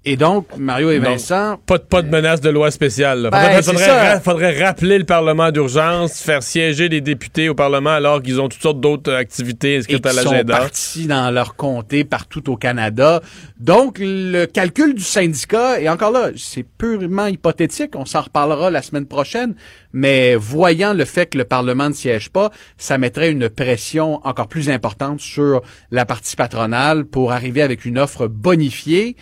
[0.06, 1.58] Et donc, Mario et Vincent...
[1.66, 3.22] pas, de, pas de menace de loi spéciale.
[3.24, 8.22] Il ben, faudrait, faudrait, rappeler le Parlement d'urgence, faire siéger les députés au Parlement alors
[8.22, 10.40] qu'ils ont toutes sortes d'autres activités inscrites à l'agenda.
[10.40, 13.22] Ils sont partis dans leur comté partout au Canada.
[13.60, 18.82] Donc, le calcul du syndicat, et encore là, c'est purement hypothétique, on s'en reparlera la
[18.82, 19.56] semaine prochaine,
[19.94, 24.50] mais voyant le fait que le Parlement ne siège pas, ça mettrait une pression encore
[24.50, 29.16] plus importante sur la partie patronale pour arriver avec une offre bonifiée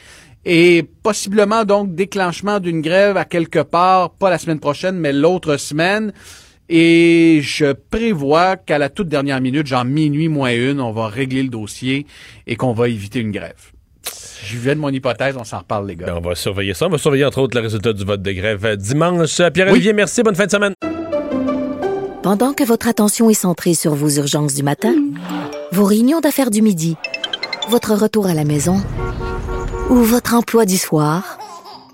[0.46, 5.58] et possiblement donc déclenchement d'une grève à quelque part, pas la semaine prochaine, mais l'autre
[5.58, 6.14] semaine.
[6.70, 11.44] Et je prévois qu'à la toute dernière minute, genre minuit moins une, on va régler
[11.44, 12.06] le dossier
[12.48, 13.72] et qu'on va éviter une grève.
[14.46, 16.08] Je viens de mon hypothèse, on s'en reparle, les gars.
[16.08, 16.88] Ben, on va surveiller ça.
[16.88, 19.42] On va surveiller, entre autres, le résultat du vote de grève euh, dimanche.
[19.54, 20.24] Pierre-Olivier, merci.
[20.24, 20.74] Bonne fin de semaine.
[22.24, 24.94] Pendant que votre attention est centrée sur vos urgences du matin,
[25.72, 26.96] vos réunions d'affaires du midi,
[27.70, 28.78] votre retour à la maison
[29.92, 31.38] ou votre emploi du soir,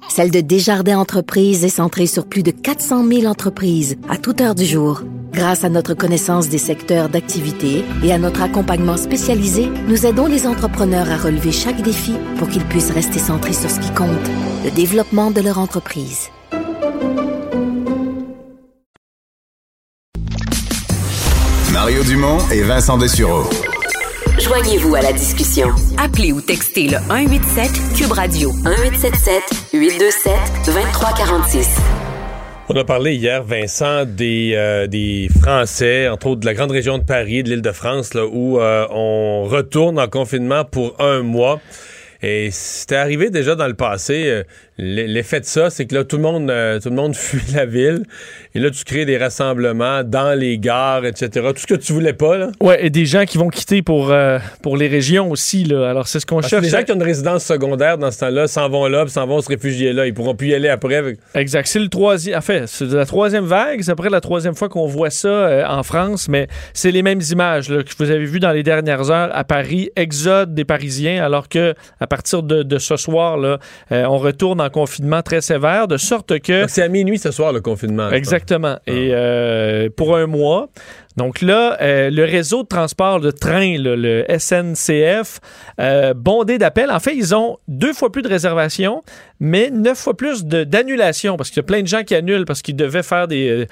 [0.08, 4.54] celle de Desjardins Entreprises est centrée sur plus de 400 000 entreprises à toute heure
[4.54, 5.02] du jour.
[5.34, 10.45] Grâce à notre connaissance des secteurs d'activité et à notre accompagnement spécialisé, nous aidons les
[10.45, 14.10] entrepreneurs à relever chaque défi pour qu'ils puissent rester centrés sur ce qui compte,
[14.64, 16.30] le développement de leur entreprise.
[21.74, 23.43] Mario Dumont et Vincent Dessureau.
[24.48, 25.68] Joignez-vous à la discussion.
[25.98, 29.43] Appelez ou textez le 187 Cube Radio 1877
[29.74, 30.34] 827
[30.68, 31.78] 2346.
[32.70, 36.98] On a parlé hier, Vincent, des, euh, des Français, entre autres de la grande région
[36.98, 41.24] de Paris, de l'île de France, là, où euh, on retourne en confinement pour un
[41.24, 41.60] mois.
[42.22, 44.43] Et c'était arrivé déjà dans le passé.
[44.80, 47.53] Euh, l'effet de ça, c'est que là, tout le monde, euh, tout le monde fuit
[47.53, 48.03] la ville.
[48.55, 51.30] Et là, tu crées des rassemblements dans les gares, etc.
[51.53, 52.51] Tout ce que tu voulais pas, là.
[52.61, 55.89] Ouais, et des gens qui vont quitter pour, euh, pour les régions aussi, là.
[55.89, 56.63] Alors, c'est ce qu'on cherche.
[56.63, 59.41] les gens qui ont une résidence secondaire dans ce temps-là s'en vont là, s'en vont
[59.41, 60.05] se réfugier là.
[60.05, 61.17] Ils pourront plus y aller après.
[61.36, 61.67] Exact.
[61.67, 62.38] C'est le troisième.
[62.38, 63.82] En fait, c'est la troisième vague.
[63.82, 67.69] C'est après la troisième fois qu'on voit ça en France, mais c'est les mêmes images
[67.69, 69.89] là, que vous avez vues dans les dernières heures à Paris.
[69.95, 73.59] Exode des Parisiens, alors que à partir de, ce soir, là,
[73.91, 76.65] euh, on retourne en confinement très sévère, de sorte que...
[76.68, 78.09] C'est à minuit ce soir, le confinement.
[78.11, 78.78] Exactement.
[78.88, 79.18] Et ah.
[79.18, 80.70] euh, pour un mois,
[81.18, 85.39] donc là, euh, le réseau de transport de train, le SNCF,
[85.82, 86.91] euh, bondé d'appels.
[86.91, 89.03] En fait, ils ont deux fois plus de réservations,
[89.39, 92.61] mais neuf fois plus d'annulations parce qu'il y a plein de gens qui annulent parce
[92.61, 93.65] qu'ils devaient faire des euh,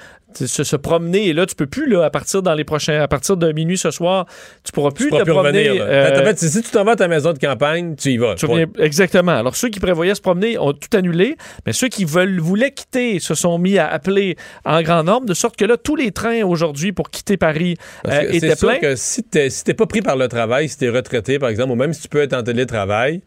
[0.44, 1.28] se, promener.
[1.28, 3.78] Et là tu peux plus là à partir dans les prochains à partir de minuit
[3.78, 4.26] ce soir
[4.64, 5.80] tu pourras plus te promener
[6.24, 8.34] fait, si tu t'en vas à ta maison de campagne tu y vas
[8.78, 9.32] exactement.
[9.32, 13.18] Alors ceux qui prévoyaient se promener ont tout annulé mais ceux qui veulent voulaient quitter
[13.18, 16.42] se sont mis à appeler en grand nombre de sorte que là tous les trains
[16.42, 17.76] aujourd'hui pour quitter Paris
[18.06, 18.78] euh, était plein.
[18.78, 21.76] que si t'es si pas pris par le travail, si t'es retraité, par exemple, ou
[21.76, 23.22] même si tu peux être en télétravail,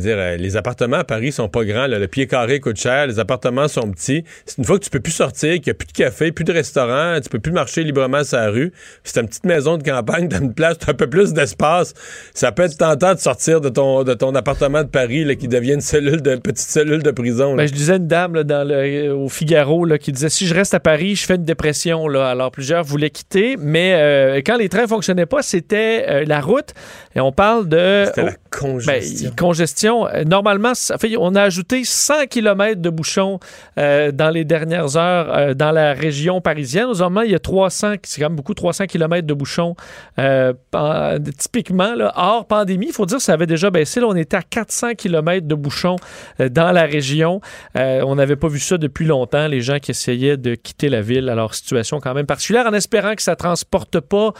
[0.00, 1.86] dire, euh, les appartements à Paris sont pas grands.
[1.86, 4.24] Le pied carré coûte cher, les appartements sont petits.
[4.56, 6.52] Une fois que tu peux plus sortir, qu'il n'y a plus de café, plus de
[6.52, 8.72] restaurant, tu peux plus marcher librement sur la rue.
[9.04, 11.92] C'est une petite maison de campagne, dans une place, as un peu plus d'espace.
[12.32, 15.48] Ça peut être tentant de sortir de ton, de ton appartement de Paris là, qui
[15.48, 17.54] devient une cellule de petite cellule de prison.
[17.56, 20.54] Ben, je disais une dame là, dans le, au Figaro là, qui disait si je
[20.54, 22.08] reste à Paris, je fais une dépression.
[22.08, 22.28] Là.
[22.28, 26.72] Alors plusieurs voulaient quitter, mais euh, quand les trains fonctionnaient pas, c'était euh, la route.
[27.14, 28.04] Et on parle de.
[28.06, 29.28] C'était la congestion.
[29.28, 29.81] Ben, congestion.
[29.84, 30.72] Euh, normalement,
[31.18, 33.38] on a ajouté 100 km de bouchons
[33.78, 36.86] euh, dans les dernières heures euh, dans la région parisienne.
[36.86, 39.74] Normalement, il y a 300, c'est quand même beaucoup, 300 km de bouchons
[41.38, 41.94] typiquement.
[42.14, 44.00] Hors pandémie, il faut dire que ça avait déjà baissé.
[44.00, 45.96] Là, on était à 400 km de bouchons
[46.38, 47.40] dans la région.
[47.74, 51.28] on n'avait pas vu ça depuis longtemps, les gens qui essayaient de quitter la ville.
[51.28, 54.32] Alors, situation quand même particulière, en espérant que ça transporte pas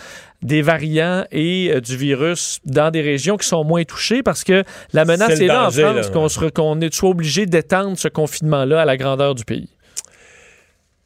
[0.43, 4.64] des variants et euh, du virus dans des régions qui sont moins touchées parce que
[4.93, 8.97] la menace est, là en France, qu'on est soit obligé d'étendre ce confinement-là à la
[8.97, 9.68] grandeur du pays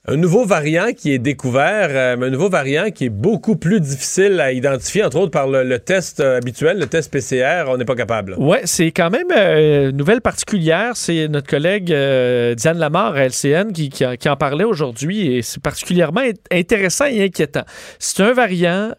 [0.08, 4.40] un nouveau variant qui est découvert, euh, un nouveau variant qui est beaucoup plus difficile
[4.40, 7.96] à identifier, entre autres par le, test euh, habituel, le test PCR, on n'est pas
[7.96, 8.36] capable.
[8.38, 10.92] Oui, c'est quand même euh, une nouvelle particulière.
[10.94, 17.24] C'est notre collègue Diane Lamar LCN qui, en parlait aujourd'hui et c'est particulièrement intéressant et
[17.24, 17.64] inquiétant.
[17.98, 18.92] C'est un variant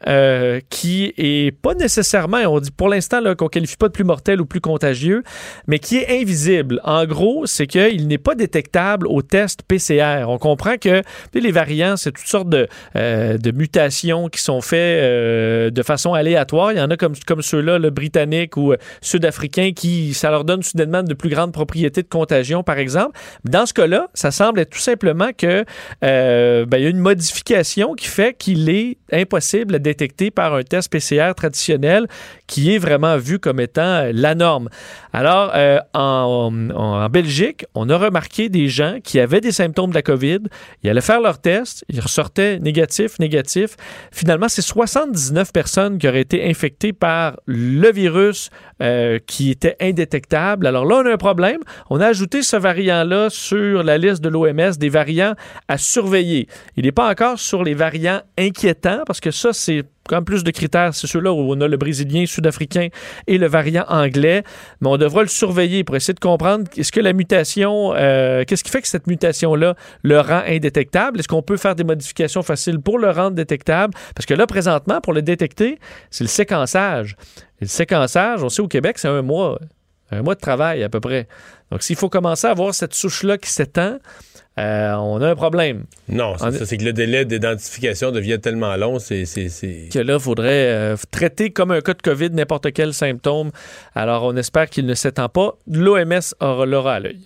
[0.70, 4.46] qui est pas nécessairement, on dit pour l'instant qu'on qualifie pas de plus mortel ou
[4.46, 5.24] plus contagieux,
[5.68, 6.82] mais qui est invisible.
[6.84, 10.26] En gros, c'est qu'il n'est pas détectable au test PCR.
[10.28, 10.97] On comprend que
[11.34, 16.72] les variants, c'est toutes sortes de, euh, mutations qui sont faites euh, de façon aléatoire.
[16.72, 20.44] Il y en a comme, comme ceux-là, le britannique ou euh, sud-africain, qui ça leur
[20.44, 23.18] donne soudainement de plus grandes propriétés de contagion, par exemple.
[23.46, 25.64] Dans ce cas-là, ça semble être tout simplement que
[26.02, 30.64] ben, il y a une modification qui fait qu'il est impossible à détecter par un
[30.64, 32.08] test PCR traditionnel
[32.48, 34.70] qui est vraiment vu comme étant la norme.
[35.14, 35.54] Alors,
[35.94, 40.40] en, en, Belgique, on a remarqué des gens qui avaient des symptômes de la COVID.
[40.88, 43.76] Ils allaient faire leur test, ils ressortaient négatifs, négatifs.
[44.10, 48.50] Finalement, c'est 79 personnes qui auraient été infectées par le virus
[48.82, 50.66] euh, qui était indétectable.
[50.66, 51.60] Alors là, on a un problème.
[51.90, 55.34] On a ajouté ce variant-là sur la liste de l'OMS des variants
[55.68, 56.48] à surveiller.
[56.78, 60.52] Il n'est pas encore sur les variants inquiétants parce que ça, c'est quand plus de
[60.52, 62.88] critères, c'est ceux-là où on a le brésilien, sud-africain
[63.28, 64.44] et le variant anglais.
[64.82, 68.64] Mais on devra le surveiller pour essayer de comprendre est-ce que la mutation, euh, qu'est-ce
[68.64, 71.20] qui fait que cette mutation-là le rend indétectable?
[71.20, 73.94] Est-ce qu'on peut faire des modifications faciles pour le rendre détectable?
[74.16, 75.80] Parce que là, présentement, pour le détecter,
[76.10, 77.16] c'est le séquençage.
[77.60, 79.60] Et le séquençage, on sait au Québec, c'est un mois.
[80.10, 81.28] Un mois de travail à peu près.
[81.70, 83.98] Donc, s'il faut commencer à avoir cette souche-là qui s'étend,
[84.60, 85.86] euh, on a un problème.
[86.10, 89.24] Non, c'est que le délai d'identification devient tellement long, c'est...
[89.26, 93.52] Que là, il faudrait euh, traiter comme un cas de COVID n'importe quel symptôme.
[93.94, 95.54] Alors, on espère qu'il ne s'étend pas.
[95.72, 97.20] L'OMS l'aura à l'œil.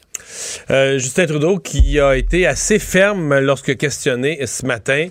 [0.69, 5.07] Euh, Justin Trudeau qui a été assez ferme lorsque questionné ce matin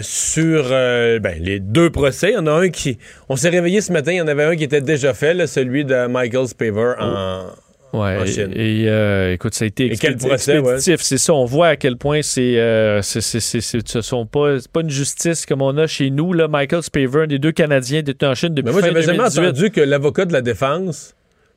[0.00, 2.30] sur ben, les deux procès.
[2.30, 2.98] Il y en a un qui...
[3.28, 5.84] On s'est réveillé ce matin, il y en avait un qui était déjà fait, celui
[5.84, 7.46] de Michael Spaver en...
[7.92, 11.00] Ouais, et, euh, écoute, ça a été expéditif.
[11.02, 15.44] C'est ça, on voit à quel point c'est, euh, ce sont pas, pas une justice
[15.44, 16.32] comme on a chez nous.
[16.32, 19.70] Là, Michael Spaver, des deux Canadiens détenus en Chine depuis Mais moi, j'avais jamais entendu
[19.70, 21.14] que l'avocat de la défense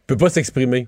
[0.08, 0.88] peut pas s'exprimer.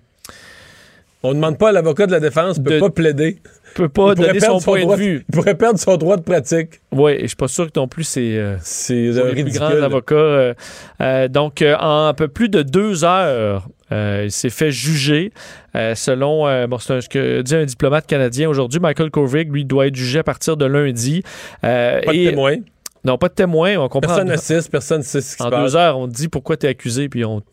[1.24, 3.38] On ne demande pas à l'avocat de la défense, peut pas plaider.
[3.78, 5.26] Peut pas donner son, point de vue.
[5.30, 6.82] Il pourrait perdre son droit de pratique.
[6.92, 9.68] Oui, et je suis pas sûr que non plus c'est euh, c'est les plus grands
[9.68, 10.16] avocats.
[10.16, 10.54] Euh,
[11.00, 15.32] euh, donc, en un peu plus de deux heures, il s'est fait juger.
[15.76, 20.20] selon bon, ce que dit un diplomate canadien aujourd'hui, Michael Kovrig, lui, doit être jugé
[20.20, 21.22] à partir de lundi.
[21.62, 22.56] pas de témoin.
[23.04, 23.78] Non, pas de témoin.
[23.78, 24.16] On comprend.
[24.16, 26.70] Personne n'assiste, personne ne sait ce qui En deux heures, on dit pourquoi tu es
[26.70, 27.44] accusé, puis on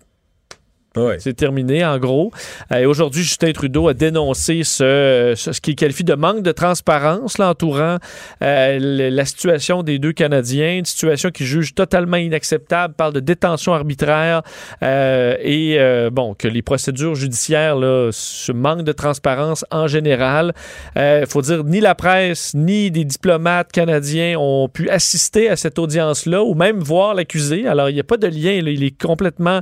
[1.18, 2.30] c'est terminé, en gros.
[2.72, 7.38] Euh, et aujourd'hui, Justin Trudeau a dénoncé ce, ce, qu'il qualifie de manque de transparence
[7.38, 7.98] l'entourant
[8.42, 13.74] euh, la situation des deux Canadiens, une situation qu'il juge totalement inacceptable, parle de détention
[13.74, 14.42] arbitraire
[14.82, 15.78] euh, et
[16.10, 20.52] bon que les procédures judiciaires là, ce manque de transparence en général.
[20.96, 25.78] Il faut dire ni la presse ni des diplomates canadiens ont pu assister à cette
[25.78, 27.66] audience-là ou même voir l'accusé.
[27.66, 29.60] Alors il n'y a pas de lien, il est complètement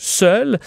[0.00, 0.58] seul.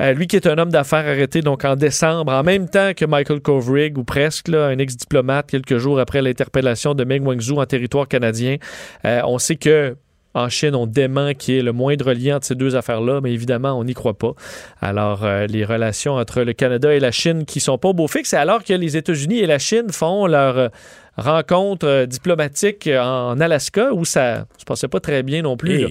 [0.00, 3.04] Euh, lui qui est un homme d'affaires arrêté donc en décembre, en même temps que
[3.04, 7.66] Michael Kovrig, ou presque, là, un ex-diplomate, quelques jours après l'interpellation de Meng Wanzhou en
[7.66, 8.56] territoire canadien.
[9.04, 9.96] Euh, on sait que
[10.36, 13.32] en Chine, on dément qu'il y ait le moindre lien entre ces deux affaires-là, mais
[13.32, 14.32] évidemment, on n'y croit pas.
[14.80, 18.34] Alors, euh, les relations entre le Canada et la Chine qui sont pas beau fixe,
[18.34, 20.70] alors que les États-Unis et la Chine font leur
[21.16, 25.86] rencontre diplomatique en Alaska où ça se passait pas très bien non plus.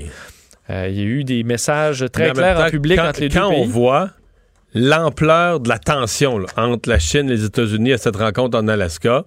[0.70, 3.42] Euh, il y a eu des messages très clairs en public entre les deux pays.
[3.42, 4.12] Quand on voit
[4.74, 9.26] l'ampleur de la tension entre la Chine et les États-Unis à cette rencontre en Alaska,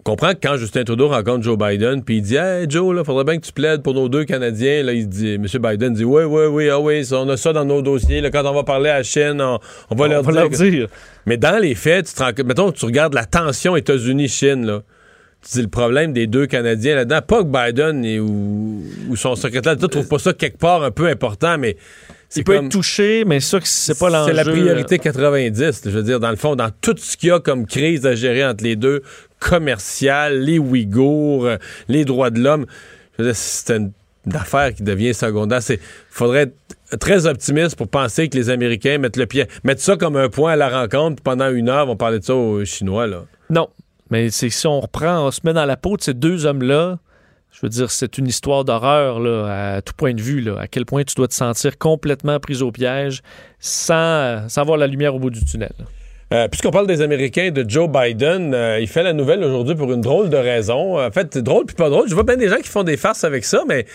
[0.00, 3.04] on comprend que quand Justin Trudeau rencontre Joe Biden, puis il dit Hey Joe, il
[3.04, 4.82] faudrait bien que tu plaides pour nos deux Canadiens.
[4.82, 5.44] Là, il dit, M.
[5.44, 8.20] Biden dit Oui, oui, oui, ah oui, on a ça dans nos dossiers.
[8.20, 10.88] Là, quand on va parler à la Chine, on, va, leur, dire.
[11.26, 14.82] Mais dans les faits, tu te rends, mettons que tu regardes la tension États-Unis-Chine,
[15.42, 17.20] dis le problème des deux Canadiens là-dedans.
[17.26, 21.06] Pas que Biden ou, son secrétaire d'État ne trouve pas ça quelque part un peu
[21.06, 21.76] important, mais
[22.36, 24.32] il peut être touché, mais ça, c'est pas l'enjeu.
[24.32, 25.82] C'est la priorité 90.
[25.84, 28.14] Je veux dire, dans le fond, dans tout ce qu'il y a comme crise à
[28.14, 29.02] gérer entre les deux,
[29.38, 31.56] commercial, les Ouïghours, euh,
[31.88, 32.66] les droits de l'homme,
[33.32, 33.92] c'est une,
[34.34, 35.60] affaire qui devient secondaire.
[35.70, 35.78] Il
[36.10, 36.52] faudrait
[36.90, 40.28] être très optimiste pour penser que les Américains mettent le pied, mettent ça comme un
[40.28, 41.22] point à la rencontre.
[41.22, 43.06] Pendant une heure, on parlait de ça aux Chinois.
[43.06, 43.24] Là.
[43.48, 43.70] Non,
[44.10, 46.98] mais c'est si on reprend, on se met dans la peau de ces deux hommes-là,
[47.50, 50.48] je veux dire, c'est une histoire d'horreur à tout point de vue.
[50.58, 53.22] À quel point tu dois te sentir complètement pris au piège
[53.58, 55.72] sans, sans voir la lumière au bout du tunnel.
[56.32, 59.90] Euh, puisqu'on parle des Américains de Joe Biden, euh, il fait la nouvelle aujourd'hui pour
[59.92, 61.00] une drôle de raison.
[61.00, 62.06] En fait, drôle puis pas drôle.
[62.06, 63.86] Je vois bien des gens qui font des farces avec ça, mais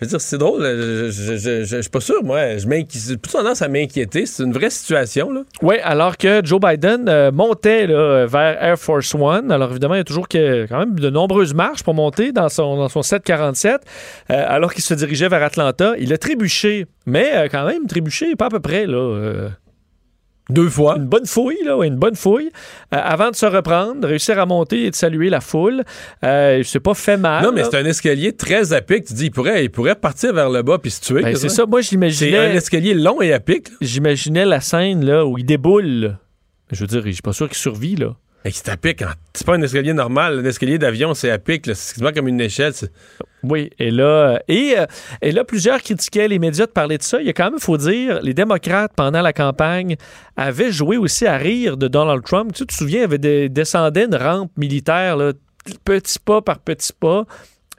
[0.00, 0.62] veux dire, c'est drôle.
[0.62, 2.56] Je, je, suis pas sûr, moi.
[2.56, 4.26] J'ai plutôt tendance à m'inquiéter.
[4.26, 5.42] C'est une vraie situation, là.
[5.62, 9.50] Oui, alors que Joe Biden euh, montait vers Air Force One.
[9.50, 12.76] Alors, évidemment, il y a toujours quand même de nombreuses marches pour monter dans son,
[12.76, 13.80] dans son 747.
[14.28, 16.86] alors qu'il se dirigeait vers Atlanta, il a trébuché.
[17.06, 19.50] Mais quand même, trébuché, pas à peu près, là
[20.50, 20.96] deux fois.
[20.96, 22.50] Une bonne fouille, là, une bonne fouille.
[22.94, 25.84] Euh, avant de se reprendre, réussir à monter et de saluer la foule.
[26.24, 27.44] Euh, c'est pas fait mal.
[27.44, 29.04] Non, mais c'est un escalier très à pic.
[29.04, 31.22] Tu dis, il pourrait, il pourrait partir vers le bas puis se tuer.
[31.22, 31.66] Ben, c'est ça.
[31.66, 32.30] Moi, j'imaginais.
[32.30, 33.68] C'est un escalier long et à pic.
[33.80, 36.16] J'imaginais la scène là, où il déboule.
[36.72, 38.14] Je veux dire, je suis pas sûr qu'il survit, là.
[38.48, 39.02] C'est à pic.
[39.02, 39.14] Hein.
[39.34, 40.40] C'est pas un escalier normal.
[40.40, 41.68] Un escalier d'avion, c'est à pic.
[41.74, 42.72] C'est comme une échelle.
[43.42, 44.86] Oui, et là, et, euh,
[45.22, 47.20] et, là, plusieurs critiquaient les médias de parler de ça.
[47.20, 49.96] Il y a quand même, faut dire, les démocrates, pendant la campagne,
[50.36, 52.52] avaient joué aussi à rire de Donald Trump.
[52.52, 55.16] Tu, te souviens, il avait des, descendait une rampe militaire,
[55.84, 57.24] petit pas par petit pas.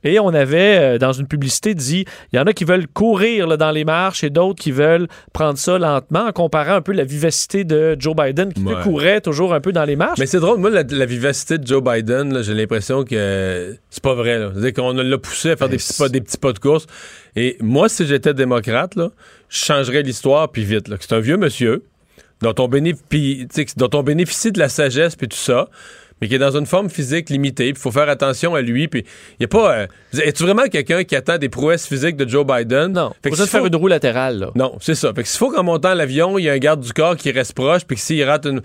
[0.04, 3.58] Et on avait, euh, dans une publicité, dit il y en a qui veulent courir
[3.58, 7.04] dans les marches et d'autres qui veulent prendre ça lentement, en comparant un peu la
[7.04, 10.20] vivacité de Joe Biden, qui courait toujours un peu dans les marches.
[10.20, 14.40] Mais c'est drôle, moi, la, vivacité de Joe Biden, j'ai l'impression que c'est pas vrai.
[14.54, 16.88] C'est-à-dire qu'on l'a poussé à faire des, petits pas, des petits pas de course.
[17.36, 19.10] Et moi, si j'étais démocrate, là,
[19.50, 20.92] je changerais l'histoire, puis vite.
[21.00, 21.84] C'est un vieux monsieur
[22.42, 23.48] dont on, bénéficie,
[23.78, 25.70] dont on bénéficie de la sagesse, puis tout ça
[26.22, 27.70] mais qui est dans une forme physique limitée.
[27.70, 28.88] Il faut faire attention à lui.
[28.88, 29.04] Puis
[29.40, 29.76] il y a pas.
[29.76, 29.88] Euh,
[30.22, 32.94] es-tu vraiment quelqu'un qui attend des prouesses physiques de Joe Biden?
[32.94, 33.12] Non.
[33.24, 34.40] Fait faut que faire une roue latérale.
[34.40, 34.52] Là.
[34.56, 35.14] Non, c'est ça.
[35.14, 37.32] Fait que s'il faut qu'en montant l'avion, il y a un garde du corps qui
[37.32, 38.62] reste proche, puis que s'il rate une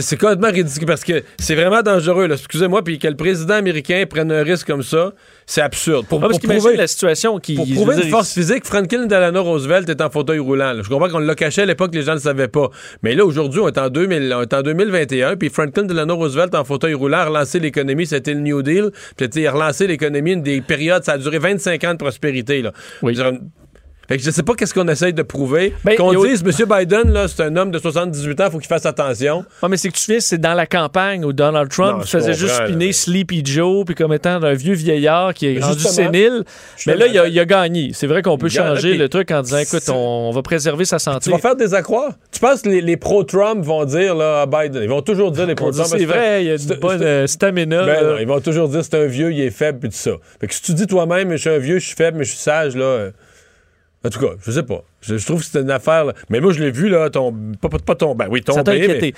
[0.00, 2.30] c'est complètement ridicule parce que c'est vraiment dangereux.
[2.30, 5.12] Excusez-moi, puis que le président américain prenne un risque comme ça,
[5.46, 6.06] c'est absurde.
[6.06, 7.54] Pour, prouver la situation qui.
[7.54, 10.74] Pour prouver une force physique, Franklin Delano Roosevelt est en fauteuil roulant.
[10.82, 12.68] Je comprends qu'on l'a caché à l'époque, les gens ne le savaient pas.
[13.02, 16.54] Mais là, aujourd'hui, on est en 2000, on est en 2021, puis Franklin Delano Roosevelt
[16.56, 18.90] en fauteuil roulant a relancé l'économie, c'était le New Deal.
[19.16, 22.62] Puis il a relancé l'économie, une des périodes, ça a duré 25 ans de prospérité.
[22.62, 22.72] Là.
[23.02, 23.16] Oui.
[24.08, 25.74] Fait que je sais pas qu'est-ce qu'on essaye de prouver.
[25.84, 26.66] Ben, qu'on dise, M.
[26.68, 29.44] Biden, là, c'est un homme de 78 ans, il faut qu'il fasse attention.
[29.62, 32.54] Ah, mais c'est que tu sais, c'est dans la campagne où Donald Trump faisait juste
[32.54, 36.44] spinner Sleepy Joe, puis comme étant un vieux vieillard qui est rendu sénile.
[36.86, 37.90] Mais là, il a, il a, gagné.
[37.94, 41.24] C'est vrai qu'on peut changer le truc en disant, écoute, on, va préserver sa santé.
[41.24, 42.10] Tu vas faire des accroix.
[42.30, 45.54] Tu penses que les, pro-Trump vont dire là, à Biden, ils vont toujours dire les
[45.54, 45.88] pro-Trump.
[45.88, 47.84] C'est vrai, il y a une bonne euh, stamina.
[47.84, 50.12] Ben ils vont toujours dire c'est un vieux, il est faible, puis tout ça.
[50.40, 52.30] Fait que si tu dis toi-même, je suis un vieux, je suis faible, mais je
[52.30, 53.10] suis sage, là.
[54.06, 54.84] En tout cas, je sais pas.
[55.00, 56.12] Je, trouve que c'est une affaire.
[56.28, 57.56] Mais moi, je l'ai vu, là, tomber.
[57.58, 58.24] Pas, pas tomber.
[58.24, 58.86] Ben oui, tomber.
[58.86, 59.12] Ça mais...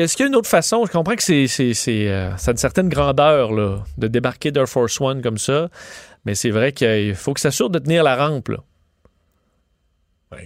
[0.00, 0.86] Est-ce qu'il y a une autre façon?
[0.86, 4.68] Je comprends que c'est, c'est, euh, ça a une certaine grandeur, là, de débarquer d'Air
[4.68, 5.68] Force One comme ça.
[6.24, 8.58] Mais c'est vrai qu'il faut que ça assure de tenir la rampe, là.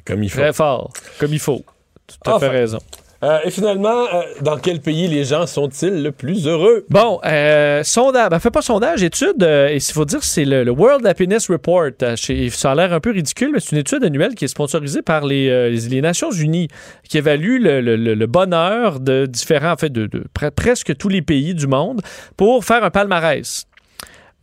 [0.06, 0.40] comme il faut.
[0.40, 0.92] Très fort.
[1.20, 1.62] Comme il faut.
[2.06, 2.78] Tu as fait raison.
[3.24, 6.86] Euh, et finalement, euh, dans quel pays les gens sont-ils le plus heureux?
[6.88, 11.04] Bon, euh, sondage, ben, fait pas sondage, étude, et il faut dire c'est le, World
[11.04, 11.90] Happiness Report.
[11.98, 15.26] ça a l'air un peu ridicule, mais c'est une étude annuelle qui est sponsorisée par
[15.26, 16.68] les, Nations Unies,
[17.08, 20.08] qui évalue le, bonheur de différents, en fait, de,
[20.54, 22.02] presque tous les pays du monde
[22.36, 23.64] pour faire un palmarès.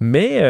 [0.01, 0.41] Mais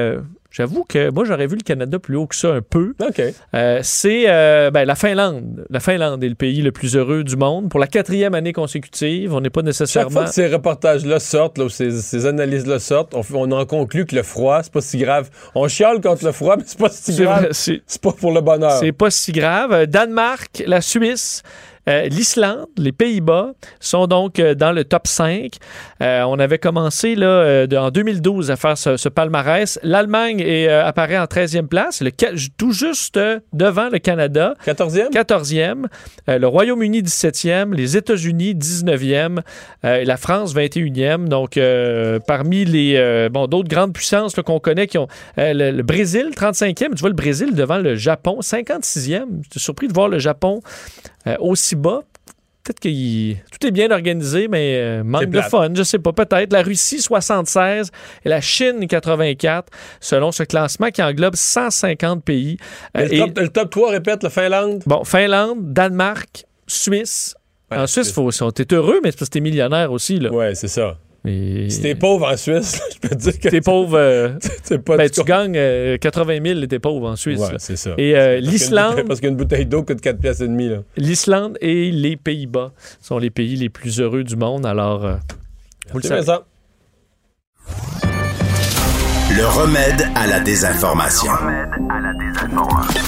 [0.56, 2.93] J'avoue que moi, j'aurais vu le Canada plus haut que ça un peu.
[3.06, 3.22] OK.
[3.53, 5.66] Euh, c'est euh, ben, la Finlande.
[5.70, 7.70] La Finlande est le pays le plus heureux du monde.
[7.70, 10.10] Pour la quatrième année consécutive, on n'est pas nécessairement...
[10.10, 14.24] Chaque fois que ces reportages-là sortent, là, ces, analyses-là sortent, on, en conclut que le
[14.24, 15.30] froid, c'est pas si grave.
[15.56, 17.49] On chiale contre le froid, mais c'est pas si grave.
[17.51, 18.80] C'est pas pour le bonheur.
[18.80, 19.88] C'est pas si grave.
[19.88, 21.43] Danemark, la Suisse,
[21.88, 25.52] L'Islande, les Pays-Bas sont donc dans le top 5.
[26.00, 29.80] on avait commencé là, en 2012 à faire ce, palmarès.
[29.84, 32.12] L'Allemagne apparaît en 13e place, le,
[32.58, 33.20] tout juste
[33.54, 34.56] devant le Canada.
[34.66, 35.12] 14e?
[35.12, 35.86] 14e.
[36.28, 37.74] le Royaume-Uni, 17e.
[37.74, 39.42] Les États-Unis, 19e.
[39.84, 41.28] et la France, 21e.
[41.28, 41.60] Donc,
[42.26, 45.08] parmi les bon, d'autres grandes puissances qu'on connaît qui ont
[45.38, 46.96] le, Brésil, 35e.
[46.96, 49.26] Tu vois le Brésil devant le Japon, 56e.
[49.44, 50.62] J'étais surpris de voir le Japon
[51.40, 52.02] aussi bas.
[52.64, 55.70] Peut-être que tout est bien organisé, mais euh, manque de fun.
[55.76, 56.52] Je sais pas, peut-être.
[56.52, 57.92] La Russie, 76
[58.26, 62.58] et la Chine, 84, selon ce classement qui englobe 150 pays.
[62.98, 64.82] Euh, le, top, le, top, 3, répète, la Finlande.
[64.88, 67.36] Bon, Finlande, Danemark, Suisse.
[67.70, 70.18] en Suisse, faut, t'es heureux, mais c'est parce que t'es millionnaire aussi.
[70.18, 70.98] Ouais, c'est ça.
[71.26, 73.50] Si t'es pauvre en Suisse, je peux te dire que.
[73.50, 73.98] T'es pauvre.
[73.98, 74.30] Euh,
[74.86, 77.40] pas ben, tu gagnes 80 000 et t'es pauvre en Suisse.
[77.40, 77.92] Ouais, c'est ça.
[77.98, 79.04] Et euh, l'Islande.
[79.08, 80.70] Parce qu'une bouteille d'eau coûte 4 pièces et demi.
[80.98, 82.72] L'Islande et les Pays-Bas
[83.02, 84.66] sont les pays les plus heureux du monde.
[84.66, 85.16] Alors, euh,
[85.92, 86.24] vous le savez.
[86.24, 86.46] Ça.
[89.36, 91.32] Le remède à la désinformation.
[91.32, 93.02] Le remède à la désinformation.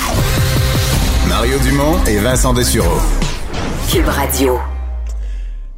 [1.30, 2.99] Mario Dumont et Vincent Dessureau.
[3.89, 4.59] Cube Radio.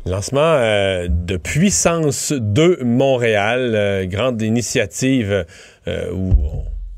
[0.05, 5.45] Lancement euh, de Puissance 2 Montréal, euh, grande initiative
[5.87, 6.33] euh, où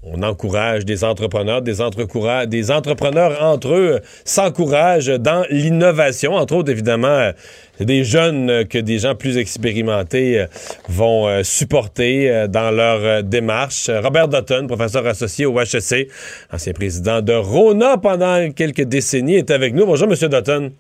[0.04, 7.32] on, encourage des entrepreneurs, des, entrepreneurs entre eux s'encouragent dans l'innovation, entre autres évidemment
[7.80, 10.46] des jeunes que des gens plus expérimentés
[10.90, 13.90] vont supporter dans leur démarche.
[13.90, 16.10] Robert Dutton, professeur associé au HEC,
[16.52, 19.86] ancien président de Rona pendant quelques décennies, est avec nous.
[19.86, 20.72] Bonjour, Monsieur Dutton.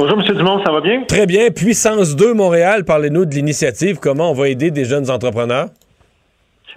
[0.00, 0.34] Bonjour, M.
[0.34, 1.02] Dumont, ça va bien?
[1.02, 1.50] Très bien.
[1.50, 3.98] Puissance 2 Montréal, parlez-nous de l'initiative.
[4.00, 5.66] Comment on va aider des jeunes entrepreneurs?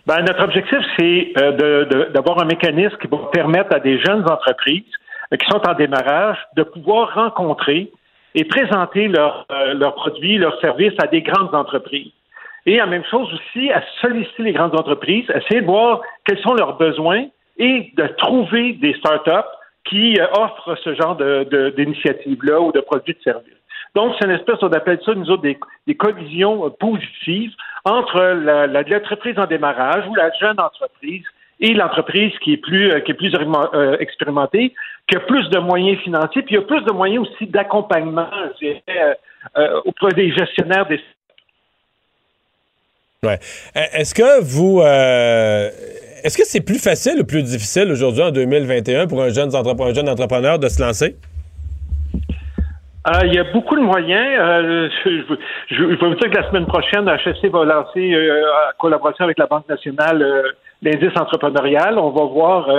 [0.05, 4.83] Ben, notre objectif, c'est euh, d'avoir un mécanisme qui va permettre à des jeunes entreprises
[5.31, 7.89] euh, qui sont en démarrage de pouvoir rencontrer
[8.35, 12.11] et présenter euh, leurs produits, leurs services à des grandes entreprises.
[12.65, 16.55] Et la même chose aussi, à solliciter les grandes entreprises, essayer de voir quels sont
[16.55, 19.47] leurs besoins et de trouver des startups
[19.85, 23.53] qui euh, offrent ce genre d'initiative-là ou de produits de services.
[23.95, 27.51] Donc, c'est une espèce, on appelle ça, nous autres, des, des collisions euh, positives
[27.85, 31.23] entre l'entreprise en démarrage ou la jeune entreprise
[31.59, 33.33] et l'entreprise qui est plus euh, qui est plus
[33.99, 34.73] expérimentée,
[35.07, 38.29] qui a plus de moyens financiers, puis il y a plus de moyens aussi d'accompagnement
[39.85, 40.99] auprès des gestionnaires des
[43.21, 43.39] Ouais.
[43.73, 44.81] Est-ce que vous
[46.23, 50.57] est-ce que c'est plus facile ou plus difficile aujourd'hui en 2021 pour un jeune, entrepreneur,
[50.57, 51.17] de se lancer?
[53.05, 54.39] Euh, il y a beaucoup de moyens.
[54.39, 54.89] Euh,
[55.69, 59.37] je, vais vous dire que la semaine prochaine, HSC va lancer, euh, en collaboration avec
[59.37, 61.99] la Banque nationale, l'indice entrepreneurial.
[61.99, 62.69] On va voir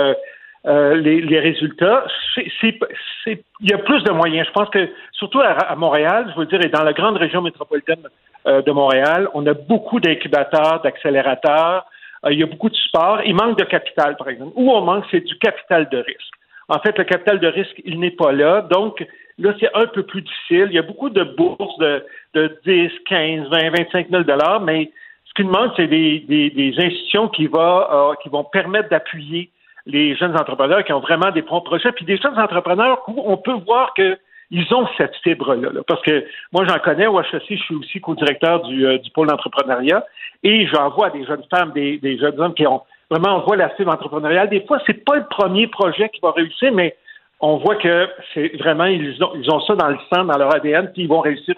[0.65, 2.05] les, résultats.
[2.37, 4.47] il y a plus de moyens.
[4.47, 8.01] Je pense que, surtout à, Montréal, je veux dire, et dans la grande région métropolitaine
[8.47, 11.85] de Montréal, on a beaucoup d'incubateurs, d'accélérateurs.
[12.25, 13.21] Euh, il y a beaucoup de support.
[13.25, 14.53] Il manque de capital, par exemple.
[14.55, 16.33] Où on manque, c'est du capital de risque.
[16.67, 18.61] En fait, le capital de risque, il n'est pas là.
[18.61, 19.05] Donc,
[19.37, 20.67] là, c'est un peu plus difficile.
[20.69, 22.03] Il y a beaucoup de bourses de,
[22.33, 24.23] de 10, 15, 20, 25 000
[24.63, 24.91] mais
[25.25, 29.49] ce qu'il manque, c'est des, des, institutions qui, va, euh, qui vont permettre d'appuyer
[29.85, 33.37] les jeunes entrepreneurs qui ont vraiment des bons projets, puis des jeunes entrepreneurs où on
[33.37, 34.17] peut voir que
[34.51, 35.69] ils ont cette fibre-là.
[35.87, 39.27] parce que moi, j'en connais au HEC, je suis aussi co-directeur du, euh, du pôle
[39.27, 40.05] d'entrepreneuriat
[40.43, 43.69] et j'en vois des jeunes femmes, des, jeunes hommes qui ont vraiment, on voit la
[43.69, 44.49] fibre entrepreneuriale.
[44.49, 46.95] Des fois, c'est pas le premier projet qui va réussir, mais
[47.39, 50.53] on voit que c'est vraiment, ils ont, ils ont ça dans le sang, dans leur
[50.55, 51.55] ADN, puis ils vont réussir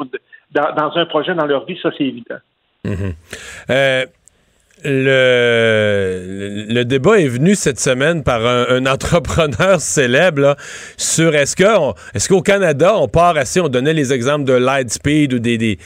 [0.51, 2.38] dans, dans un projet dans leur vie, ça c'est évident.
[2.85, 3.13] Mm-hmm.
[3.69, 4.05] euh,
[4.84, 10.55] le, le, débat est venu cette semaine par un, entrepreneur célèbre
[10.97, 11.63] sur est-ce que
[12.13, 15.80] est-ce qu'au Canada on part assez, on donnait les exemples de Lightspeed ou des, des,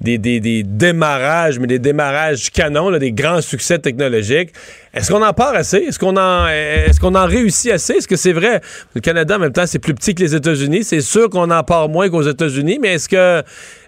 [0.00, 4.50] des, des, démarrages, mais des démarrages canons, des grands succès technologiques.
[4.94, 5.78] Est-ce qu'on en part assez?
[5.78, 7.94] Est-ce qu'on en, est-ce en réussit assez?
[7.94, 8.60] Est-ce que c'est vrai?
[8.94, 10.84] Le Canada, en même temps, c'est plus petit que les États-Unis.
[10.84, 13.40] C'est sûr qu'on en part moins qu'aux États-Unis, mais est-ce que,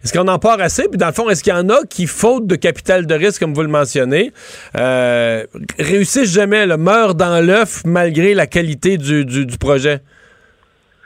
[0.04, 0.88] est-ce qu'on en part assez?
[0.88, 3.40] Puis dans le fond, est-ce qu'il y en a qui, faute de capital de risque,
[3.40, 4.32] comme vous le mentionnez,
[4.76, 5.44] euh,
[5.78, 10.00] réussissent jamais, le meurent dans l'œuf malgré la qualité du, du, du projet?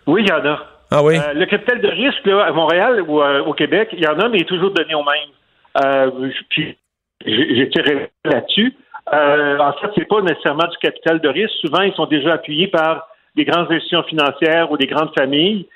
[0.06, 0.73] Oui, il y en a.
[0.94, 1.00] Ah?
[1.00, 4.16] Euh, le capital de risque là, à Montréal ou euh, au Québec, il y en
[4.20, 5.84] a, mais il est toujours donné au même.
[5.84, 6.78] Euh, puis
[7.24, 8.74] tiré là-dessus.
[9.10, 11.54] en fait, c'est pas nécessairement du capital de risque.
[11.60, 15.66] Souvent, ils sont déjà appuyés par des grandes institutions financières ou des grandes familles.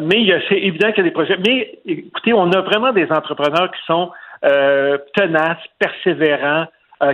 [0.00, 1.36] mais c'est évident qu'il y a des projets.
[1.46, 4.10] Mais écoutez, on a vraiment des entrepreneurs qui sont
[4.42, 6.66] tenaces, persévérants,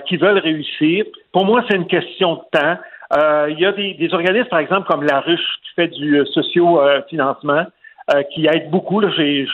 [0.06, 1.06] qui veulent réussir.
[1.32, 2.76] Pour moi, c'est une question de temps.
[3.14, 6.24] Euh, il y a des, organismes, par exemple, comme La Ruche, qui fait du euh,
[6.26, 7.66] socio-financement.
[8.12, 9.00] euh, qui aide beaucoup.
[9.10, 9.46] J'ai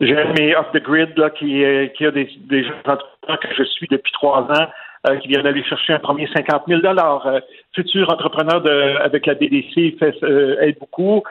[0.00, 3.86] mes off the grid là, qui, euh, qui a des, des entrepreneurs que je suis
[3.88, 4.66] depuis trois ans
[5.08, 7.26] euh, qui viennent d'aller chercher un premier 50 000 dollars.
[7.74, 10.16] futur entrepreneur de, avec la BDC fait,
[10.60, 11.22] aide beaucoup.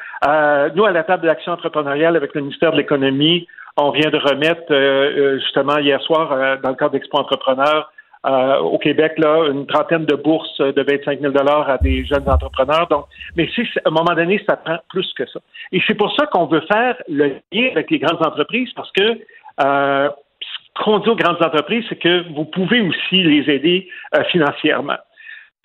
[0.75, 5.39] nous, à la table d'action entrepreneuriale avec le ministère de l'Économie, on vient de remettre
[5.39, 7.91] justement hier soir dans le cadre d'Expo Entrepreneur
[8.27, 12.87] euh, au Québec, là, une trentaine de bourses de 25 000 à des jeunes entrepreneurs.
[12.87, 13.05] Donc,
[13.35, 15.39] mais à un moment donné, ça prend plus que ça.
[15.71, 19.19] Et c'est pour ça qu'on veut faire le lien avec les grandes entreprises parce que
[19.63, 20.09] euh,
[20.41, 24.97] ce qu'on dit aux grandes entreprises, c'est que vous pouvez aussi les aider euh, financièrement.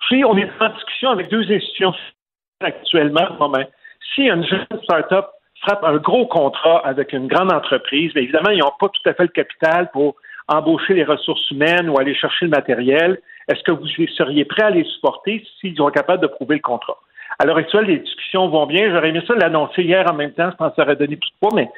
[0.06, 1.94] Puis, on est en discussion avec deux institutions
[2.60, 3.26] actuellement.
[4.14, 5.26] si une jeune start-up
[5.62, 9.14] frappe un gros contrat avec une grande entreprise, bien évidemment, ils n'ont pas tout à
[9.14, 10.14] fait le capital pour
[10.52, 13.86] embaucher les ressources humaines ou aller chercher le matériel, est-ce que vous
[14.16, 16.98] seriez prêt à les supporter s'ils sont capables de prouver le contrat?
[17.38, 18.90] À l'heure actuelle, les discussions vont bien.
[18.90, 20.50] J'aurais aimé ça l'annoncer hier en même temps.
[20.50, 21.68] Je pense que ça aurait donné plus de poids, mais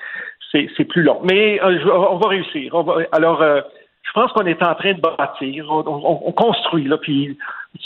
[0.53, 1.21] c'est plus long.
[1.25, 2.75] Mais euh, on va réussir.
[3.13, 3.61] alors, euh,
[4.03, 5.67] je pense qu'on est en train de bâtir.
[5.71, 6.85] On, construit.
[6.85, 7.37] Là, puis,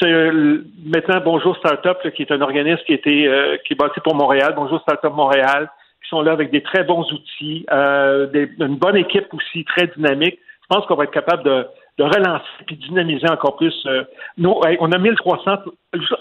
[0.02, 4.54] maintenant, Bonjour Startup, qui est un organisme qui, était, euh, qui est bâti pour Montréal.
[4.56, 5.70] Bonjour Startup Montréal,
[6.02, 10.38] qui sont là avec des très bons outils, une bonne équipe aussi, très dynamique
[10.70, 11.66] je pense qu'on va être capable de,
[11.98, 13.74] relancer et dynamiser encore plus.
[13.86, 14.04] Euh,
[14.36, 15.50] nous, on a 1300,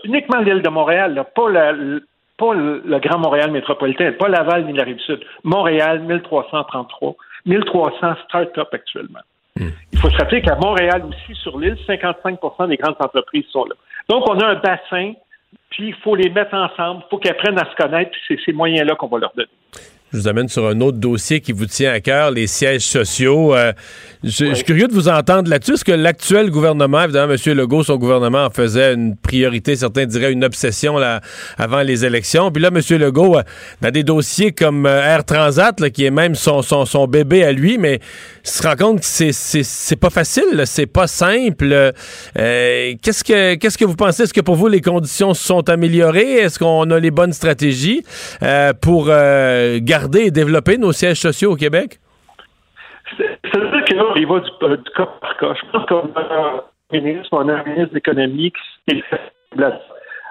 [0.05, 5.19] uniquement l'île de Montréal, pas, le Grand Montréal métropolitain, pas Laval ni la Rive-Sud.
[5.43, 7.15] Montréal, 1333.
[7.45, 9.19] 1300 start-up actuellement.
[9.55, 9.69] Hmm.
[9.91, 13.75] Il faut se rappeler qu'à Montréal aussi, sur l'île, 55% des grandes entreprises sont là.
[14.09, 15.13] Donc, on a un bassin,
[15.69, 18.39] puis il faut les mettre ensemble, il faut qu'ils apprennent à se connaître, puis c'est
[18.45, 19.49] ces moyens-là qu'on va leur donner.
[20.13, 23.53] Je vous amène sur un autre dossier qui vous tient à cœur, les sièges sociaux.
[23.53, 23.73] Euh,
[24.23, 25.73] je, suis curieux de vous entendre là-dessus.
[25.73, 27.53] Est-ce que l'actuel gouvernement, évidemment, M.
[27.53, 31.19] Legault, son gouvernement en faisait une priorité, certains diraient une obsession là,
[31.57, 32.51] avant les élections.
[32.53, 32.79] Puis là, M.
[32.97, 33.43] Legault, euh,
[33.81, 37.51] dans des dossiers comme euh, Air Transat, qui est même son, son, son, bébé à
[37.51, 37.99] lui, mais
[38.43, 41.91] se rend compte que c'est, c'est, pas facile, c'est pas simple.
[42.33, 44.23] qu'est-ce, que, qu'est-ce que vous pensez?
[44.23, 46.35] Est-ce que pour vous, les conditions se sont améliorées?
[46.35, 48.03] Est-ce qu'on a les bonnes stratégies
[48.79, 51.99] pour garder et développer nos sièges sociaux au Québec?
[53.17, 55.53] C'est-à-dire que là, il va du, euh, du, cas par cas.
[55.53, 58.51] Je pense qu'on a un ministre, on a un ministre d'économie
[58.87, 59.03] qui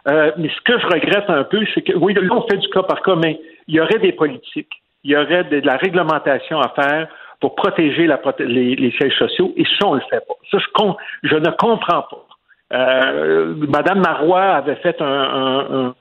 [0.08, 2.68] euh, mais ce que je regrette un peu, c'est que, oui, là, on fait du
[2.68, 4.70] cas par cas, mais il y aurait des politiques,
[5.02, 7.08] il y aurait de, la réglementation à faire
[7.40, 8.08] pour protéger
[8.38, 10.34] les, sièges sociaux, et ça, on ne le fait pas.
[10.50, 10.58] Ça,
[11.24, 12.26] je, ne comprends pas.
[12.72, 15.94] Euh, Madame Marois avait fait un,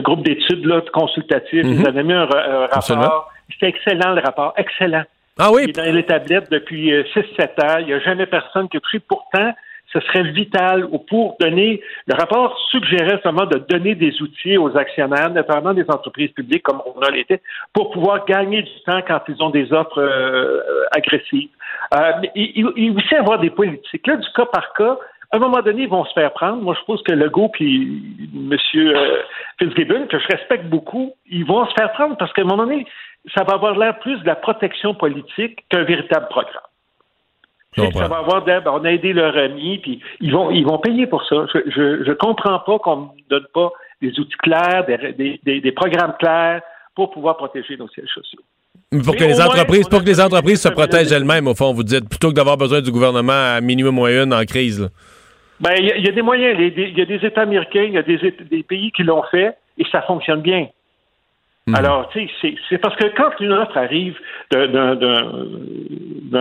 [0.00, 1.64] groupe d'études consultatifs.
[1.64, 3.30] Mm Ils avaient mis un, rapport.
[3.52, 4.54] C'était excellent, le rapport.
[4.56, 5.04] Excellent.
[5.38, 5.62] Ah oui?
[5.64, 7.78] Il est dans les tablettes depuis 6-7 euh, ans.
[7.80, 8.98] Il n'y a jamais personne qui a pris.
[8.98, 9.52] Pourtant,
[9.92, 11.80] ce serait vital pour donner.
[12.06, 16.82] Le rapport suggérait seulement de donner des outils aux actionnaires, notamment des entreprises publiques comme
[16.94, 17.40] on a l'été,
[17.72, 21.48] pour pouvoir gagner du temps quand ils ont des offres euh, agressives.
[21.94, 24.06] Euh, il, il, aussi avoir des politiques.
[24.06, 24.98] Là, du cas par cas,
[25.30, 26.62] à un moment donné, ils vont se faire prendre.
[26.62, 28.02] Moi, je pense que Legault puis
[28.34, 28.56] M.
[28.76, 29.22] Euh,
[29.58, 32.86] Fitzgibbon, que je respecte beaucoup, ils vont se faire prendre parce qu'à un moment donné,
[33.34, 36.62] ça va avoir l'air plus de la protection politique qu'un véritable programme.
[37.76, 41.06] Ça va avoir ben, on a aidé leur ami, puis ils vont, ils vont payer
[41.06, 41.46] pour ça.
[41.54, 43.70] Je, je, comprends pas qu'on ne donne pas
[44.00, 46.62] des outils clairs, des, des, programmes clairs
[46.96, 48.40] pour pouvoir protéger nos sièges sociaux.
[49.04, 52.08] Pour que, les entreprises, pour que les entreprises se protègent elles-mêmes, au fond, vous dites,
[52.08, 54.88] plutôt que d'avoir besoin du gouvernement à minimum moyen en crise.
[55.60, 56.56] Ben, il y, a des moyens.
[56.58, 58.18] Il y a des États américains, il y a des,
[58.50, 60.68] des pays qui l'ont fait et ça fonctionne bien.
[61.66, 61.74] Hmm.
[61.74, 64.16] Alors, tu sais, c'est parce que quand une offre arrive
[64.50, 64.94] d'un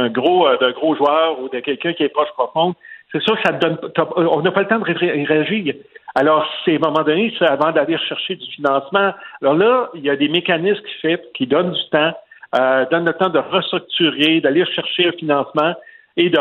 [0.10, 2.76] gros, euh, d'un gros joueur ou de quelqu'un qui est proche profond,
[3.12, 3.78] c'est sûr que ça donne.
[4.16, 5.74] On n'a pas le temps de réagir.
[6.16, 9.14] Alors, c'est à un moment donné, avant d'aller chercher du financement.
[9.42, 12.14] Alors là, il y a des mécanismes qui fait, qui donnent du temps,
[12.56, 15.74] euh, donnent le temps de restructurer, d'aller chercher un financement
[16.18, 16.40] et de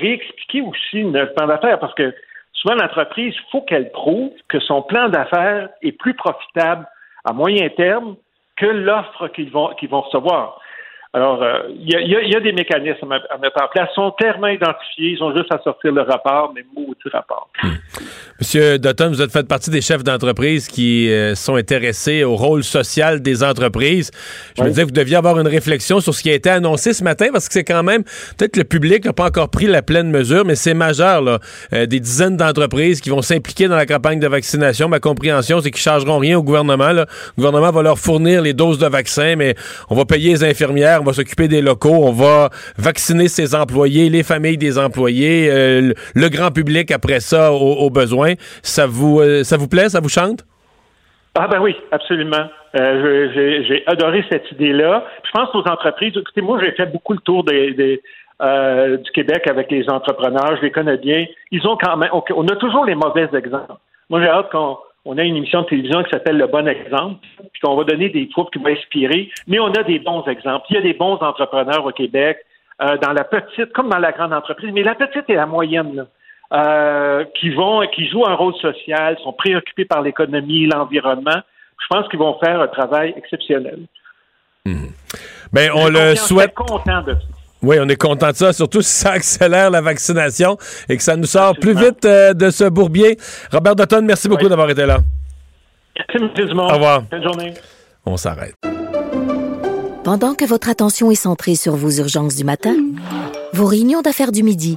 [0.00, 2.14] réexpliquer aussi notre plan d'affaires parce que
[2.52, 6.86] souvent l'entreprise, il faut qu'elle prouve que son plan d'affaires est plus profitable
[7.24, 8.16] à moyen terme
[8.56, 10.60] que l'offre qu'ils vont, qu'ils vont recevoir.
[11.14, 13.88] Alors, euh, il y, a, des mécanismes à, mettre en place.
[13.92, 15.12] Ils sont clairement identifiés.
[15.12, 17.48] Ils ont juste à sortir le rapport, mais maudit rapport.
[17.62, 17.68] Hmm.
[18.40, 22.64] Monsieur Dutton, vous êtes fait partie des chefs d'entreprise qui euh, sont intéressés au rôle
[22.64, 24.10] social des entreprises.
[24.58, 26.92] Je me disais que vous deviez avoir une réflexion sur ce qui a été annoncé
[26.92, 28.02] ce matin, parce que c'est quand même,
[28.36, 31.22] peut-être le public n'a pas encore pris la pleine mesure, mais c'est majeur.
[31.22, 31.38] Là.
[31.72, 34.88] Euh, des dizaines d'entreprises qui vont s'impliquer dans la campagne de vaccination.
[34.88, 36.90] Ma compréhension, c'est qu'ils ne chargeront rien au gouvernement.
[36.90, 37.06] Le
[37.38, 39.54] gouvernement va leur fournir les doses de vaccins, mais
[39.90, 42.48] on va payer les infirmières on va s'occuper des locaux, on va
[42.78, 48.34] vacciner ses employés, les familles des employés, euh, le, grand public après ça aux, besoins.
[48.62, 50.46] Ça vous, euh, ça vous plaît, ça vous chante?
[51.34, 52.48] Ah ben oui, absolument.
[52.76, 53.28] Euh,
[53.68, 55.04] j'ai adoré cette idée-là.
[55.24, 56.14] Je pense aux entreprises.
[56.16, 60.58] Écoutez, moi, j'ai fait beaucoup le tour du Québec avec les entrepreneurs.
[60.62, 61.28] Les connais.
[61.50, 62.10] Ils ont quand même.
[62.12, 63.74] On a toujours les mauvais exemples.
[64.08, 67.26] Moi, j'ai hâte qu'on on a une émission de télévision qui s'appelle Le Bon Exemple,
[67.52, 70.66] puis qu'on va donner des troupes qui vont inspirer, mais on a des bons exemples.
[70.70, 72.38] Il y a des bons entrepreneurs au Québec,
[72.82, 76.06] euh, dans la petite, comme dans la grande entreprise, mais la petite et la moyenne,
[76.52, 81.40] euh, qui vont, qui jouent un rôle social, sont préoccupés par l'économie, l'environnement.
[81.80, 83.80] Je pense qu'ils vont faire un travail exceptionnel.
[84.64, 84.86] Mmh.
[85.52, 86.54] Ben, on le souhaite.
[86.54, 87.33] content de ça.
[87.64, 90.58] Oui, on est content de ça, surtout si ça accélère la vaccination
[90.90, 93.16] et que ça nous sort plus vite euh, de ce bourbier.
[93.50, 94.98] Robert Dutton, merci beaucoup d'avoir été là.
[95.96, 96.46] Merci, M.
[96.46, 96.68] Dumont.
[96.68, 97.02] Au revoir.
[97.10, 97.54] Bonne journée.
[98.04, 98.54] On s'arrête.
[100.04, 102.76] Pendant que votre attention est centrée sur vos urgences du matin,
[103.54, 104.76] vos réunions d'affaires du midi,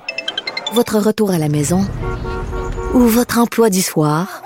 [0.74, 1.82] votre retour à la maison
[2.94, 4.42] ou votre emploi du soir,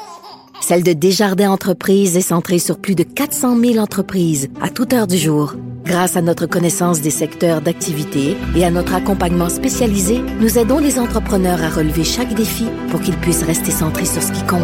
[0.61, 5.07] celle de Desjardins Entreprises est centrée sur plus de 400 000 entreprises à toute heure
[5.07, 5.55] du jour.
[5.83, 10.99] Grâce à notre connaissance des secteurs d'activité et à notre accompagnement spécialisé, nous aidons les
[10.99, 14.61] entrepreneurs à relever chaque défi pour qu'ils puissent rester centrés sur ce qui compte,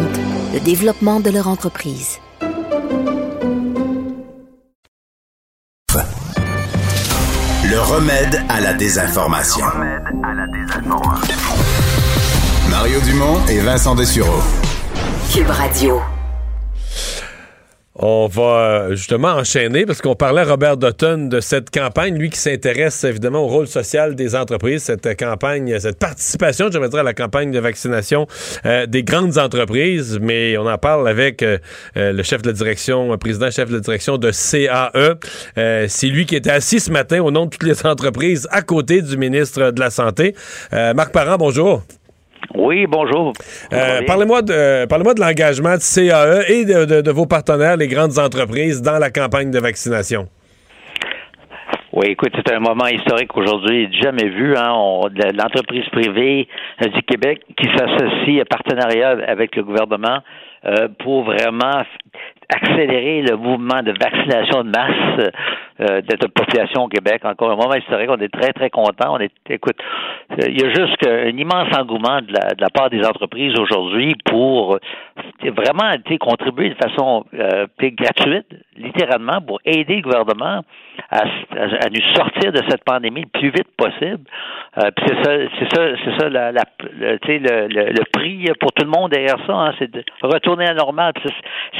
[0.54, 2.18] le développement de leur entreprise.
[7.70, 9.66] Le remède à la désinformation.
[9.66, 11.34] Le remède à la désinformation.
[12.70, 14.40] Mario Dumont et Vincent Dessureau.
[15.36, 16.00] Radio.
[17.94, 22.30] On va euh, justement enchaîner parce qu'on parlait à Robert Dutton de cette campagne, lui
[22.30, 27.02] qui s'intéresse évidemment au rôle social des entreprises, cette campagne, cette participation, je dire, à
[27.02, 28.26] la campagne de vaccination
[28.64, 31.58] euh, des grandes entreprises, mais on en parle avec euh,
[31.94, 35.88] le chef de la direction, président chef de la direction de CAE.
[35.88, 39.02] C'est lui qui était assis ce matin au nom de toutes les entreprises à côté
[39.02, 40.34] du ministre de la Santé.
[40.72, 41.82] Marc Parent, bonjour.
[42.54, 43.32] Oui, bonjour.
[43.72, 48.82] Euh, parlez-moi de, parlez de l'engagement de CAE et de, vos partenaires, les grandes entreprises,
[48.82, 50.26] dans la campagne de vaccination.
[51.92, 54.56] Oui, écoute, c'est un moment historique aujourd'hui, jamais vu.
[54.56, 54.72] Hein,
[55.34, 56.46] l'entreprise privée
[56.82, 60.18] euh, du Québec qui s'associe à partenariat avec le gouvernement
[60.64, 61.82] euh, pour vraiment
[62.48, 65.30] accélérer le mouvement de vaccination de masse
[65.80, 67.24] euh, de la population au Québec.
[67.24, 69.14] Encore un moment historique, on est très, très content.
[69.14, 69.76] On est, écoute,
[70.32, 73.58] euh, il y a juste un immense engouement de la, de la part des entreprises
[73.58, 80.64] aujourd'hui pour euh, vraiment contribuer de façon euh, gratuite, littéralement, pour aider le gouvernement
[81.10, 84.24] à, à, nous sortir de cette pandémie le plus vite possible.
[84.78, 86.62] Euh, c'est ça, c'est ça, c'est ça la, la
[86.92, 90.68] le, le, le, prix pour tout le monde derrière ça, hein, c'est de retourner à
[90.68, 91.12] la normale.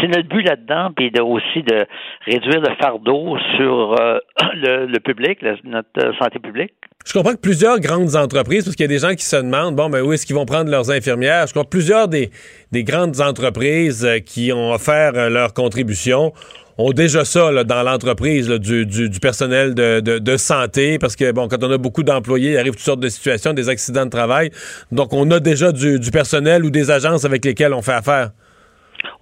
[0.01, 1.87] C'est notre but là-dedans, puis de, aussi de
[2.27, 4.19] réduire le fardeau sur euh,
[4.55, 6.73] le, public, notre santé publique.
[7.07, 9.77] Je comprends que plusieurs grandes entreprises, parce qu'il y a des gens qui se demandent,
[9.77, 11.47] bon, ben où est-ce qu'ils vont prendre leurs infirmières?
[11.47, 12.31] Je crois que plusieurs des,
[12.73, 16.33] des grandes entreprises euh, qui ont offert leur contribution
[16.77, 21.79] ont déjà ça dans l'entreprise, du, personnel de, santé, parce que bon, quand on a
[21.79, 24.51] beaucoup d'employés, il arrive toutes sortes de situations, des accidents de travail.
[24.93, 28.31] Donc, on a déjà du personnel ou des agences avec lesquelles on fait affaire.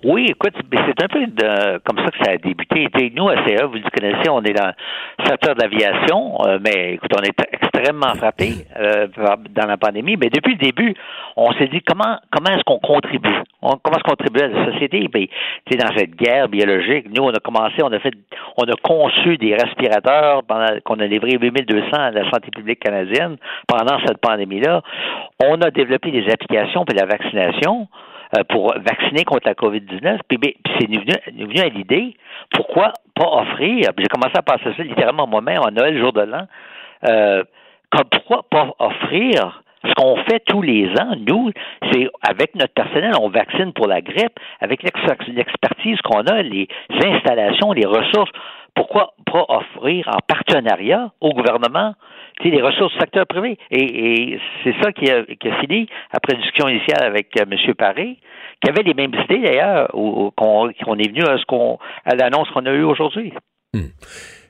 [0.05, 2.89] Oui, écoute, c'est un peu de, comme ça que ça a débuté.
[3.15, 4.73] nous, à CA, vous le connaissez, on est dans
[5.19, 9.07] le secteur de l'aviation, euh, mais écoute, on est extrêmement frappé euh,
[9.51, 10.17] dans la pandémie.
[10.17, 10.95] Mais depuis le début,
[11.37, 13.43] on s'est dit comment comment est-ce qu'on contribue?
[13.63, 15.09] On, comment est-ce qu'on contribue à la société?
[15.09, 15.27] Ben,
[15.79, 18.15] dans cette guerre biologique, nous, on a commencé, on a fait
[18.57, 20.43] on a conçu des respirateurs
[20.85, 24.83] qu'on a livré 8200 à la santé publique canadienne pendant cette pandémie-là.
[25.43, 27.89] On a développé des applications pour la vaccination.
[28.37, 30.19] Euh, pour vacciner contre la COVID-19.
[30.29, 32.17] Puis, puis c'est venu, venu à l'idée,
[32.51, 36.47] pourquoi pas offrir, j'ai commencé à passer ça littéralement moi-même en Noël, jour de l'an,
[37.09, 37.45] euh,
[38.11, 41.51] pourquoi pas offrir ce qu'on fait tous les ans, nous,
[41.93, 46.67] c'est avec notre personnel, on vaccine pour la grippe, avec l'expertise qu'on a, les
[47.05, 48.31] installations, les ressources.
[48.75, 51.95] Pourquoi pas offrir en partenariat au gouvernement
[52.45, 53.59] les ressources du secteur privé.
[53.71, 55.25] Et, c'est ça qui a,
[55.61, 57.75] fini, après discussion initiale avec euh, M.
[57.75, 58.17] Paré,
[58.63, 59.89] qui avait les mêmes idées d'ailleurs,
[60.37, 63.33] qu'on est venu à, ce qu'on, à l'annonce qu'on a eue aujourd'hui.
[63.75, 63.89] Hmm.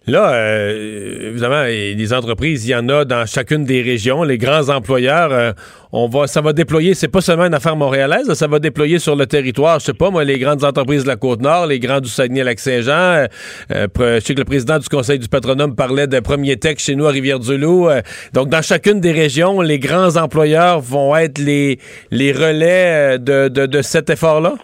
[0.08, 4.22] Là, euh, évidemment, les entreprises, il y en a dans chacune des régions.
[4.22, 5.52] Les grands employeurs, euh,
[5.90, 6.94] on va, ça va déployer.
[6.94, 9.80] C'est pas seulement une affaire montréalaise, ça va déployer sur le territoire.
[9.80, 13.26] Je sais pas, moi, les grandes entreprises de la Côte-Nord, les grands du Saguenay-Lac-Saint-Jean.
[13.72, 16.94] Euh, je sais que le président du Conseil du patronum parlait d'un premier texte chez
[16.94, 17.88] nous à Rivière-du-Loup.
[18.32, 21.78] donc, dans chacune des régions, les grands employeurs vont être les,
[22.12, 24.54] relais de, de, de cet effort-là?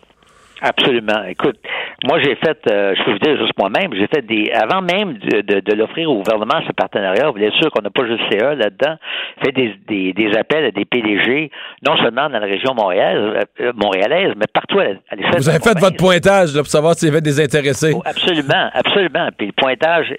[0.62, 1.24] Absolument.
[1.28, 1.58] Écoute,
[2.04, 5.18] Moi, j'ai fait, euh, je peux vous dire juste moi-même, j'ai fait des, avant même
[5.18, 8.54] de, de, l'offrir au gouvernement ce partenariat, vous êtes sûr qu'on n'a pas juste CE
[8.54, 8.96] là-dedans,
[9.44, 11.50] fait des, des, des, appels à des PDG,
[11.86, 15.36] non seulement dans la région montréalaise, euh, montréalaise mais partout à, l'échelle.
[15.36, 17.92] Vous avez fait votre pointage là, pour savoir s'il y avait des intéressés.
[17.94, 19.28] Oh, absolument, absolument.
[19.38, 20.12] Puis le pointage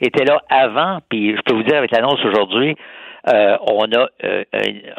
[0.00, 2.76] était là avant, puis je peux vous dire avec l'annonce aujourd'hui,
[3.32, 4.08] euh, on a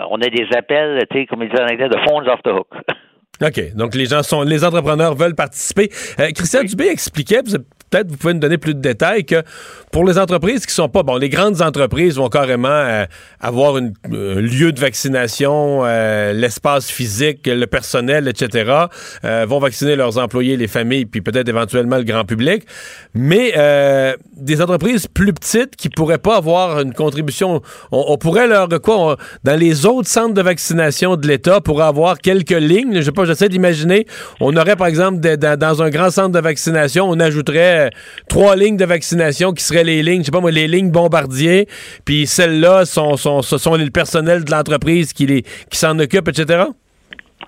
[0.10, 2.50] on a des appels, tu sais, comme ils disent en anglais, de phones off the
[2.50, 2.68] hook.
[3.42, 3.76] OK.
[3.76, 5.92] Donc, les gens sont, les entrepreneurs veulent participer.
[6.20, 7.42] Euh, Christian Dubé expliquait,
[7.94, 9.44] peut-être vous pouvez nous donner plus de détails, que
[9.92, 13.06] pour les entreprises qui sont pas, bon, les grandes entreprises vont carrément euh,
[13.40, 18.88] avoir un lieu de vaccination, euh, l'espace physique, le personnel, etc.,
[19.24, 22.64] euh, vont vacciner leurs employés, les familles, puis peut-être éventuellement le grand public.
[23.14, 23.54] Mais
[24.36, 27.62] des entreprises plus petites qui pourraient pas avoir une contribution,
[27.92, 32.50] on, pourrait leur, quoi, dans les autres centres de vaccination de l'État, pourrait avoir quelques
[32.52, 34.08] lignes, je sais pas, j'essaie d'imaginer,
[34.40, 37.83] on aurait par exemple dans un grand centre de vaccination, on ajouterait
[38.30, 41.68] trois lignes de vaccination qui seraient les lignes, je sais pas moi, les lignes bombardiers,
[42.06, 46.66] puis celles-là sont, ce sont le personnel de l'entreprise qui, qui s'en occupe, etc.?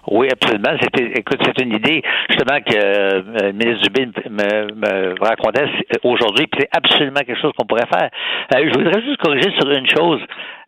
[0.08, 0.78] Oui, absolument.
[0.82, 5.66] C'était, écoute, c'est une idée justement que euh, le ministre Dubé me, me racontait
[6.04, 8.10] aujourd'hui, puis c'est absolument quelque chose qu'on pourrait faire.
[8.54, 10.22] Euh, je voudrais juste corriger sur une chose.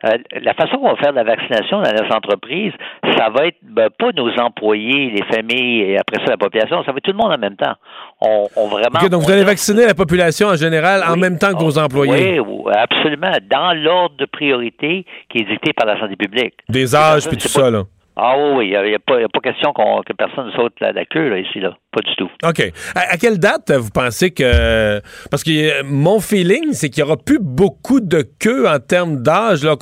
[0.05, 2.73] Euh, la façon qu'on va faire de la vaccination dans les entreprises,
[3.17, 6.91] ça va être ben, pas nos employés, les familles et après ça la population, ça
[6.91, 7.73] va être tout le monde en même temps.
[8.21, 8.99] On, on vraiment.
[9.09, 12.39] donc vous allez vacciner la population en général en même temps que vos employés.
[12.39, 16.53] Oui, absolument, dans l'ordre de priorité qui est dicté par la santé publique.
[16.69, 17.83] Des âges puis tout ça là.
[18.19, 21.77] Ah oui, il n'y a, pas question que personne saute la, queue là, ici, là.
[21.91, 22.29] Pas du tout.
[22.43, 22.73] OK.
[22.95, 24.99] À, quelle date vous pensez que.
[25.29, 29.63] Parce que mon feeling, c'est qu'il n'y aura plus beaucoup de queues en termes d'âge.
[29.63, 29.75] Là,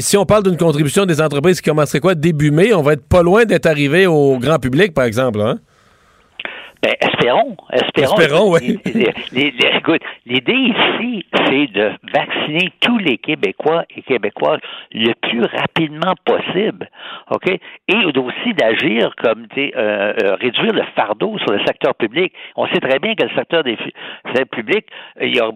[0.00, 3.06] si on parle d'une contribution des entreprises qui commencerait quoi début mai, on va être
[3.06, 5.40] pas loin d'être arrivé au grand public, par exemple.
[5.42, 5.58] Hein?
[6.82, 8.16] Ben, espérons, espérons.
[8.16, 8.80] Espérons, oui.
[9.76, 14.58] écoute, l'idée ici, c'est de vacciner tous les Québécois et Québécoises
[14.92, 16.90] le plus rapidement possible,
[17.30, 17.48] OK?
[17.86, 22.32] Et aussi d'agir comme, tu sais, euh, euh, réduire le fardeau sur le secteur public.
[22.56, 23.76] On sait très bien que le secteur des
[24.50, 24.86] public,
[25.20, 25.50] il y a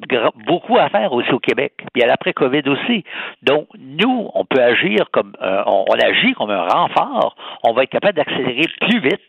[0.47, 1.73] beaucoup à faire aussi au Québec.
[1.93, 3.05] Puis à l'après-COVID aussi.
[3.43, 7.35] Donc, nous, on peut agir comme, euh, on, on agit comme un renfort.
[7.65, 9.21] On va être capable d'accélérer plus vite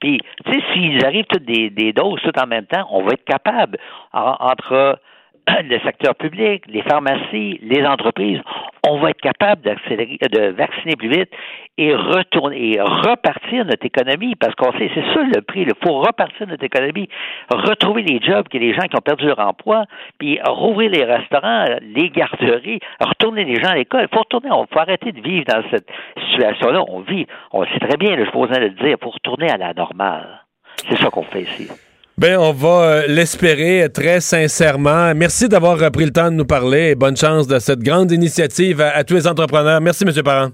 [0.00, 3.12] puis, tu sais, s'ils arrivent toutes des, des doses tout en même temps, on va
[3.12, 3.78] être capable,
[4.12, 4.98] entre
[5.64, 8.40] le secteur public, les pharmacies, les entreprises,
[8.88, 11.30] on va être capable de vacciner plus vite
[11.78, 15.62] et retourner et repartir notre économie parce qu'on sait c'est ça le prix.
[15.62, 17.08] Il faut repartir notre économie,
[17.50, 19.84] retrouver les jobs que les gens qui ont perdu leur emploi,
[20.18, 24.02] puis rouvrir les restaurants, les garderies, retourner les gens à l'école.
[24.10, 25.88] Il faut retourner, on faut arrêter de vivre dans cette
[26.30, 26.84] situation-là.
[26.88, 29.74] On vit, on sait très bien, je posais de le dire, pour retourner à la
[29.74, 30.44] normale.
[30.88, 31.85] C'est ça qu'on fait ici.
[32.18, 35.14] Ben, on va euh, l'espérer très sincèrement.
[35.14, 38.80] Merci d'avoir pris le temps de nous parler et bonne chance de cette grande initiative
[38.80, 39.82] à, tous les entrepreneurs.
[39.82, 40.22] Merci, M.
[40.24, 40.48] Parent.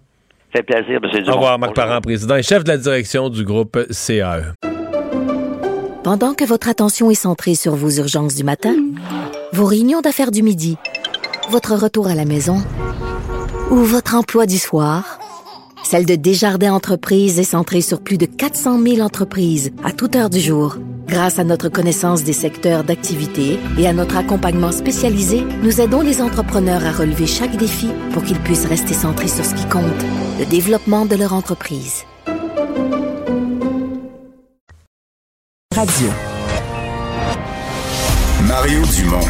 [0.53, 1.11] C'est plaisir, M.
[1.23, 1.31] Dumont.
[1.31, 4.55] Au revoir, Marc Parent, président et chef de la direction du groupe CAE.
[6.03, 8.75] Pendant que votre attention est centrée sur vos urgences du matin,
[9.53, 10.79] vos réunions d'affaires du midi,
[11.49, 12.57] votre retour à la maison
[13.71, 15.21] ou votre emploi du soir,
[15.85, 20.29] celle de Desjardins Entreprises est centrée sur plus de 400 000 entreprises à toute heure
[20.29, 20.77] du jour.
[21.13, 26.23] Grâce à notre connaissance des secteurs d'activité et à notre accompagnement spécialisé, nous aidons les
[26.23, 29.85] entrepreneurs à relever chaque défi pour qu'ils puissent rester centrés sur ce qui compte,
[30.39, 32.05] le développement de leur entreprise.
[35.75, 36.09] Radio.
[38.49, 39.27] Mario Dumont,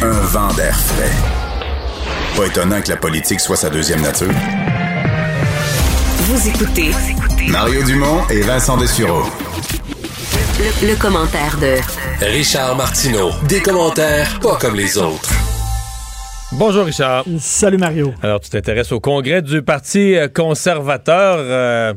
[0.00, 1.12] un vent d'air frais.
[2.38, 4.32] Pas étonnant que la politique soit sa deuxième nature.
[6.20, 6.90] Vous écoutez
[7.48, 9.24] Mario Dumont et Vincent Dessureau.
[10.60, 11.76] Le, commentaire de
[12.20, 13.30] Richard Martineau.
[13.48, 15.30] Des commentaires pas comme les autres.
[16.50, 17.24] Bonjour Richard.
[17.38, 18.12] Salut Mario.
[18.24, 21.36] Alors tu t'intéresses au congrès du Parti conservateur.
[21.38, 21.94] Euh,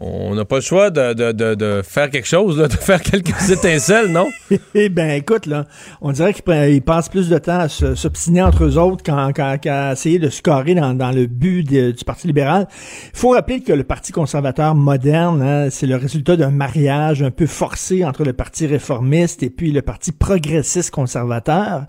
[0.00, 4.08] on n'a pas le choix de, de, de, faire quelque chose, de faire quelques étincelles,
[4.08, 4.28] non?
[4.74, 5.66] eh bien, écoute, là,
[6.00, 10.30] on dirait qu'ils passent plus de temps à s'obstiner entre eux autres qu'à essayer de
[10.30, 12.66] se carrer dans, dans le but du Parti libéral.
[13.12, 17.30] Il faut rappeler que le Parti conservateur moderne, hein, c'est le résultat d'un mariage un
[17.30, 21.84] peu forcé entre le Parti réformiste et puis le Parti progressiste conservateur.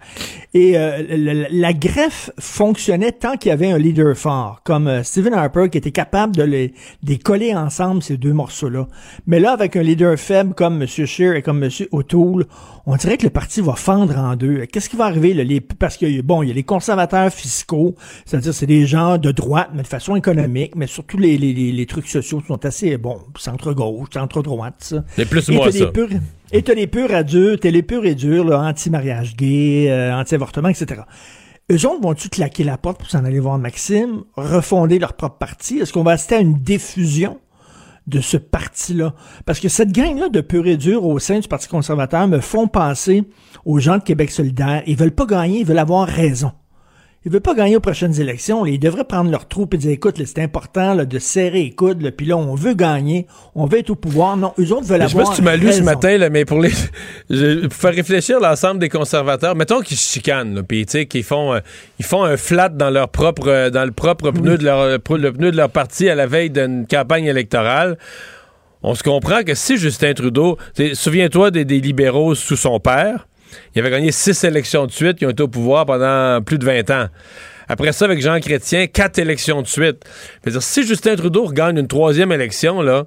[0.54, 5.34] Et euh, la, greffe fonctionnait tant qu'il y avait un leader fort, comme euh, Stephen
[5.34, 6.68] Harper, qui était capable de les,
[7.04, 8.88] de les coller ensemble ensemble, ces deux morceaux-là.
[9.28, 10.88] Mais là, avec un leader faible comme M.
[10.88, 11.70] Scheer et comme M.
[11.92, 12.46] O'Toole,
[12.86, 14.66] on dirait que le parti va fendre en deux.
[14.66, 15.34] Qu'est-ce qui va arriver?
[15.34, 17.96] Là, les, parce que, bon, il y a les conservateurs fiscaux,
[18.26, 21.86] c'est-à-dire c'est des gens de droite, mais de façon économique, mais surtout les, les, les,
[21.86, 25.04] trucs sociaux sont assez, bon, centre-gauche, centre-droite, ça.
[25.16, 25.92] C'est plus moi, ça.
[26.52, 31.02] et t'as les purs à dur, les purs et durs, anti-mariage gay, euh, anti-avortement, etc.
[31.72, 35.80] Eux autres vont-tu claquer la porte pour s'en aller voir Maxime, refonder leur propre parti?
[35.80, 37.40] Est-ce qu'on va assister à une diffusion?
[38.08, 39.14] De ce parti-là?
[39.46, 42.68] Parce que cette gang-là de pur et dur au sein du Parti conservateur me font
[42.68, 43.24] penser
[43.66, 44.84] aux gens de Québec solidaire.
[44.88, 46.52] Ils veulent pas gagner, ils veulent avoir raison.
[47.24, 48.66] Ils veulent pas gagner aux prochaines élections.
[48.66, 52.10] Ils devraient prendre leur troupe et dire, écoute, c'est important de serrer les coudes.
[52.18, 53.28] Puis là, on veut gagner.
[53.54, 54.38] On veut être au pouvoir.
[54.38, 56.32] Non, eux autres veulent avoir Je sais pas si tu m'as lu ce matin, là,
[56.32, 56.72] mais pour les
[57.30, 61.54] pour faire réfléchir l'ensemble des conservateurs, mettons qu'ils se chicanent, puis tu sais, qu'ils font,
[61.54, 61.60] euh,
[62.00, 65.00] ils font un flat dans leur propre, euh, dans le propre pneu de leur, le
[65.32, 67.98] pneu de leur parti à la veille d'une campagne électorale
[68.84, 70.58] on se comprend que si Justin Trudeau,
[70.94, 73.28] souviens-toi des, libéraux sous son père,
[73.76, 76.66] il avait gagné six élections de suite qui ont été au pouvoir pendant plus de
[76.66, 77.08] 20 ans.
[77.72, 80.04] Après ça, avec Jean Chrétien, quatre élections de suite.
[80.46, 83.06] Dire, si Justin Trudeau gagne une troisième élection, là,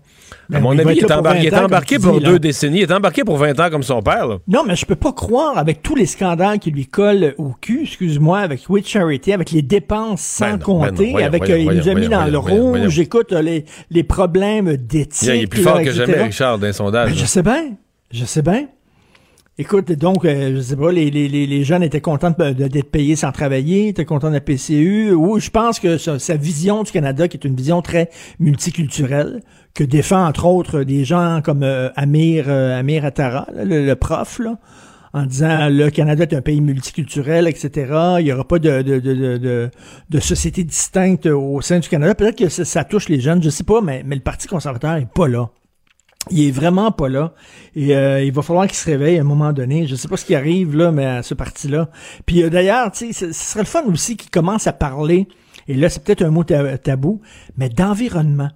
[0.51, 1.13] à ben, mon avis, il est,
[1.55, 2.79] embarqué, pour, deux décennies.
[2.79, 4.27] Il est embarqué pour 20 ans comme son père.
[4.49, 7.83] Non, mais je peux pas croire, avec tous les scandales qui lui collent au cul,
[7.83, 11.89] excuse-moi, avec With Charity, avec les dépenses sans ben ben compter, avec euh, il nous
[11.89, 15.29] a mis dans le rouge, j'écoute euh, les, les problèmes d'éthique.
[15.29, 17.15] Il est plus fort que jamais, Richard, d'un sondage.
[17.15, 17.73] je sais bien,
[18.11, 18.67] je sais bien.
[19.57, 23.31] Écoute, donc, euh, je sais pas, les, les, les jeunes étaient contents d'être payés sans
[23.31, 25.13] travailler, étaient contents de la PCU.
[25.13, 28.11] Ou je pense que sa, vision du Canada, qui est une vision très
[28.41, 34.41] multiculturelle, que défend entre autres des gens comme euh, Amir euh, Amir Attara, le, prof,
[35.13, 37.71] en disant le Canada est un pays multiculturel, etc.
[38.19, 39.71] Il y aura pas de, de, de, de,
[40.11, 42.17] de société distincte au sein du Canada.
[42.17, 44.97] Peut-être que ça, ça, touche les jeunes, je sais pas, mais, mais le Parti conservateur
[44.97, 45.49] est pas là.
[46.31, 47.33] Il est vraiment pas là.
[47.77, 49.87] Et euh, il va falloir qu'il se réveille à un moment donné.
[49.87, 51.89] Je sais pas ce qui arrive là, mais à ce parti-là.
[52.25, 55.29] Puis euh, d'ailleurs, tu sais, ce serait le fun aussi qu'il commence à parler.
[55.69, 57.21] Et là, c'est peut-être un mot tabou,
[57.57, 58.51] mais d'environnement.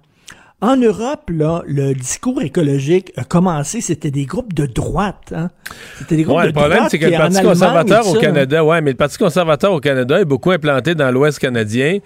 [0.61, 5.33] En Europe, là, le discours écologique a commencé, c'était des groupes de droite.
[5.33, 5.51] Hein?
[5.97, 6.55] C'était des groupes de droite.
[6.55, 9.79] Le problème, c'est que le Parti conservateur au Canada, ouais, mais le Parti conservateur au
[9.79, 11.99] Canada est beaucoup implanté dans l'Ouest canadien.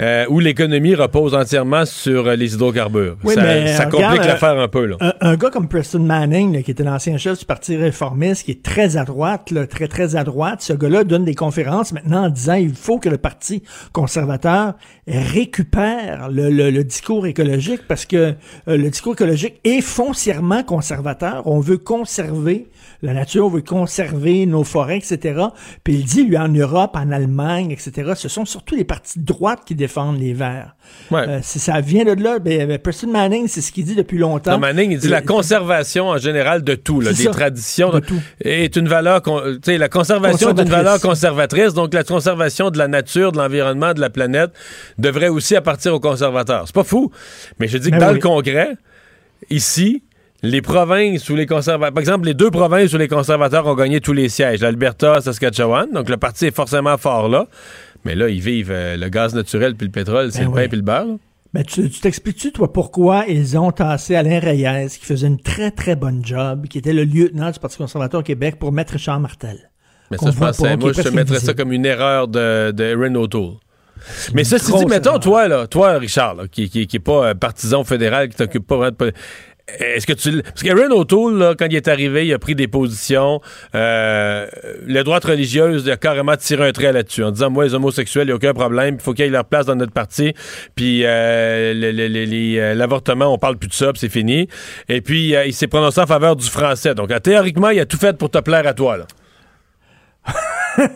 [0.00, 3.16] Euh, où l'économie repose entièrement sur euh, les hydrocarbures.
[3.26, 4.86] ça, ça complique l'affaire un peu.
[4.86, 4.96] Là.
[5.20, 8.96] Un, gars comme Preston Manning, qui était l'ancien chef du Parti réformiste, qui est très
[8.96, 12.54] à droite, là, très très à droite, ce gars-là donne des conférences maintenant en disant
[12.54, 13.62] il faut que le Parti
[13.92, 14.74] conservateur
[15.06, 21.46] récupère le, le, discours écologique parce que euh, le discours écologique est foncièrement conservateur.
[21.46, 22.68] On veut conserver
[23.02, 25.40] la nature, on veut conserver nos forêts, etc.
[25.84, 29.24] Puis il dit, lui, en Europe, en Allemagne, etc., ce sont surtout les partis de
[29.24, 30.74] droite qui défendent les Verts.
[31.10, 31.28] Ouais.
[31.28, 32.38] Euh, ça vient de là.
[32.38, 34.52] Ben, Preston Manning, c'est ce qu'il dit depuis longtemps.
[34.52, 38.20] Non, Manning, il dit la conservation en général de tout, là, des traditions, de tout.
[38.40, 39.22] est une valeur,
[39.66, 44.00] la conservation est une valeur conservatrice, donc la conservation de la nature, de l'environnement, de
[44.00, 44.50] la planète
[44.98, 46.64] devrait aussi appartenir aux conservateurs.
[46.66, 47.10] C'est pas fou,
[47.58, 48.76] mais je dis que ben dans le Congrès,
[49.50, 50.02] ici,
[50.42, 54.00] les provinces où les conservateurs, par exemple, les deux provinces où les conservateurs ont gagné
[54.00, 57.46] tous les sièges, l'Alberta, Saskatchewan, donc le parti est forcément fort là,
[58.04, 60.68] mais là, ils vivent euh, le gaz naturel puis le pétrole, c'est ben le pain
[60.68, 61.16] puis le beurre.
[61.54, 65.94] Mais tu t'expliques-tu, toi, pourquoi ils ont tassé Alain Reyes, qui faisait une très, très
[65.94, 69.70] bonne job, qui était le lieutenant du Parti conservateur au Québec, pour mettre Richard Martel?
[70.10, 73.54] Mais ça, je pensais, moi, je te mettrais ça comme une erreur de, de O'Toole.
[74.34, 77.34] Mais ça, c'est dit, mettons, toi, là, toi, Richard, qui, qui, qui est pas euh,
[77.34, 79.12] partisan fédéral, qui t'occupe pas vraiment de
[79.66, 80.42] est-ce que tu.
[80.42, 83.40] Parce qu'Aaron O'Toole, là, quand il est arrivé, il a pris des positions.
[83.74, 84.46] Euh,
[84.86, 88.24] les droites religieuses, il a carrément tiré un trait là-dessus en disant Moi, les homosexuels,
[88.24, 88.96] il n'y a aucun problème.
[88.96, 90.34] Il faut qu'ils aient leur place dans notre parti.
[90.74, 94.48] Puis euh, euh, l'avortement, on parle plus de ça, puis c'est fini.
[94.88, 96.94] Et puis, euh, il s'est prononcé en faveur du français.
[96.94, 98.98] Donc, théoriquement, il a tout fait pour te plaire à toi.
[98.98, 99.06] Là.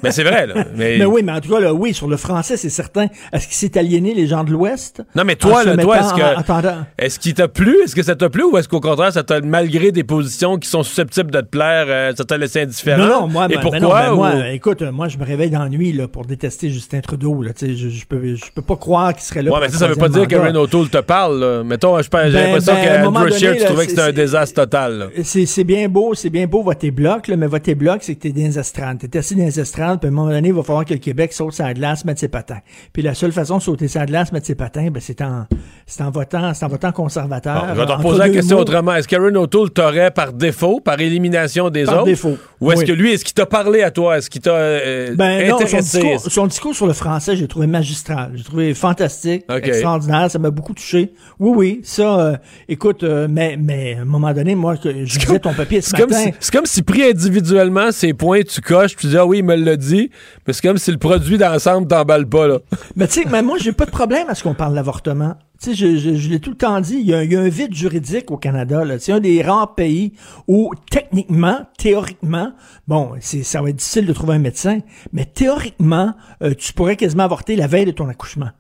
[0.02, 0.64] Mais c'est vrai, là.
[0.74, 1.04] Mais...
[1.04, 3.06] oui, mais en tout cas, là, oui, sur le français, c'est certain.
[3.32, 5.02] Est-ce qu'il s'est aliéné les gens de l'Ouest?
[5.14, 7.02] Non, mais toi, là, toi, est-ce que.
[7.02, 7.76] Est-ce qu'il t'a plu?
[7.84, 10.68] Est-ce que ça t'a plu ou est-ce qu'au contraire, ça t'a, malgré des positions qui
[10.68, 12.98] sont susceptibles de te plaire, euh, ça t'a laissé indifférent?
[12.98, 14.14] Non, non, moi, Et pourquoi?
[14.14, 17.52] moi, écoute, moi, je me réveille dans la nuit, là, pour détester Justin Trudeau, là.
[17.52, 19.52] Tu sais, je, je, peux, je peux pas croire qu'il serait là.
[19.52, 21.64] Ouais, mais ça, ça veut pas dire que Renault O'Toole te parle, là.
[21.64, 25.64] Mettons, j'ai ben, l'impression ben, qu'Andrew Scheer, tu trouvais que c'était un désastre total, C'est
[25.64, 29.08] bien beau, c'est bien beau voter bloc, là, mais voter bloc, c'est que t'es Tu
[29.08, 31.54] T'es assis dans puis à un moment donné, il va falloir que le Québec saute
[31.54, 32.60] sa glace, mettre ses patins.
[32.92, 35.46] Puis la seule façon de sauter sa glace, mettre ses patins, ben, c'est en,
[35.88, 37.68] c'est en votant, c'est en votant conservateur.
[37.74, 38.94] je vais te poser la question autrement.
[38.94, 42.04] Est-ce qu'Aaron O'Toole t'aurait par défaut, par élimination des par autres?
[42.04, 42.36] défaut.
[42.60, 44.18] Ou est-ce que lui, est-ce qu'il t'a parlé à toi?
[44.18, 45.98] Est-ce qu'il t'a euh, ben, intéressé?
[45.98, 48.32] Non, son, discours, son, discours, sur le français, j'ai trouvé magistral.
[48.34, 49.68] J'ai trouvé fantastique, okay.
[49.68, 50.30] extraordinaire.
[50.30, 51.14] Ça m'a beaucoup touché.
[51.38, 52.36] Oui, oui, ça, euh,
[52.68, 56.14] écoute, euh, mais, mais à un moment donné, moi, je disais ton papier ce matin...
[56.14, 59.38] Si, c'est comme si pris individuellement, ces points, tu coches, puis tu dis, ah oui,
[59.38, 60.10] il me l'a dit,
[60.46, 62.58] mais c'est comme si le produit d'ensemble t'emballe pas, là.
[62.96, 65.34] mais tu sais, mais moi, j'ai pas de problème à ce qu'on parle d'avortement.
[65.60, 68.30] Tu sais, je, je, l'ai tout le temps dit, il y, a, un vide juridique
[68.30, 68.84] au Canada.
[69.00, 70.12] C'est un des rares pays
[70.46, 72.52] où, techniquement, théoriquement,
[72.86, 74.78] bon, ça va être difficile de trouver un médecin,
[75.12, 78.50] mais théoriquement, euh, tu pourrais quasiment avorter la veille de ton accouchement.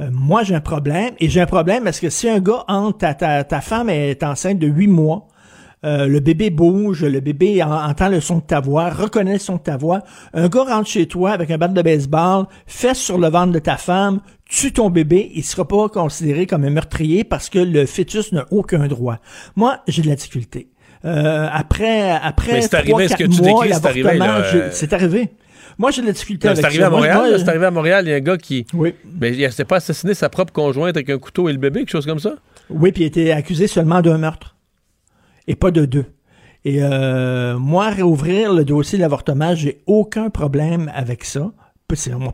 [0.00, 2.98] Euh, moi, j'ai un problème, et j'ai un problème parce que si un gars entre,
[2.98, 5.28] ta, ta, ta femme est enceinte de huit mois,
[5.84, 9.56] euh, le bébé bouge, le bébé entend le son de ta voix, reconnaît le son
[9.56, 10.02] de ta voix.
[10.34, 13.58] Un gars rentre chez toi avec un bat de baseball, fesse sur le ventre de
[13.58, 17.86] ta femme, tue ton bébé, il sera pas considéré comme un meurtrier parce que le
[17.86, 19.18] fœtus n'a aucun droit.
[19.54, 20.68] Moi, j'ai de la difficulté.
[21.04, 24.10] Euh, après, après c'est arrivé, ce que tu décris, c'est arrivé.
[24.72, 25.30] C'est arrivé.
[25.78, 26.88] Moi, j'ai de la difficulté avec C'est arrivé ça.
[26.88, 27.34] à Montréal.
[27.38, 28.04] C'est arrivé à Montréal.
[28.06, 28.66] Il y a un gars qui.
[28.74, 28.94] Oui.
[29.20, 31.90] Mais il s'est pas assassiné sa propre conjointe avec un couteau et le bébé, quelque
[31.90, 32.34] chose comme ça?
[32.68, 34.56] Oui, puis il été accusé seulement d'un meurtre
[35.48, 36.04] et pas de deux.
[36.64, 41.50] Et euh, moi, réouvrir le dossier de l'avortement, j'ai aucun problème avec ça.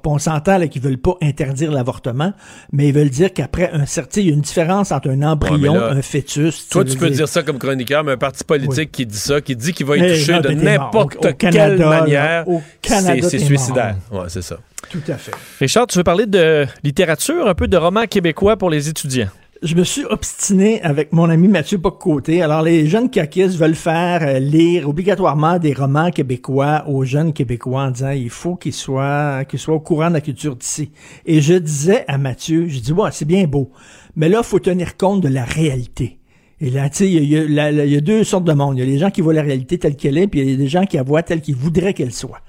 [0.05, 2.33] On s'entend qu'ils veulent pas interdire l'avortement,
[2.73, 5.75] mais ils veulent dire qu'après un certain, il y a une différence entre un embryon,
[5.75, 6.69] ouais, un fœtus.
[6.69, 8.91] Toi, tu peux dire ça comme chroniqueur, mais un parti politique oui.
[8.91, 12.49] qui dit ça, qui dit qu'il va y toucher non, de n'importe quelle Canada, manière,
[12.49, 13.95] au Canada, c'est suicidaire.
[14.11, 14.57] Ouais, c'est ça.
[14.91, 15.33] Tout à fait.
[15.61, 19.29] Richard, tu veux parler de littérature, un peu de romans québécois pour les étudiants?
[19.63, 22.43] Je me suis obstiné avec mon ami Mathieu Poccoté.
[22.43, 27.85] Alors, les jeunes caquistes veulent faire euh, lire obligatoirement des romans québécois aux jeunes Québécois
[27.85, 30.91] en disant il faut qu'ils soient, qu'ils soient au courant de la culture d'ici.
[31.25, 33.71] Et je disais à Mathieu, je dis, ouais, c'est bien beau,
[34.17, 36.19] mais là, faut tenir compte de la réalité.
[36.61, 38.77] Et là, tu sais, il y, il y, a deux sortes de monde.
[38.77, 40.55] Il y a les gens qui voient la réalité telle qu'elle est, puis il y
[40.55, 42.41] a des gens qui la voient telle qu'ils voudraient qu'elle soit.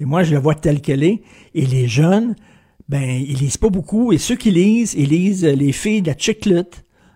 [0.00, 1.20] Et moi, je la vois telle qu'elle est.
[1.54, 2.34] Et les jeunes,
[2.90, 4.12] ben, ils lisent pas beaucoup.
[4.12, 6.64] Et ceux qui lisent, ils lisent Les filles de la Chiclet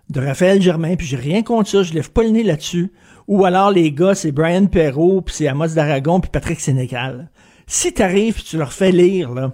[0.08, 2.92] de Raphaël Germain, puis j'ai rien contre ça, je lève pas le nez là-dessus.
[3.26, 7.28] Ou alors les gars, c'est Brian Perrault, puis c'est Amos d'Aragon, puis Patrick Sénégal.
[7.66, 9.52] Si t'arrives, puis tu leur fais lire, là,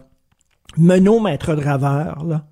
[0.76, 2.44] Menot, maître draveur, là,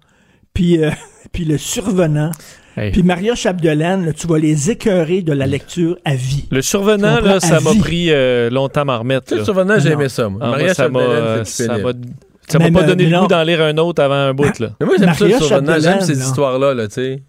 [0.55, 0.91] puis, euh,
[1.33, 2.31] puis le survenant,
[2.79, 2.93] Hey.
[2.93, 6.47] Puis Maria Chapdelaine, là, tu vas les écœurer de la lecture à vie.
[6.53, 9.35] Le survenant, là, ça m'a pris euh, longtemps à remettre.
[9.35, 10.29] Le survenant, j'ai aimé ça.
[10.29, 10.39] Moi.
[10.41, 11.93] Ah, Maria moi, ça m'a,
[12.49, 14.71] ça m'a pas donné le goût d'en lire un autre avant un bout, là.
[14.81, 15.81] Mais moi, j'aime ça, le survenant.
[15.81, 17.23] J'aime ces histoires-là, là, tu sais.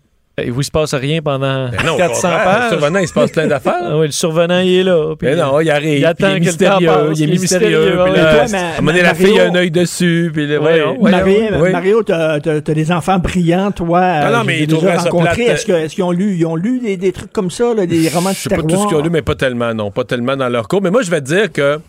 [0.44, 2.70] Et vous, il se passe rien pendant ben non, 400 Le pages.
[2.70, 3.74] survenant, il se passe plein d'affaires.
[3.84, 5.16] ah oui, le survenant, il est là.
[5.22, 6.00] Mais non, il arrive.
[6.00, 6.90] Il attend il est mystérieux.
[7.16, 7.98] Il est mystérieux.
[8.06, 10.32] Puis là, la fille a un œil dessus.
[10.34, 14.26] Puis là, voyons, Mario, Mario t'as des enfants brillants, toi.
[14.26, 15.44] Non, non, mais ils déjà rencontrés.
[15.44, 18.30] Est-ce qu'ils ont lu, ils ont lu des, des trucs comme ça, là, des romans
[18.30, 19.92] de Je sais pas tout ce qu'ils ont lu, mais pas tellement, non.
[19.92, 20.82] Pas tellement dans leur cours.
[20.82, 21.80] Mais moi, je vais te dire que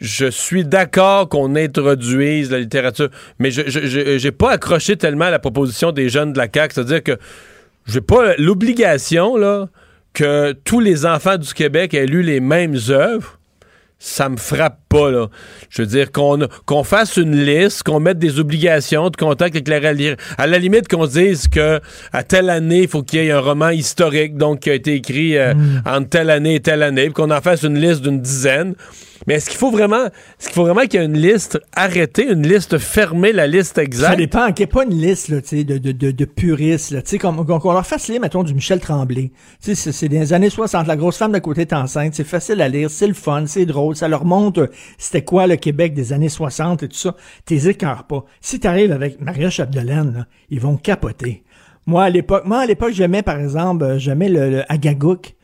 [0.00, 3.08] je suis d'accord qu'on introduise la littérature,
[3.38, 6.74] mais je n'ai pas accroché tellement à la proposition des jeunes de la CAQ.
[6.74, 7.18] C'est-à-dire que
[7.86, 9.68] j'ai pas l'obligation là
[10.12, 13.38] que tous les enfants du Québec aient lu les mêmes œuvres.
[14.00, 15.28] Ça me frappe pas, là.
[15.70, 19.78] Je veux dire, qu'on fasse une liste, qu'on mette des obligations de contact avec la
[19.78, 20.16] réalité.
[20.36, 21.80] À la limite, qu'on dise que
[22.12, 24.94] à telle année, il faut qu'il y ait un roman historique, donc qui a été
[24.94, 25.82] écrit euh, mm.
[25.86, 28.74] entre telle année et telle année, puis qu'on en fasse une liste d'une dizaine.
[29.26, 32.30] Mais est-ce qu'il faut vraiment, est-ce qu'il faut vraiment qu'il y ait une liste arrêtée,
[32.30, 34.10] une liste fermée, la liste exacte?
[34.12, 37.72] Ça dépend, qu'il n'y ait pas une liste, là, de, de, de, de puristes, qu'on
[37.72, 39.30] leur fasse lire, mettons, du Michel Tremblay.
[39.60, 42.90] C'est, des années 60, la grosse femme de côté est enceinte, c'est facile à lire,
[42.90, 44.68] c'est le fun, c'est drôle, ça leur montre
[44.98, 47.16] c'était quoi le Québec des années 60 et tout ça.
[47.44, 48.24] T'es écœurs pas.
[48.40, 51.42] Si t'arrives avec Maria Chapdelaine, là, ils vont capoter.
[51.86, 55.34] Moi, à l'époque, moi, à l'époque, j'aimais, par exemple, j'aimais le, le Agagouk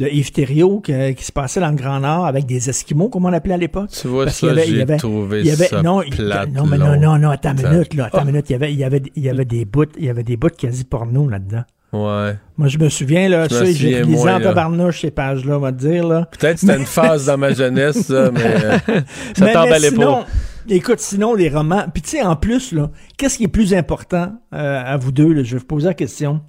[0.00, 3.26] de Yves Thériault qui, qui, se passait dans le Grand Nord avec des Esquimaux, comme
[3.26, 3.90] on appelait à l'époque.
[3.90, 6.98] Tu vois Parce ça, j'ai trouvé il y avait, ça non, plate, non, mais non,
[6.98, 8.48] non, non, attends une minute, là, attends une minute.
[8.48, 10.38] Il y avait, il y avait, il y avait des bouts, il y avait des
[10.38, 11.64] bouts quasi porno là-dedans.
[11.92, 12.36] Ouais.
[12.56, 15.78] Moi, je me souviens, là, ça, j'ai lisé en tabarnouche ces pages-là, on va te
[15.78, 16.28] dire, là.
[16.38, 18.78] Peut-être c'était une phase dans ma jeunesse, ça, mais euh,
[19.36, 20.26] ça t'emballait pas.
[20.68, 21.84] Écoute, sinon, les romans.
[21.92, 25.32] Puis, tu sais, en plus, là, qu'est-ce qui est plus important euh, à vous deux,
[25.32, 26.40] là, je vais vous poser la question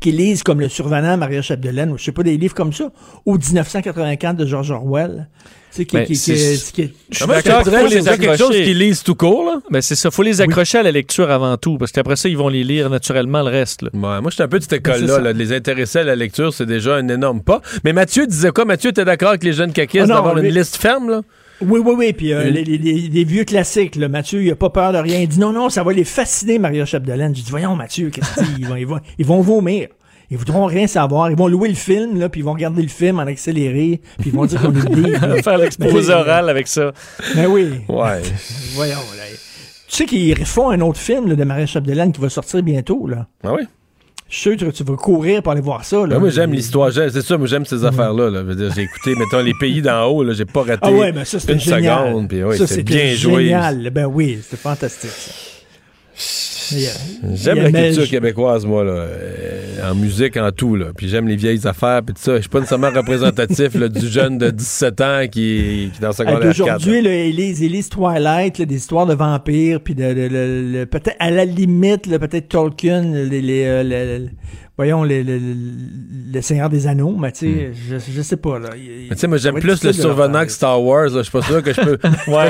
[0.00, 2.90] qui lisent comme Le Survenant, Maria Chapdelaine, ou je sais pas, des livres comme ça,
[3.24, 5.28] ou 1984 de George Orwell.
[5.72, 8.02] Tu sais, qui, Ben, qui, c'est- qui, qui, Je suis d'accord, faut faut les les
[8.04, 8.64] quelque chose accrocher.
[8.64, 9.60] qu'ils lisent tout court, là?
[9.70, 10.10] Ben, c'est ça.
[10.12, 12.90] faut les accrocher à la lecture avant tout, parce qu'après ça, ils vont les lire
[12.90, 13.82] naturellement le reste.
[13.82, 13.88] là.
[13.92, 15.18] Ouais, moi, j'étais un peu de cette Ben, école-là.
[15.18, 17.60] là, de les intéresser à la lecture, c'est déjà un énorme pas.
[17.82, 18.64] Mais Mathieu disait quoi?
[18.64, 21.22] Mathieu, t'es d'accord avec les jeunes caquistes non, d'avoir lui- une liste ferme, là?
[21.60, 22.12] Oui, oui, oui.
[22.12, 25.20] Puis euh, les, vieux classiques, là, Mathieu, il a pas peur de rien.
[25.20, 27.34] Il dit non, non, ça va les fasciner, Mario Chapdelaine.
[27.34, 29.88] Je dis, voyons, Mathieu, qu'est-ce qu'ils vont, ils vont, ils vont vomir.
[30.30, 31.30] Ils voudront rien savoir.
[31.30, 34.30] Ils vont louer le film, là, puis ils vont regarder le film en accéléré, puis
[34.30, 35.42] ils vont dire qu'on est.
[35.42, 36.92] Faire l'exposé oral avec ça.
[37.36, 37.80] Mais oui.
[37.88, 38.22] Ouais.
[38.74, 39.24] Voyons, là.
[39.86, 43.28] Tu sais qu'ils refont un autre film de Marie Chapdelaine qui va sortir bientôt, là.
[43.44, 43.62] Ah oui?
[44.34, 46.04] Je suis sûr que tu vas courir pour aller voir ça.
[46.04, 46.18] Là.
[46.18, 46.92] moi, j'aime l'histoire.
[46.92, 48.30] C'est ça, moi, j'aime ces affaires-là.
[48.30, 48.42] Là.
[48.74, 50.28] J'ai écouté, mettons, les pays d'en haut.
[50.32, 52.08] J'ai pas raté ah ouais, ça, une génial.
[52.08, 52.28] seconde.
[52.28, 53.44] Puis, ouais, c'est bien joué.
[53.44, 53.90] génial.
[53.90, 55.10] Ben oui, c'est fantastique.
[56.16, 56.76] Ça.
[57.32, 59.06] J'aime la culture québécoise, moi, là,
[59.82, 60.76] en musique, en tout.
[60.76, 60.86] Là.
[60.96, 62.36] Puis j'aime les vieilles affaires, puis tout ça.
[62.36, 66.24] Je suis pas nécessairement représentatif du jeune de 17 ans qui, qui est dans sa
[66.24, 72.08] hey, Aujourd'hui, Elise, Elise Twilight, des histoires de vampires, puis de, peut-être à la limite,
[72.18, 74.26] peut-être Tolkien, les, les, euh,
[74.76, 77.74] voyons, le, Seigneur des Anneaux, mais tu sais, hmm.
[77.90, 78.70] je, je, sais pas, là.
[78.74, 81.72] tu sais, moi, j'aime plus le survenant que Star Wars, Je suis pas sûr que
[81.72, 81.98] je peux,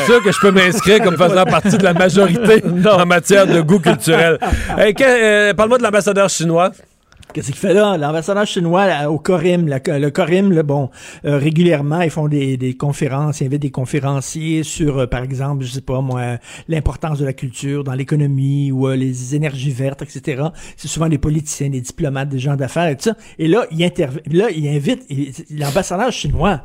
[0.07, 3.79] sûr que je peux m'inscrire comme faisant partie de la majorité en matière de goût
[3.79, 4.39] culturel.
[5.05, 6.73] Euh, parle-moi de l'ambassadeur chinois.
[7.35, 7.97] Qu'est-ce qu'il fait là?
[7.97, 10.89] L'ambassadeur chinois au Corim, le Corim, le, bon,
[11.25, 15.65] euh, régulièrement, ils font des, des conférences, ils invitent des conférenciers sur, euh, par exemple,
[15.65, 16.39] je sais pas moi,
[16.69, 20.45] l'importance de la culture dans l'économie ou euh, les énergies vertes, etc.
[20.77, 23.17] C'est souvent des politiciens, des diplomates, des gens d'affaires et tout ça.
[23.41, 25.05] Et là, il intervient, là, il invite
[25.51, 26.61] l'ambassadeur chinois.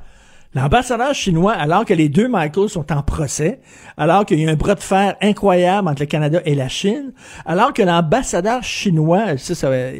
[0.55, 3.59] L'ambassadeur chinois, alors que les deux Michael sont en procès,
[3.97, 7.13] alors qu'il y a un bras de fer incroyable entre le Canada et la Chine,
[7.45, 9.35] alors que l'ambassadeur chinois,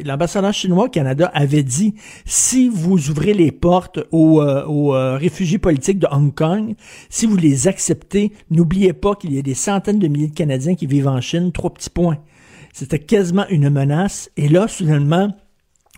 [0.04, 1.94] l'ambassadeur chinois au Canada avait dit,
[2.24, 6.74] si vous ouvrez les portes aux, euh, euh, réfugiés politiques de Hong Kong,
[7.10, 10.74] si vous les acceptez, n'oubliez pas qu'il y a des centaines de milliers de Canadiens
[10.74, 12.18] qui vivent en Chine, trois petits points.
[12.72, 14.30] C'était quasiment une menace.
[14.36, 15.32] Et là, soudainement,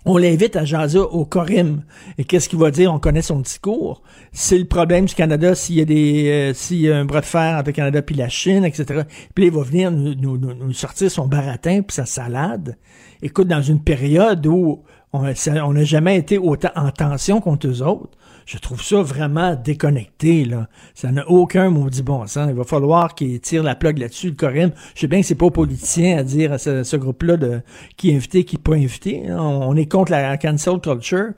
[0.04, 1.82] on l'invite à jaser au Corim.
[2.18, 2.92] Et qu'est-ce qu'il va dire?
[2.92, 4.02] On connaît son discours.
[4.32, 7.20] C'est le problème du Canada s'il y a des euh, s'il y a un bras
[7.20, 9.02] de fer entre le Canada puis la Chine, etc.
[9.34, 12.76] Puis il va venir nous, nous, nous sortir son baratin puis sa salade.
[13.22, 18.16] Écoute, dans une période où on n'a jamais été autant en tension contre eux autres,
[18.46, 20.68] je trouve ça vraiment déconnecté, là.
[20.94, 22.48] Ça n'a aucun maudit bon sens.
[22.48, 24.72] Il va falloir qu'ils tirent la plug là-dessus, le Corinne.
[24.94, 27.60] Je sais bien que c'est pas politicien à dire à ce, groupe-là de
[27.96, 29.24] qui est invité, qui n'est pas invité.
[29.30, 31.32] On, est contre la cancel culture,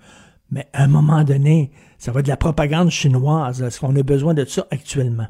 [0.50, 3.62] mais à un moment donné, ça va être de la propagande chinoise.
[3.62, 5.26] Est-ce qu'on a besoin de ça actuellement?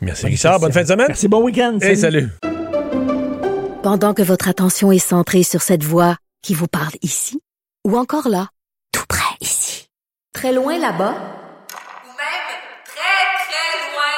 [0.00, 1.06] Merci Richard, bonne fin de semaine.
[1.08, 1.78] Merci, bon week-end.
[1.80, 1.96] Salut.
[1.96, 2.28] salut.
[3.82, 7.40] Pendant que votre attention est centrée sur cette voix qui vous parle ici,
[7.86, 8.48] ou encore là,
[10.34, 11.14] Très loin là-bas?
[11.14, 12.48] Ou même
[12.84, 14.10] très, très loin?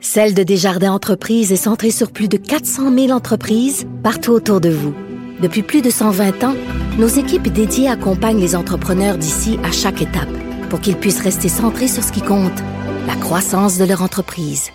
[0.00, 4.68] Celle de Desjardins Entreprises est centrée sur plus de 400 000 entreprises partout autour de
[4.68, 4.92] vous.
[5.40, 6.56] Depuis plus de 120 ans,
[6.98, 10.28] nos équipes dédiées accompagnent les entrepreneurs d'ici à chaque étape
[10.70, 12.60] pour qu'ils puissent rester centrés sur ce qui compte,
[13.06, 14.70] la croissance de leur entreprise.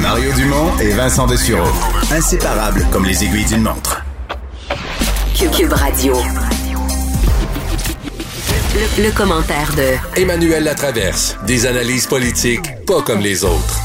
[0.00, 1.68] Mario Dumont et Vincent Dessureau.
[2.12, 4.05] Inséparables comme les aiguilles d'une montre.
[5.36, 6.14] Cube, Radio.
[8.98, 11.36] Le, commentaire de Emmanuel Latraverse.
[11.46, 13.80] Des analyses politiques pas comme les autres.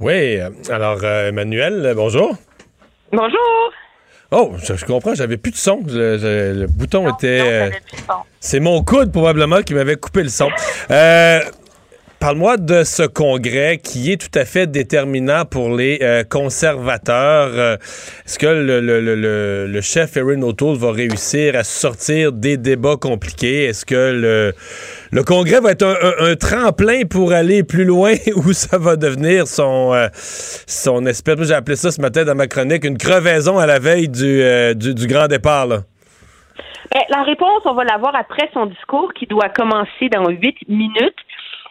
[0.00, 0.38] Oui,
[0.70, 2.34] alors euh, Emmanuel, bonjour.
[3.12, 3.72] Bonjour.
[4.30, 5.82] Oh, je, comprends, j'avais plus de son.
[5.86, 7.40] Le, bouton était.
[7.42, 7.70] Euh,
[8.40, 10.48] c'est mon coude probablement qui m'avait coupé le son.
[10.90, 11.40] Euh,
[12.22, 17.50] Parle-moi de ce congrès qui est tout à fait déterminant pour les euh, conservateurs.
[17.52, 17.74] Euh,
[18.24, 23.64] est-ce que le, chef Erin O'Toole va réussir à sortir des débats compliqués?
[23.64, 24.52] Est-ce que
[25.10, 29.92] le, congrès va être un, tremplin pour aller plus loin ou ça va devenir son,
[29.92, 33.80] euh, son espèce, j'ai appelé ça ce matin dans ma chronique, une crevaison à la
[33.80, 34.44] veille du,
[34.76, 35.66] du, grand départ?
[35.66, 35.78] Là?
[36.94, 41.16] Ben, la réponse, on va l'avoir après son discours qui doit commencer dans huit minutes.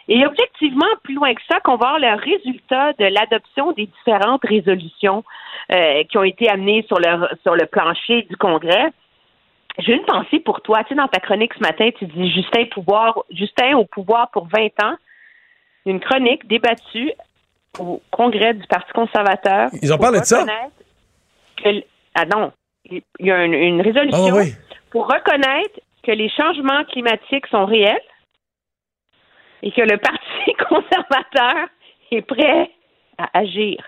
[0.08, 4.44] Et objectivement, plus loin que ça, qu'on va voir le résultat de l'adoption des différentes
[4.44, 5.24] résolutions
[5.72, 8.92] euh, qui ont été amenées sur le, sur le plancher du Congrès.
[9.78, 10.82] J'ai une pensée pour toi.
[10.84, 14.48] Tu sais, dans ta chronique ce matin, tu dis Justin, pouvoir, Justin au pouvoir pour
[14.48, 14.96] 20 ans.
[15.86, 17.12] Une chronique débattue
[17.78, 19.70] au Congrès du Parti conservateur.
[19.80, 20.44] Ils ont parlé de ça?
[22.14, 22.52] ah non.
[22.90, 24.44] Il y a une, résolution ah
[24.90, 28.00] pour reconnaître que les changements climatiques sont réels
[29.62, 31.68] et que le Parti conservateur
[32.10, 32.70] est prêt
[33.18, 33.78] à agir.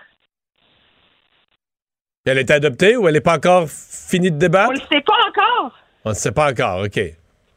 [2.25, 4.69] Elle est adoptée ou elle n'est pas encore finie de débattre?
[4.69, 5.79] On ne le sait pas encore.
[6.05, 6.99] On ne sait pas encore, OK.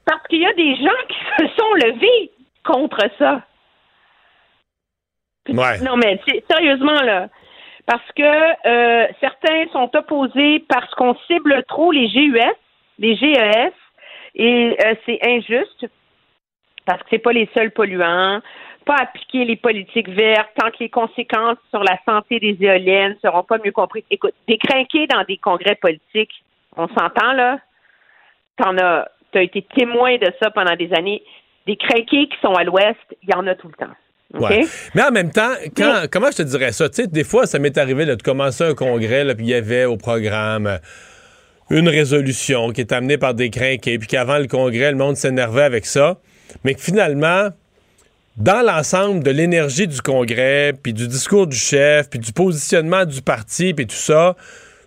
[0.04, 2.30] Parce qu'il y a des gens qui se sont levés
[2.64, 3.42] contre ça.
[5.48, 5.80] Ouais.
[5.80, 6.20] Non, mais
[6.50, 7.28] sérieusement, là.
[7.86, 12.38] Parce que euh, certains sont opposés parce qu'on cible trop les GUS,
[12.98, 13.72] les GES,
[14.34, 15.86] Et euh, c'est injuste
[16.88, 18.40] parce que c'est pas les seuls polluants.
[18.86, 23.42] Pas appliquer les politiques vertes tant que les conséquences sur la santé des éoliennes seront
[23.42, 24.04] pas mieux comprises.
[24.10, 26.32] Écoute, décrinquer dans des congrès politiques,
[26.74, 27.58] on s'entend là.
[28.56, 31.22] T'en as, t'as été témoin de ça pendant des années.
[31.66, 33.92] Des crinqués qui sont à l'ouest, il y en a tout le temps.
[34.94, 36.88] Mais en même temps, quand, comment je te dirais ça?
[36.88, 39.84] Tu sais, des fois, ça m'est arrivé de commencer un congrès, puis il y avait
[39.84, 40.78] au programme
[41.68, 45.64] une résolution qui est amenée par des crinqués, puis qu'avant le congrès, le monde s'énervait
[45.64, 46.16] avec ça,
[46.64, 47.50] mais que finalement,
[48.36, 53.20] dans l'ensemble de l'énergie du congrès, puis du discours du chef, puis du positionnement du
[53.20, 54.36] parti, puis tout ça,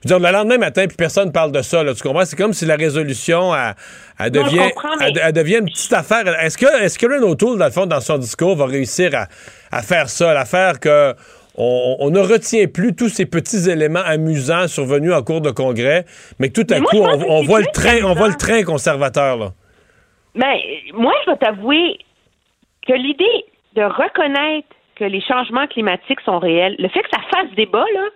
[0.03, 1.83] je veux dire, le lendemain matin, puis personne ne parle de ça.
[1.83, 2.25] Là, tu comprends?
[2.25, 3.51] C'est comme si la résolution,
[4.17, 6.27] elle, devient, elle, devient une petite affaire.
[6.41, 7.05] Est-ce que, est-ce que
[7.57, 9.11] dans le fond, dans son discours, va réussir
[9.71, 11.13] à, faire ça, à faire que
[11.55, 16.05] on, ne retient plus tous ces petits éléments amusants survenus en cours de congrès,
[16.39, 19.53] mais que tout à coup, on, voit le train, on voit le train conservateur, là.
[20.35, 21.99] Mais moi, je vais t'avouer
[22.87, 27.51] que l'idée de reconnaître que les changements climatiques sont réels, le fait que ça fasse
[27.51, 28.07] débat, là,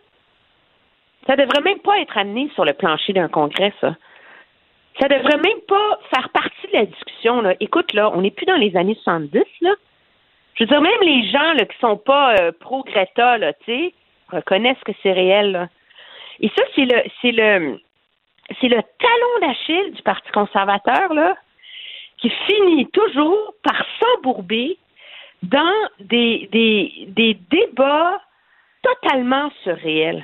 [1.27, 3.95] ça devrait même pas être amené sur le plancher d'un congrès, ça.
[5.01, 7.41] Ça devrait même pas faire partie de la discussion.
[7.41, 7.55] Là.
[7.59, 9.71] Écoute, là, on n'est plus dans les années 70, là.
[10.53, 13.93] Je veux dire, même les gens là, qui sont pas euh, pro-Greta, là, tu sais,
[14.31, 15.51] reconnaissent que c'est réel.
[15.51, 15.67] Là.
[16.39, 17.79] Et ça, c'est le c'est le
[18.61, 21.35] c'est le talon d'Achille du Parti conservateur, là,
[22.25, 24.77] qui finit toujours par s'embourber
[25.43, 25.59] dans
[25.99, 28.19] des, des, des débats
[28.81, 30.23] totalement surréels.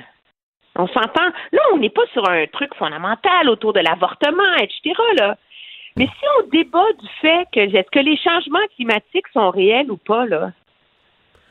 [0.74, 1.28] On s'entend?
[1.52, 4.94] Là, on n'est pas sur un truc fondamental autour de l'avortement, etc.
[5.18, 5.36] Là.
[5.96, 9.98] Mais si on débat du fait que est-ce que les changements climatiques sont réels ou
[9.98, 10.52] pas, là?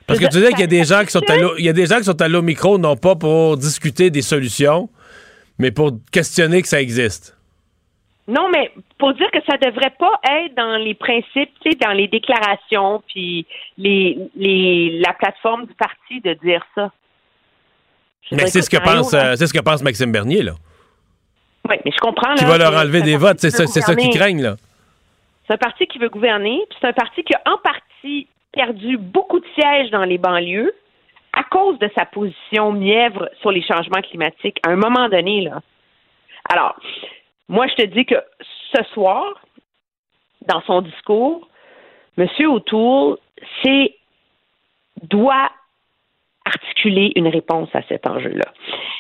[0.08, 1.74] Parce que tu disais qu'il y a des gens qui sont à il y a
[1.74, 4.90] des gens qui sont à l'eau micro, non pas pour discuter des solutions,
[5.60, 7.38] mais pour questionner que ça existe.
[8.32, 11.92] Non, mais pour dire que ça devrait pas être dans les principes, tu sais, dans
[11.92, 13.46] les déclarations, puis
[13.78, 16.92] les, les, la plateforme du parti de dire ça.
[18.32, 20.54] Mais c'est ce que pense, euh, c'est ce que pense Maxime Bernier, là.
[21.70, 22.34] Oui, mais je comprends.
[22.36, 24.56] Qui va leur enlever des votes, c'est ça, c'est ça qu'ils craignent, là.
[25.46, 28.98] C'est un parti qui veut gouverner, puis c'est un parti qui a en partie perdu
[28.98, 30.74] beaucoup de sièges dans les banlieues
[31.34, 35.60] à cause de sa position mièvre sur les changements climatiques à un moment donné, là.
[36.50, 36.76] Alors,
[37.52, 38.16] moi, je te dis que
[38.74, 39.26] ce soir,
[40.48, 41.50] dans son discours,
[42.18, 42.28] M.
[42.48, 43.18] O'Toole,
[43.62, 43.94] c'est
[45.02, 45.52] doit
[46.46, 48.46] articuler une réponse à cet enjeu-là.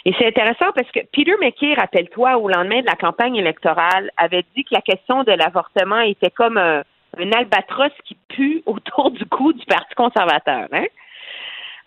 [0.03, 4.43] Et c'est intéressant parce que Peter McKay, rappelle-toi, au lendemain de la campagne électorale, avait
[4.53, 6.83] dit que la question de l'avortement était comme un,
[7.17, 10.85] albatros qui pue autour du cou du Parti conservateur, hein?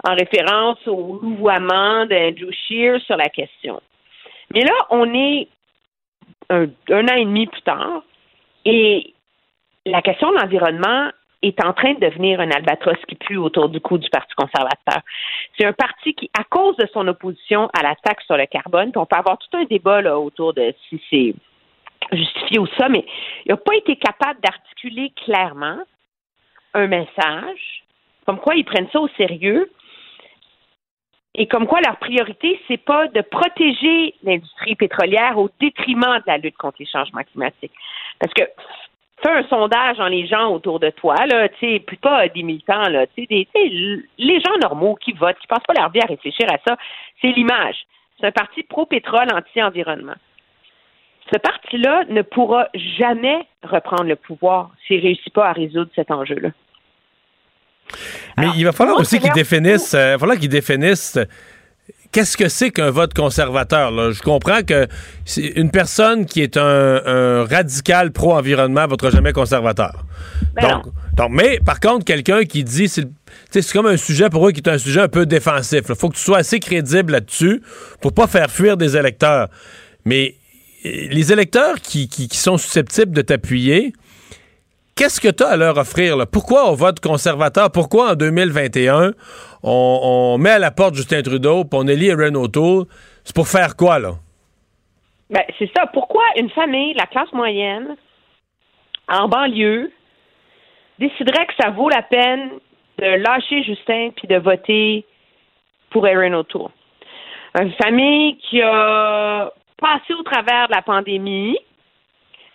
[0.08, 3.82] en référence au louvoiement d'Andrew Scheer sur la question.
[4.54, 5.48] Mais là, on est
[6.50, 8.02] un, an et demi plus tard
[8.64, 9.14] et
[9.86, 11.10] la question de l'environnement
[11.42, 15.02] est en train de devenir un albatros qui pue autour du cou du Parti conservateur.
[15.58, 18.92] C'est un parti qui, à cause de son opposition à la taxe sur le carbone,
[18.96, 21.34] on peut avoir tout un débat là, autour de si c'est
[22.16, 23.04] justifié ou ça, mais
[23.44, 25.78] il n'a pas été capable d'articuler clairement
[26.72, 27.84] un message
[28.26, 29.70] comme quoi ils prennent ça au sérieux
[31.34, 36.38] et comme quoi leur priorité, c'est pas de protéger l'industrie pétrolière au détriment de la
[36.38, 37.72] lutte contre les changements climatiques.
[38.20, 38.42] Parce que
[39.22, 42.42] fais un sondage dans les gens autour de toi, là, tu sais, puis pas des
[42.42, 46.06] militants, là, tu sais, les gens normaux qui votent, qui passent pas leur vie à
[46.06, 46.76] réfléchir à ça,
[47.20, 47.84] c'est l'image.
[48.20, 50.14] C'est un parti pro-pétrole, anti-environnement.
[51.32, 56.50] Ce parti-là ne pourra jamais reprendre le pouvoir s'il réussit pas à résoudre cet enjeu-là.
[58.38, 61.18] Mais il va falloir aussi qu'ils définissent, euh, il va falloir qu'ils définissent
[62.14, 63.90] qu'est-ce que c'est qu'un vote conservateur?
[63.90, 64.12] Là?
[64.12, 64.86] Je comprends que
[65.56, 70.04] une personne qui est un, radical pro-environnement ne votera jamais conservateur.
[70.54, 70.80] Ben
[71.16, 73.06] donc, mais par contre, quelqu'un qui dit c'est
[73.50, 75.82] c'est comme un sujet pour eux qui est un sujet un peu défensif.
[75.88, 77.62] Il faut que tu sois assez crédible là-dessus
[78.00, 79.48] pour pas faire fuir des électeurs.
[80.04, 80.36] Mais
[80.86, 83.92] euh, les électeurs qui, qui sont susceptibles de t'appuyer,
[84.96, 86.16] Qu'est-ce que tu as à leur offrir?
[86.16, 86.24] Là?
[86.24, 87.72] Pourquoi on vote conservateur?
[87.72, 89.10] Pourquoi en 2021,
[89.64, 92.86] on, met à la porte Justin Trudeau puis on élit Renault Tour?
[93.24, 94.12] C'est pour faire quoi, là?
[95.30, 95.86] Ben, c'est ça.
[95.86, 97.96] Pourquoi une famille, la classe moyenne,
[99.08, 99.90] en banlieue,
[101.00, 102.50] déciderait que ça vaut la peine
[102.98, 105.04] de lâcher Justin puis de voter
[105.90, 106.70] pour Aaron O'Toole?
[107.58, 109.50] Une famille qui a
[109.80, 111.58] passé au travers de la pandémie,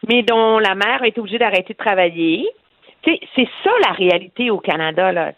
[0.08, 2.48] mais dont la mère a été obligée d'arrêter de travailler.
[3.04, 5.12] C'est ça la réalité au Canada.
[5.12, 5.32] Là.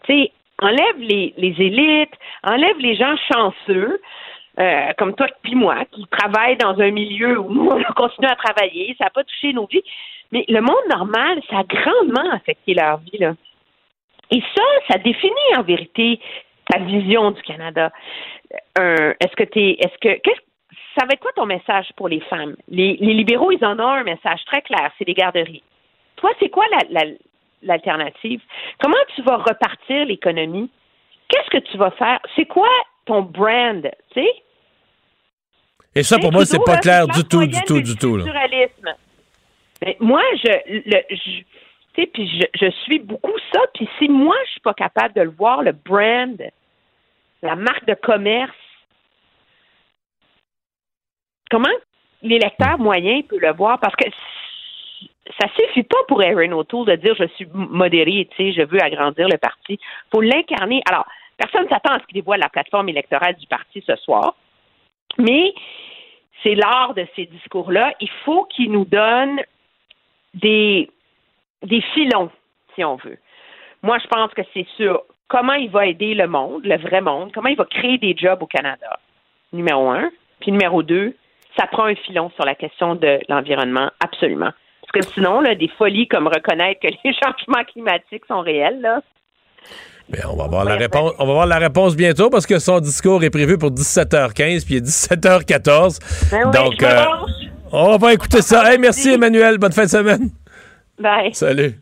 [0.60, 4.00] enlève les, les élites, enlève les gens chanceux,
[4.60, 8.36] euh, comme toi puis moi, qui travaillent dans un milieu où nous, on continue à
[8.36, 9.82] travailler, ça n'a pas touché nos vies.
[10.32, 13.18] Mais le monde normal, ça a grandement affecté leur vie.
[13.18, 13.34] Là.
[14.30, 16.20] Et ça, ça définit en vérité
[16.66, 17.92] ta vision du Canada.
[18.78, 20.40] Euh, est-ce que tu est-ce que qu'est-ce
[20.96, 22.56] ça va être quoi ton message pour les femmes?
[22.68, 25.62] Les, libéraux, ils en ont un message très clair, c'est des garderies.
[26.16, 26.64] Toi, c'est quoi
[27.62, 28.40] l'alternative?
[28.78, 30.70] Comment tu vas repartir l'économie?
[31.28, 32.20] Qu'est-ce que tu vas faire?
[32.36, 32.68] C'est quoi
[33.06, 34.32] ton brand, tu sais?
[35.94, 38.18] Et ça, pour moi, c'est pas clair du tout, du tout, du tout.
[39.84, 41.42] Mais moi, je, le, je
[41.94, 43.60] puis je, je, suis beaucoup ça.
[43.74, 46.40] Puis si moi, je suis pas capable de le voir, le brand,
[47.42, 48.52] la marque de commerce,
[51.52, 51.68] comment
[52.22, 53.78] l'électeur moyen peut le voir?
[53.78, 54.06] Parce que
[55.38, 58.82] ça suffit pas pour Aaron O'Toole de dire je suis modéré, tu sais, je veux
[58.82, 59.78] agrandir le parti.
[60.10, 60.82] faut l'incarner.
[60.88, 61.06] Alors,
[61.36, 64.34] personne s'attend à ce qu'il dévoile la plateforme électorale du parti ce soir,
[65.18, 65.54] mais
[66.42, 67.94] c'est l'art de ces discours-là.
[68.00, 69.40] Il faut qu'il nous donne
[70.34, 70.90] des,
[71.62, 72.30] des filons,
[72.74, 73.18] si on veut.
[73.82, 77.30] Moi, je pense que c'est sur comment il va aider le monde, le vrai monde,
[77.32, 78.98] comment il va créer des jobs au Canada,
[79.52, 80.10] numéro un.
[80.40, 81.14] Puis numéro deux,
[81.56, 84.50] ça prend un filon sur la question de l'environnement, absolument.
[84.80, 89.00] Parce que sinon, là, des folies comme reconnaître que les changements climatiques sont réels, là.
[90.08, 91.12] Mais on va voir la réponse.
[91.18, 94.74] On va voir la réponse bientôt parce que son discours est prévu pour 17h15 puis
[94.74, 96.30] il est 17h14.
[96.30, 97.04] Ben Donc euh,
[97.70, 98.70] on va écouter ça.
[98.70, 100.30] Hey, merci Emmanuel, bonne fin de semaine.
[100.98, 101.32] Bye.
[101.32, 101.78] Salut.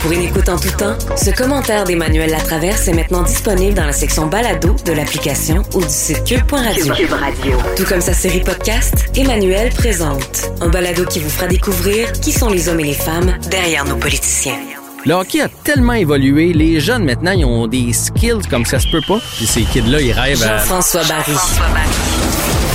[0.00, 3.92] Pour une écoute en tout temps, ce commentaire d'Emmanuel Latraverse est maintenant disponible dans la
[3.92, 6.94] section balado de l'application ou du site cube.radio.
[6.94, 7.58] Cube Radio.
[7.76, 12.48] Tout comme sa série podcast, Emmanuel présente un balado qui vous fera découvrir qui sont
[12.48, 14.58] les hommes et les femmes derrière nos politiciens.
[15.04, 18.88] Le hockey a tellement évolué, les jeunes maintenant, ils ont des skills comme ça se
[18.90, 19.18] peut pas.
[19.36, 20.58] Puis ces kids-là, ils rêvent à...
[20.58, 21.36] Jean-François Barry.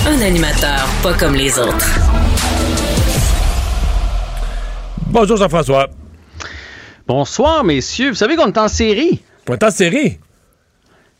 [0.07, 1.89] Un animateur pas comme les autres.
[5.07, 5.87] Bonjour Jean-François.
[7.07, 8.09] Bonsoir, messieurs.
[8.09, 9.21] Vous savez qu'on est en série?
[9.47, 10.17] On est en série?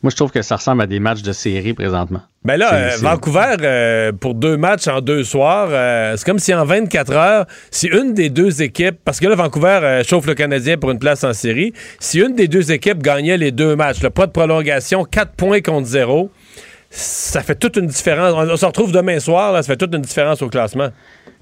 [0.02, 2.22] Moi, je trouve que ça ressemble à des matchs de série présentement.
[2.44, 6.52] Ben là, euh, Vancouver, euh, pour deux matchs en deux soirs, euh, c'est comme si
[6.52, 10.76] en 24 heures, si une des deux équipes, parce que là, Vancouver chauffe le Canadien
[10.76, 14.10] pour une place en série, si une des deux équipes gagnait les deux matchs, le
[14.10, 16.30] pas de prolongation, 4 points contre zéro,
[16.90, 18.34] ça fait toute une différence.
[18.34, 20.88] On, se retrouve demain soir, là, ça fait toute une différence au classement.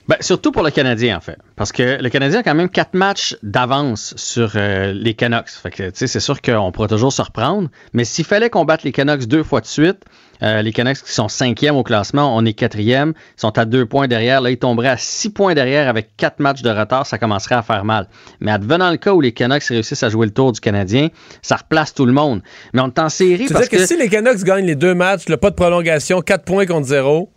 [0.07, 1.39] Ben, surtout pour le Canadien, en fait.
[1.57, 5.49] Parce que le Canadien a quand même quatre matchs d'avance sur euh, les Canucks.
[5.49, 7.71] Fait que, c'est sûr qu'on pourra toujours se reprendre.
[7.95, 10.05] Mais s'il fallait qu'on batte les Canucks deux fois de suite,
[10.43, 14.09] euh, les Canucks qui sont cinquièmes au classement, on est quatrième, sont à deux points
[14.09, 14.43] derrière.
[14.43, 17.07] Là, ils tomberaient à six points derrière avec quatre matchs de retard.
[17.07, 18.09] Ça commencerait à faire mal.
[18.41, 21.09] Mais advenant le cas où les Canucks réussissent à jouer le tour du Canadien,
[21.41, 22.43] ça replace tout le monde.
[22.75, 23.87] Mais on est en série parce que, que...
[23.87, 27.31] si les Canucks gagnent les deux matchs, le pas de prolongation, quatre points contre zéro,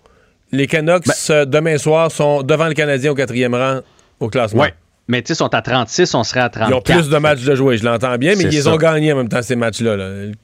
[0.52, 3.80] les Canucks, ben- euh, demain soir, sont devant le Canadien au quatrième rang
[4.20, 4.64] au classement.
[4.64, 4.70] Oui.
[5.10, 6.70] Mais tu sais, sont à 36, on serait à 34.
[6.70, 9.16] Ils ont plus de matchs de jouer, je l'entends bien, mais ils ont gagné en
[9.16, 9.96] même temps ces matchs-là.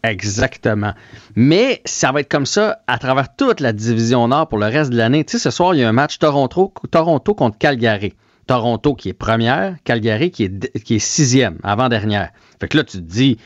[0.03, 0.93] Exactement.
[1.35, 4.91] Mais ça va être comme ça à travers toute la division Nord pour le reste
[4.91, 5.25] de l'année.
[5.25, 8.13] Tu sais, ce soir, il y a un match Toronto, Toronto contre Calgary.
[8.47, 12.29] Toronto qui est première, Calgary qui est, qui est sixième, avant-dernière.
[12.59, 13.37] Fait que là, tu te dis,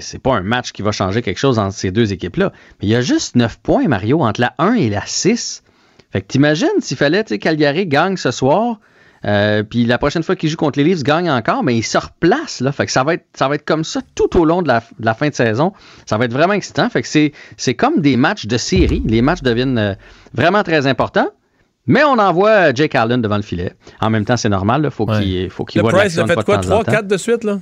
[0.00, 2.52] c'est pas un match qui va changer quelque chose entre ces deux équipes-là.
[2.80, 5.62] Mais il y a juste 9 points, Mario, entre la 1 et la 6.
[6.12, 8.78] Fait que t'imagines s'il fallait, tu sais, Calgary gagne ce soir,
[9.24, 11.96] euh, puis la prochaine fois qu'il joue contre les Leafs, gagne encore, mais il se
[11.96, 12.72] replace, là.
[12.72, 15.14] Fait que ça va être, ça va être comme ça tout au long de la,
[15.14, 15.72] fin de saison.
[16.06, 16.88] Ça va être vraiment excitant.
[16.90, 19.02] Fait que c'est, c'est comme des matchs de série.
[19.06, 19.94] Les matchs deviennent euh,
[20.34, 21.28] vraiment très importants.
[21.86, 23.72] Mais on envoie Jake Allen devant le filet.
[24.00, 24.82] En même temps, c'est normal.
[24.84, 27.58] Il faut qu'il faut qu'il voit Price a fait quoi, 3-4 de suite, là?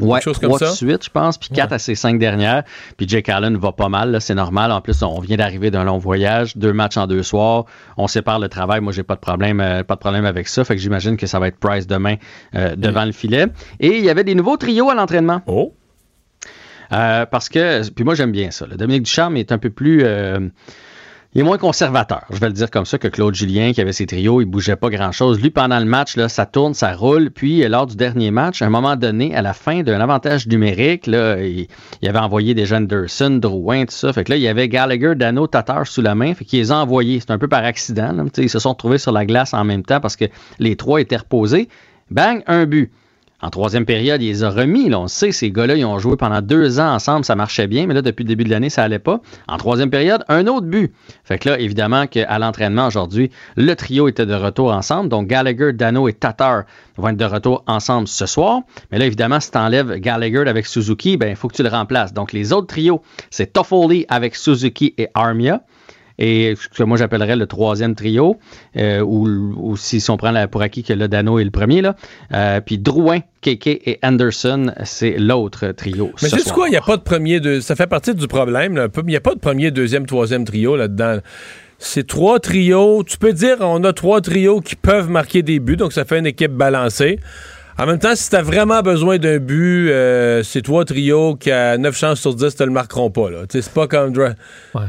[0.00, 2.64] Ouais, trois de suite, je pense, puis quatre à ses cinq dernières.
[2.96, 4.72] Puis Jake Allen va pas mal, c'est normal.
[4.72, 7.64] En plus, on vient d'arriver d'un long voyage, deux matchs en deux soirs.
[7.96, 8.80] On sépare le travail.
[8.80, 10.64] Moi, j'ai pas de problème, euh, pas de problème avec ça.
[10.64, 12.16] Fait que j'imagine que ça va être Price demain
[12.56, 13.46] euh, devant le filet.
[13.78, 15.42] Et il y avait des nouveaux trios à l'entraînement.
[15.46, 15.74] Oh.
[16.92, 18.66] Euh, parce que, puis moi j'aime bien ça.
[18.66, 20.04] Dominique Ducharme est un peu plus
[21.34, 23.92] il est moins conservateur, je vais le dire comme ça, que Claude Julien, qui avait
[23.92, 25.40] ses trios, il bougeait pas grand-chose.
[25.40, 27.32] Lui, pendant le match, là, ça tourne, ça roule.
[27.32, 31.08] Puis, lors du dernier match, à un moment donné, à la fin d'un avantage numérique,
[31.08, 31.66] là, il,
[32.06, 34.12] avait envoyé des jeunes Anderson, Drouin, tout ça.
[34.12, 36.34] Fait que là, il y avait Gallagher, Dano, Tatar sous la main.
[36.34, 37.18] Fait les a envoyés.
[37.18, 38.12] C'est un peu par accident.
[38.12, 38.24] Là.
[38.36, 40.26] Ils se sont retrouvés sur la glace en même temps parce que
[40.60, 41.68] les trois étaient reposés.
[42.10, 42.92] Bang, un but.
[43.44, 44.94] En troisième période, il les a remis.
[44.94, 47.92] On sait, ces gars-là, ils ont joué pendant deux ans ensemble, ça marchait bien, mais
[47.92, 49.20] là, depuis le début de l'année, ça allait pas.
[49.48, 50.94] En troisième période, un autre but.
[51.24, 55.10] Fait que là, évidemment, qu'à l'entraînement aujourd'hui, le trio était de retour ensemble.
[55.10, 56.62] Donc, Gallagher, Dano et Tatar
[56.96, 58.62] vont être de retour ensemble ce soir.
[58.90, 61.68] Mais là, évidemment, si tu enlèves Gallagher avec Suzuki, ben, il faut que tu le
[61.68, 62.14] remplaces.
[62.14, 65.60] Donc, les autres trios, c'est Toffoli avec Suzuki et Armia.
[66.18, 68.38] Et ce que moi j'appellerais le troisième trio,
[68.76, 71.96] euh, ou, si, on prend la, pour acquis que le Dano est le premier, là,
[72.32, 76.12] euh, puis Drouin, KK et Anderson, c'est l'autre trio.
[76.22, 79.04] Mais c'est quoi, il n'y a pas de premier, ça fait partie du problème, il
[79.06, 81.18] n'y a pas de premier, deuxième, troisième trio là-dedans.
[81.78, 85.76] C'est trois trios, tu peux dire on a trois trios qui peuvent marquer des buts,
[85.76, 87.18] donc ça fait une équipe balancée.
[87.76, 91.50] En même temps, si tu as vraiment besoin d'un but, euh, c'est trois trios qui,
[91.50, 93.28] à 9 chances sur 10, te le marqueront pas.
[93.48, 94.16] C'est pas comme.
[94.16, 94.80] Ouais.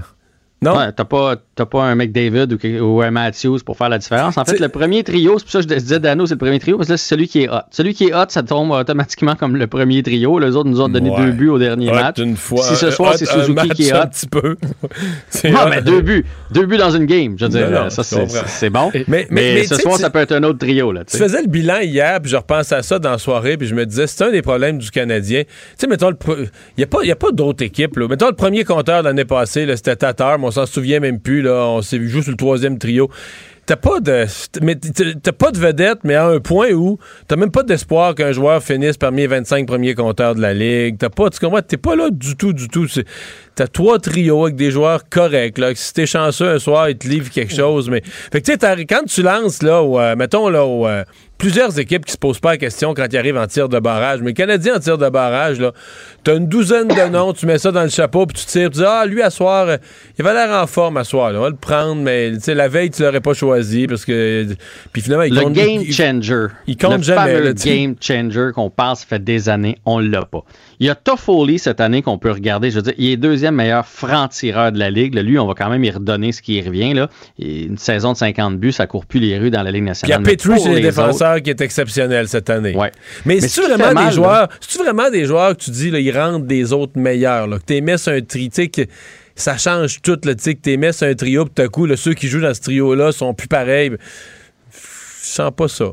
[0.66, 0.78] Non?
[0.78, 4.38] Ouais, t'as pas, pas un McDavid ou, ou, un Matthews pour faire la différence.
[4.38, 6.60] En fait, le premier trio, c'est pour ça que je disais Dano, c'est le premier
[6.60, 7.62] trio, parce que là, c'est celui qui est hot.
[7.72, 10.38] Celui qui est hot, ça tombe automatiquement comme le premier trio.
[10.40, 12.18] Les autres nous ont donné deux buts au dernier match.
[12.20, 13.98] Une fois, si ce soir, c'est Suzuki qui est hot.
[13.98, 14.58] Un petit peu.
[15.46, 16.26] non, mais deux buts.
[16.52, 17.36] Deux buts dans une game.
[17.38, 18.92] Je veux dire, ça, c'est bon.
[19.08, 20.92] Mais, mais, ce soir, ça peut être un autre trio.
[20.92, 23.68] Là, tu faisais le bilan hier, puis je repense à ça dans la soirée, puis
[23.68, 25.44] je me disais, c'est un des problèmes du Canadien.
[25.44, 27.98] Tu sais, mettons, il n'y a pas, pas d'autres équipes.
[27.98, 31.82] Mettons, le premier compteur l'année passée, c'était Tatar, mais on s'en souvient même plus on
[31.82, 33.10] s'est vu jouer sur le troisième trio.
[33.66, 34.26] T'as pas de.
[34.62, 38.32] Mais t'as pas de vedette, mais à un point où t'as même pas d'espoir qu'un
[38.32, 40.98] joueur finisse parmi les 25 premiers compteurs de la Ligue.
[41.00, 41.32] T'as pas.
[41.32, 41.64] Tu comprends?
[41.64, 42.86] T'es pas là du tout, du tout.
[43.56, 45.58] T'as trois trios avec des joueurs corrects.
[45.58, 45.72] Là.
[45.74, 47.90] Si t'es chanceux un soir, ils te livrent quelque chose.
[47.90, 48.04] Mais.
[48.04, 51.04] Fait que tu sais, quand tu lances là, euh, mettons là, au, euh,
[51.38, 54.22] plusieurs équipes qui se posent pas la question quand ils arrivent en tir de barrage.
[54.22, 55.72] Mais Canadien en tir de barrage, là,
[56.24, 58.80] t'as une douzaine de noms, tu mets ça dans le chapeau, puis tu tires, tu
[58.80, 59.78] dis Ah, lui, à soir, euh,
[60.18, 61.32] il va l'air en forme à soir.
[61.36, 64.48] On va le prendre, mais la veille, tu l'aurais pas choisi parce que.
[64.94, 66.48] Puis finalement, il Le game changer.
[66.68, 67.40] Il, compte jamais.
[67.40, 70.44] Le game changer qu'on pense fait des années, on l'a pas.
[70.80, 72.72] Il y a Toffoli cette année qu'on peut regarder.
[72.72, 75.16] Je veux dire, il est deuxième meilleur franc-tireur de la Ligue.
[75.16, 76.94] lui, on va quand même y redonner ce qui revient.
[76.94, 77.10] Là.
[77.40, 80.22] Une saison de 50 buts, ça court plus les rues dans la Ligue nationale.
[80.22, 82.76] Il y a Petru c'est les, défenseurs qui est exceptionnel cette année.
[82.76, 82.92] Ouais.
[83.26, 86.18] Mais, c'est tu vraiment des joueurs, tu vraiment des joueurs que tu dis là, ils
[86.18, 88.86] rendent des autres meilleurs, là, que tu mis sur un tri, que
[89.36, 92.28] ça change tout, que tu mis sur un trio, puis tout à coup, ceux qui
[92.28, 93.92] jouent dans ce trio-là sont plus pareils.
[94.72, 94.78] Je
[95.28, 95.92] sens pas ça.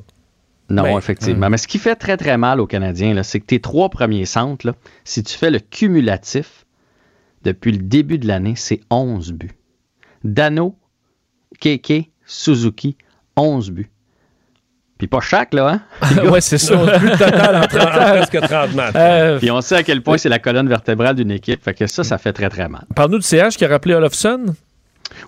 [0.72, 1.50] Non, effectivement.
[1.50, 4.66] Mais ce qui fait très, très mal aux Canadiens, c'est que tes trois premiers centres,
[4.66, 4.74] là,
[5.04, 6.64] si tu fais le cumulatif,
[7.44, 9.50] depuis le début de l'année, c'est 11 buts.
[10.24, 10.76] Dano,
[11.60, 12.96] Keke, Suzuki,
[13.36, 13.90] 11 buts.
[14.98, 16.22] Puis pas chaque, là, hein?
[16.30, 16.76] ouais, c'est ça.
[16.76, 18.94] buts total en, presque 30 matchs.
[18.94, 21.62] Euh, Puis on sait à quel point c'est la colonne vertébrale d'une équipe.
[21.62, 22.84] Fait que ça, ça fait très, très mal.
[22.94, 24.54] Parle-nous du CH qui a rappelé Olofsson.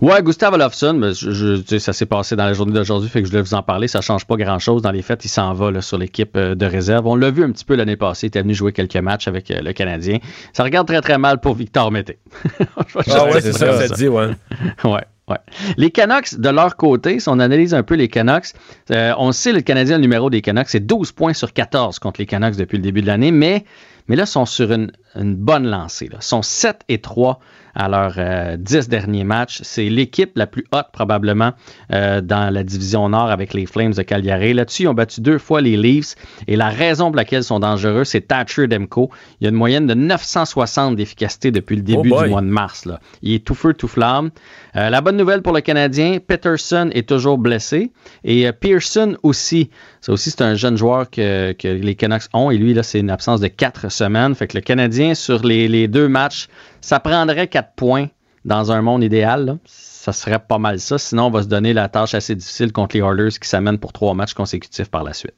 [0.01, 3.31] Ouais, Gustave Olofsson, mais je, ça s'est passé dans la journée d'aujourd'hui, fait que je
[3.31, 3.89] voulais vous en parler.
[3.89, 4.83] Ça change pas grand-chose.
[4.83, 7.07] Dans les faits, il s'en va sur l'équipe euh, de réserve.
[7.07, 8.27] On l'a vu un petit peu l'année passée.
[8.27, 10.19] Il était venu jouer quelques matchs avec euh, le Canadien.
[10.53, 12.19] Ça regarde très, très mal pour Victor Mété.
[12.61, 14.31] ah ouais, c'est ça, ça, dit, ouais.
[14.85, 15.05] ouais.
[15.27, 15.39] Ouais.
[15.79, 18.49] Les Canucks, de leur côté, si on analyse un peu les Canucks,
[18.91, 22.21] euh, on sait le Canadien, le numéro des Canucks, c'est 12 points sur 14 contre
[22.21, 23.65] les Canucks depuis le début de l'année, mais,
[24.09, 26.09] mais là, ils sont sur une, une bonne lancée.
[26.09, 26.19] Là.
[26.21, 27.41] Ils sont 7 et 3
[27.75, 29.61] à leurs euh, dix derniers matchs.
[29.63, 31.53] C'est l'équipe la plus haute probablement
[31.93, 34.55] euh, dans la division Nord avec les Flames de Calgary.
[34.55, 36.15] Là-dessus, ils ont battu deux fois les Leafs
[36.47, 39.11] et la raison pour laquelle ils sont dangereux, c'est Thatcher Demko.
[39.41, 42.47] Il y a une moyenne de 960 d'efficacité depuis le oh début du mois de
[42.47, 42.85] mars.
[42.85, 43.01] Là.
[43.23, 44.31] Il est tout feu, tout flamme.
[44.77, 47.91] Euh, la bonne nouvelle pour le Canadien, Peterson est toujours blessé
[48.23, 49.71] et Pearson aussi.
[50.05, 53.01] Ça aussi, c'est un jeune joueur que, que, les Canucks ont et lui, là, c'est
[53.01, 54.35] une absence de quatre semaines.
[54.35, 56.49] Fait que le Canadien, sur les, les deux matchs,
[56.83, 58.09] ça prendrait quatre points
[58.45, 59.57] dans un monde idéal.
[59.65, 60.99] Ça serait pas mal ça.
[60.99, 63.95] Sinon, on va se donner la tâche assez difficile contre les Oilers qui s'amènent pour
[63.95, 65.33] trois matchs consécutifs par la suite.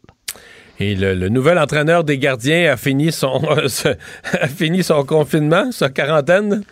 [0.80, 3.40] Et le, nouvel entraîneur des gardiens a fini son,
[4.32, 6.64] a fini son confinement, sa quarantaine?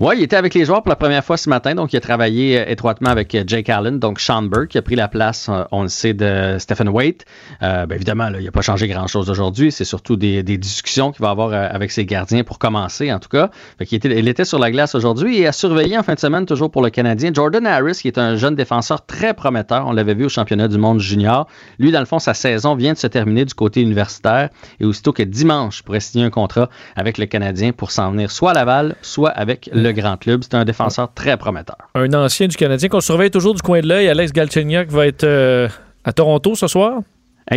[0.00, 2.00] Oui, il était avec les joueurs pour la première fois ce matin, donc il a
[2.00, 5.48] travaillé euh, étroitement avec euh, Jake Allen, donc Sean Burke, qui a pris la place,
[5.48, 7.24] euh, on le sait, de Stephen Waite.
[7.60, 11.30] Ben, évidemment, là, il n'a pas changé grand-chose aujourd'hui, c'est surtout des, discussions qu'il va
[11.30, 13.50] avoir avec ses gardiens pour commencer, en tout cas.
[13.80, 16.46] il, était, il était sur la glace aujourd'hui et a surveillé en fin de semaine,
[16.46, 19.88] toujours pour le Canadien, Jordan Harris, qui est un jeune défenseur très prometteur.
[19.88, 21.48] On l'avait vu au championnat du monde junior.
[21.80, 25.12] Lui, dans le fond, sa saison vient de se terminer du côté universitaire et aussitôt
[25.12, 28.94] que dimanche, pourrait signer un contrat avec le Canadien pour s'en venir soit à Laval,
[29.02, 30.42] soit avec le grand club.
[30.42, 31.76] C'est un défenseur très prometteur.
[31.94, 34.08] Un ancien du Canadien qu'on surveille toujours du coin de l'œil.
[34.08, 35.68] Alex Galchenyuk va être euh,
[36.04, 37.00] à Toronto ce soir.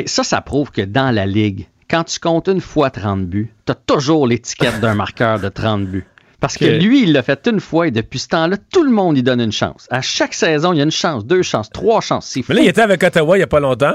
[0.05, 3.71] ça, ça prouve que dans la Ligue, quand tu comptes une fois 30 buts, tu
[3.71, 6.05] as toujours l'étiquette d'un marqueur de 30 buts.
[6.39, 9.15] Parce que lui, il l'a fait une fois et depuis ce temps-là, tout le monde
[9.15, 9.87] y donne une chance.
[9.91, 12.35] À chaque saison, il y a une chance, deux chances, trois chances.
[12.49, 13.93] Mais là, il était avec Ottawa il n'y a pas longtemps.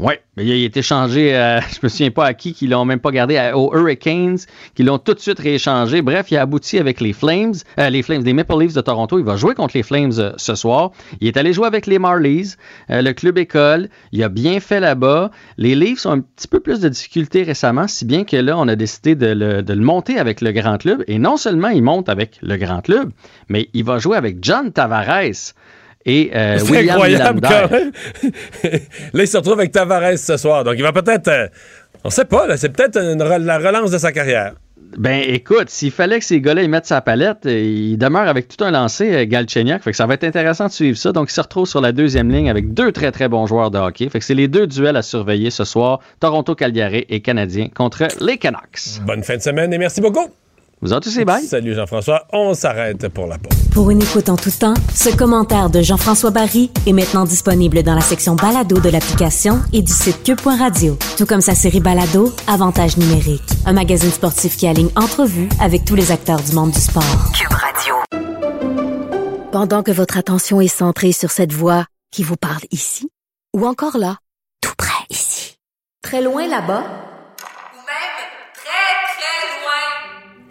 [0.00, 2.84] Oui, mais il a été changé, euh, je me souviens pas à qui, qui l'ont
[2.84, 4.38] même pas gardé, aux Hurricanes,
[4.74, 6.02] qui l'ont tout de suite rééchangé.
[6.02, 9.20] Bref, il a abouti avec les Flames, euh, les Flames, les Maple Leafs de Toronto.
[9.20, 10.90] Il va jouer contre les Flames euh, ce soir.
[11.20, 12.54] Il est allé jouer avec les Marlies,
[12.88, 13.88] le club école.
[14.10, 15.30] Il a bien fait là-bas.
[15.58, 18.66] Les Leafs ont un petit peu plus de difficultés récemment, si bien que là, on
[18.66, 21.04] a décidé de le monter avec le grand club.
[21.06, 23.12] Et non seulement il monte avec le grand club,
[23.48, 25.54] mais il va jouer avec John Tavares
[26.06, 27.92] et euh, William incroyable quand même.
[29.12, 30.64] là, il se retrouve avec Tavares ce soir.
[30.64, 31.28] Donc, il va peut-être.
[31.28, 31.48] Euh,
[32.04, 34.54] on sait pas, c'est peut-être la relance de sa carrière.
[34.96, 38.62] Ben écoute, s'il fallait que ces gars-là mettent sa palette, euh, il demeure avec tout
[38.62, 39.82] un lancé, Galchenyuk.
[39.82, 41.10] Fait que ça va être intéressant de suivre ça.
[41.10, 43.78] Donc, il se retrouve sur la deuxième ligne avec deux très très bons joueurs de
[43.78, 44.08] hockey.
[44.08, 46.00] Fait que c'est les deux duels à surveiller ce soir.
[46.20, 49.00] Toronto Cagliari et Canadien contre les Canucks.
[49.04, 50.28] Bonne fin de semaine et merci beaucoup.
[50.84, 51.42] Vous en tous, bye.
[51.42, 52.26] Salut Jean-François.
[52.30, 53.56] On s'arrête pour la pause.
[53.72, 57.94] Pour une écoute en tout temps, ce commentaire de Jean-François Barry est maintenant disponible dans
[57.94, 60.98] la section balado de l'application et du site cube.radio.
[61.16, 63.40] Tout comme sa série balado, Avantage numérique.
[63.64, 67.32] Un magazine sportif qui aligne entrevues avec tous les acteurs du monde du sport.
[67.32, 67.94] Cube Radio.
[69.52, 73.08] Pendant que votre attention est centrée sur cette voix qui vous parle ici,
[73.56, 74.18] ou encore là,
[74.60, 75.56] tout près ici,
[76.02, 76.84] très loin là-bas,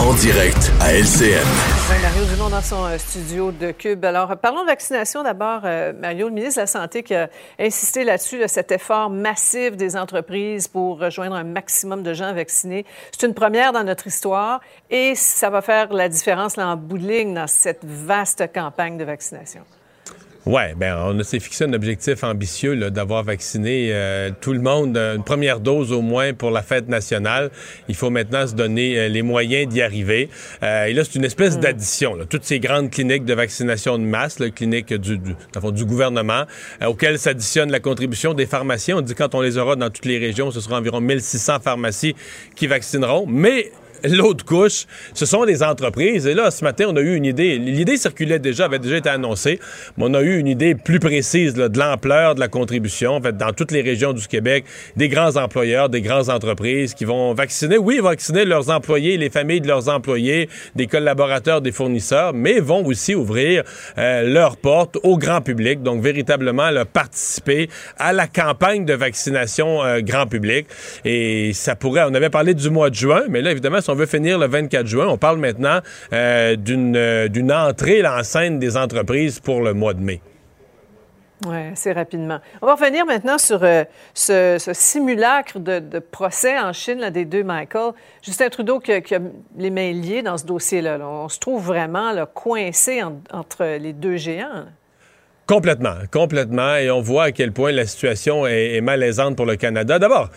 [0.00, 1.46] En direct à LCN.
[2.02, 4.04] Mario Dumont dans son euh, studio de Cube.
[4.04, 5.62] Alors, parlons de vaccination d'abord.
[5.64, 9.96] Euh, Mario, le ministre de la Santé qui a insisté là-dessus, cet effort massif des
[9.96, 12.84] entreprises pour rejoindre un maximum de gens vaccinés.
[13.12, 14.60] C'est une première dans notre histoire
[14.90, 18.98] et ça va faire la différence là, en bout de ligne dans cette vaste campagne
[18.98, 19.62] de vaccination.
[20.46, 25.16] Oui, ben on s'est fixé un objectif ambitieux d'avoir vacciné euh, tout le monde, euh,
[25.16, 27.50] une première dose au moins pour la fête nationale.
[27.88, 30.30] Il faut maintenant se donner euh, les moyens d'y arriver.
[30.62, 31.60] et là, c'est une espèce mm.
[31.60, 32.18] d'addition.
[32.28, 35.34] Toutes ces grandes cliniques de vaccination de masse, les cliniques du, du,
[35.72, 36.44] du gouvernement,
[36.86, 38.96] auxquelles s'additionne la contribution des pharmaciens.
[38.96, 42.16] On dit quand on les aura dans toutes les régions, ce sera environ 1600 pharmacies
[42.56, 43.26] qui vaccineront.
[43.28, 43.72] Mais
[44.04, 46.26] L'autre couche, ce sont les entreprises.
[46.26, 47.58] Et là, ce matin, on a eu une idée.
[47.58, 49.60] L'idée circulait déjà, avait déjà été annoncée,
[49.96, 53.16] mais on a eu une idée plus précise de l'ampleur de la contribution.
[53.16, 54.64] En fait, dans toutes les régions du Québec,
[54.96, 59.60] des grands employeurs, des grandes entreprises qui vont vacciner, oui, vacciner leurs employés, les familles
[59.60, 63.64] de leurs employés, des collaborateurs, des fournisseurs, mais vont aussi ouvrir
[63.98, 65.82] euh, leurs portes au grand public.
[65.82, 67.68] Donc, véritablement, participer
[67.98, 70.66] à la campagne de vaccination euh, grand public.
[71.04, 74.06] Et ça pourrait, on avait parlé du mois de juin, mais là, évidemment, on veut
[74.06, 75.80] finir le 24 juin, on parle maintenant
[76.12, 80.20] euh, euh, d'une entrée en scène des entreprises pour le mois de mai.
[81.46, 82.38] Oui, assez rapidement.
[82.60, 87.92] On va revenir maintenant sur euh, ce, simulacre de, procès en Chine des deux Michael.
[88.22, 89.00] Justin Trudeau qui, a
[89.56, 90.98] les mains liées dans ce dossier-là.
[91.00, 93.02] On se trouve vraiment coincé
[93.32, 94.66] entre les deux géants.
[95.50, 96.76] Complètement, complètement.
[96.76, 99.98] Et on voit à quel point la situation est, malaisante pour le Canada.
[99.98, 100.30] D'abord,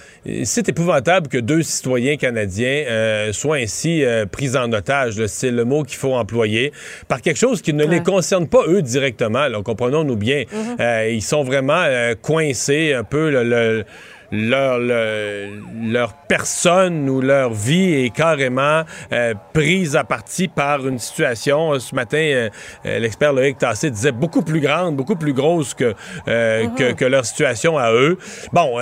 [0.44, 5.24] c'est épouvantable que deux citoyens canadiens euh, soient ainsi euh, pris en otage.
[5.28, 6.74] C'est le mot qu'il faut employer
[7.08, 9.46] par quelque chose qui ne les concerne pas eux directement.
[9.62, 10.46] Comprenons-nous bien.
[10.46, 10.82] Mm-hmm.
[10.82, 11.86] Euh, ils sont vraiment
[12.24, 13.86] coincés un peu le
[14.34, 18.82] leur, leur, personne ou leur vie est carrément
[19.12, 21.80] euh, prise à partie par une situation.
[21.80, 22.50] Ce matin, euh,
[22.86, 25.94] euh, l'expert Loïc Tassé disait beaucoup plus grande, beaucoup plus grosse que,
[26.28, 26.96] mm-hmm.
[26.96, 28.18] que, leur situation à eux.
[28.52, 28.80] Bon,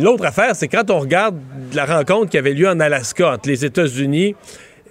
[0.00, 1.36] l'autre affaire, c'est quand on regarde
[1.74, 4.34] la rencontre qui avait lieu en Alaska entre les États-Unis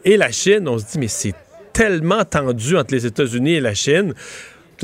[0.05, 1.33] et la Chine, on se dit, mais c'est
[1.71, 4.13] tellement tendu entre les États-Unis et la Chine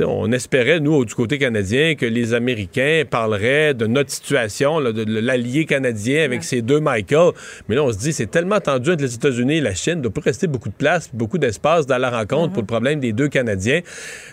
[0.04, 5.66] on espérait, nous, du côté canadien, que les Américains parleraient de notre situation, de l'allié
[5.66, 7.32] canadien avec ces deux Michael.
[7.68, 9.98] Mais là, on se dit, c'est tellement tendu entre les États-Unis et la Chine, il
[9.98, 13.00] ne doit pas rester beaucoup de place, beaucoup d'espace dans la rencontre pour le problème
[13.00, 13.82] des deux Canadiens.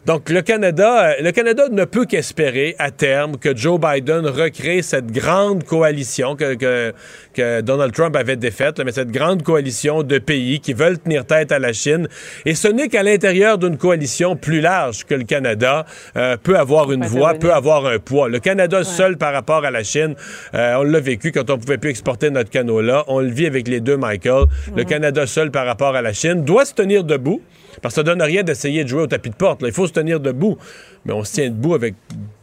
[0.06, 4.82] Donc, le Canada, euh, le Canada ne peut qu'espérer, à terme, que Joe Biden recrée
[4.82, 10.60] cette grande coalition que, que, Donald Trump avait défaite, mais cette grande coalition de pays
[10.60, 12.08] qui veulent tenir tête à la Chine.
[12.44, 16.58] Et ce n'est qu'à l'intérieur d'une coalition plus large que le Canada Canada euh, peut
[16.58, 18.28] avoir une voix, peut avoir un poids.
[18.28, 20.14] Le Canada seul par rapport à la Chine,
[20.52, 23.04] on l'a vécu quand on pouvait plus exporter notre canot-là.
[23.08, 24.44] On le vit avec les deux, Michael.
[24.74, 27.40] Le Canada seul par rapport à la Chine doit se tenir debout.
[27.82, 29.62] Parce que ça donne rien d'essayer de jouer au tapis de porte.
[29.64, 30.56] Il faut se tenir debout.
[31.04, 31.94] Mais on se tient debout avec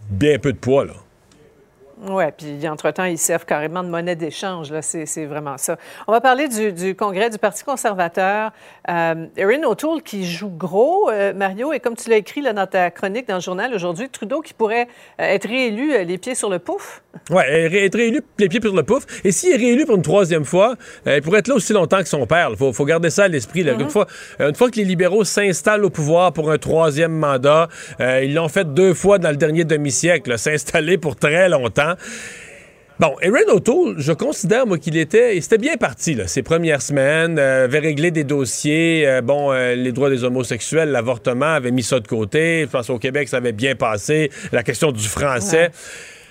[0.10, 0.86] bien peu de poids.
[0.86, 0.94] Là.
[2.10, 4.72] Oui, puis entre-temps, ils servent carrément de monnaie d'échange.
[4.72, 5.78] Là, c'est vraiment ça.
[6.08, 8.52] On va parler du, congrès du Parti conservateur.
[8.90, 12.68] Euh, Erin O'Toole qui joue gros, euh, Mario, et comme tu l'as écrit là, dans
[12.68, 14.88] ta chronique dans le journal aujourd'hui, Trudeau qui pourrait
[15.22, 17.04] euh, être réélu les pieds sur le pouf.
[17.30, 19.06] Oui, être réélu les pieds sur le pouf.
[19.24, 20.76] Et s'il est réélu pour une troisième fois,
[21.06, 22.50] il pourrait être là aussi longtemps que son père.
[22.52, 23.64] Il faut, garder ça à l'esprit.
[23.64, 23.82] Mm-hmm.
[23.82, 24.08] une, fois,
[24.40, 27.70] une fois que les libéraux s'installent au pouvoir pour un troisième mandat,
[28.00, 31.93] ils l'ont fait deux fois dans le dernier demi-siècle, s'installer pour très longtemps.
[33.00, 37.40] Bon, Erin O'Toole, je considère, moi, qu'il était, il bien parti, là, ses premières semaines,
[37.40, 41.82] euh, avait réglé des dossiers, euh, bon, euh, les droits des homosexuels, l'avortement, avait mis
[41.82, 42.62] ça de côté.
[42.62, 44.30] Je pense au Québec, ça avait bien passé.
[44.52, 45.72] La question du français.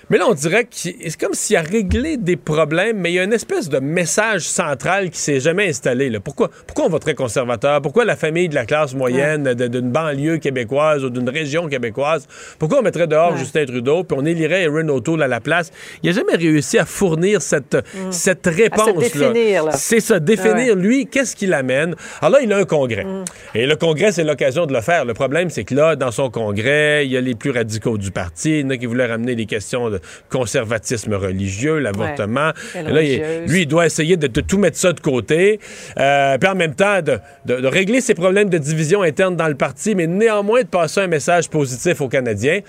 [0.09, 3.19] Mais là, on dirait que c'est comme s'il a réglé des problèmes, mais il y
[3.19, 6.09] a une espèce de message central qui s'est jamais installé.
[6.09, 6.19] Là.
[6.19, 7.81] Pourquoi, pourquoi on très conservateur?
[7.81, 12.27] Pourquoi la famille de la classe moyenne d'une banlieue québécoise ou d'une région québécoise?
[12.59, 15.71] Pourquoi on mettrait dehors Justin Trudeau puis on élirait Erin O'Toole à la place?
[16.01, 18.11] Il n'a jamais réussi à fournir cette, mm.
[18.11, 19.71] cette réponse-là.
[19.71, 21.95] C'est ça, définir, lui, qu'est-ce qu'il amène?
[22.21, 23.03] Alors là, il a un congrès.
[23.03, 23.23] Mm.
[23.55, 25.05] Et le congrès, c'est l'occasion de le faire.
[25.05, 28.11] Le problème, c'est que là, dans son congrès, il y a les plus radicaux du
[28.11, 28.59] parti.
[28.59, 29.99] Il y en a qui voulaient ramener les questions de
[30.29, 32.51] conservatisme religieux, l'avortement.
[32.75, 35.59] lui, il doit essayer de, tout mettre ça de côté,
[35.99, 37.19] euh, puis en même temps de,
[37.67, 41.49] régler ses problèmes de division interne dans le parti, mais néanmoins de passer un message
[41.49, 42.59] positif aux Canadiens.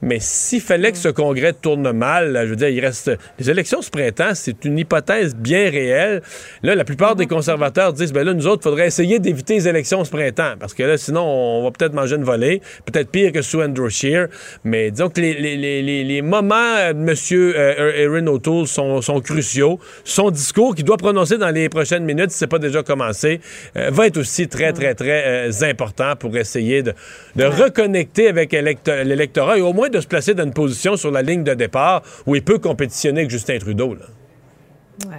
[0.00, 3.10] Mais s'il fallait que ce congrès tourne mal, je veux dire, il reste...
[3.38, 6.22] Les élections ce printemps, c'est une hypothèse bien réelle.
[6.62, 9.68] Là, la plupart des conservateurs disent, ben là, nous autres, il faudrait essayer d'éviter les
[9.68, 13.32] élections ce printemps, parce que là, sinon, on va peut-être manger une volée, peut-être pire
[13.32, 14.28] que sous Andrew Scheer.
[14.64, 17.14] Mais disons que les, les, les moments M.
[17.32, 19.78] Euh, Erin O'Toole sont, cruciaux.
[20.04, 23.40] Son discours, qu'il doit prononcer dans les prochaines minutes, si ce n'est pas déjà commencé,
[23.76, 26.94] euh, va être aussi très, très, très important pour essayer de,
[27.36, 31.44] reconnecter avec l'électorat et au moins de se placer dans une position sur la ligne
[31.44, 33.96] de départ où il peut compétitionner avec Justin Trudeau.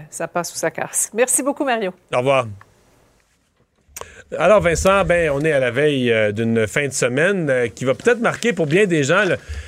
[0.10, 1.12] ça passe ou ça casse.
[1.14, 1.92] Merci beaucoup, Mario.
[2.14, 2.48] Au revoir.
[4.40, 7.86] Alors, Vincent, ben, on est à la veille euh, d'une fin de semaine euh, qui
[7.86, 9.24] va peut-être marquer pour bien des gens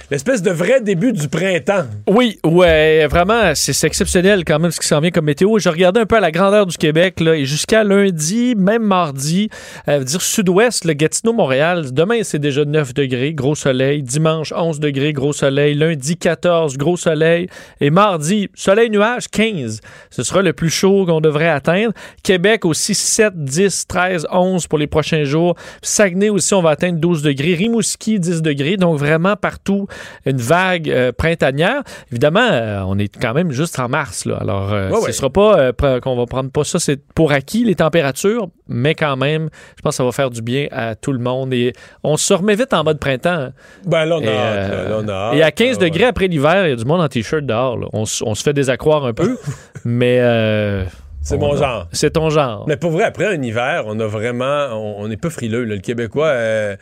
[0.10, 1.86] l'espèce de vrai début du printemps.
[2.08, 5.60] Oui, ouais, vraiment, c'est exceptionnel quand même ce qui s'en vient comme météo.
[5.60, 9.50] Je regardais un peu la grandeur du Québec, là, et jusqu'à lundi, même mardi,
[9.88, 14.04] euh, dire sud-ouest, le Gatineau-Montréal, demain, c'est déjà 9 degrés, gros soleil.
[14.04, 15.76] Dimanche, 11 degrés, gros soleil.
[15.76, 17.48] Lundi, 14, gros soleil.
[17.82, 19.82] Et mardi, soleil-nuage, 15.
[20.10, 21.94] Ce sera le plus chaud qu'on devrait atteindre.
[22.24, 25.56] Québec aussi, 7, 10, 13, 11 pour les prochains jours.
[25.82, 27.54] Saguenay aussi, on va atteindre 12 degrés.
[27.54, 28.78] Rimouski, 10 degrés.
[28.78, 29.88] Donc, vraiment partout,
[30.26, 31.84] une vague euh, printanière.
[32.12, 34.26] Évidemment, euh, on est quand même juste en mars.
[34.26, 34.38] Là.
[34.38, 37.76] Alors, euh, ce ne sera pas qu'on va prendre pas ça c'est pour acquis, les
[37.76, 41.20] températures, mais quand même, je pense que ça va faire du bien à tout le
[41.20, 41.54] monde.
[41.54, 41.74] Et
[42.04, 43.30] on se remet vite en mode printemps.
[43.30, 43.54] Hein.
[43.86, 46.86] Ben là, on a, hâte, Et à 15 degrés après l'hiver, il y a du
[46.86, 47.78] monde en T-shirt dehors.
[47.94, 49.38] On, on, se fait désaccroire un peu,
[49.86, 50.86] mais...
[51.26, 51.88] C'est mon genre.
[51.92, 52.66] C'est ton genre.
[52.68, 54.68] Mais pour vrai, après un hiver, on a vraiment.
[55.00, 55.64] On, est peu frileux.
[55.66, 56.76] Le Québécois, euh,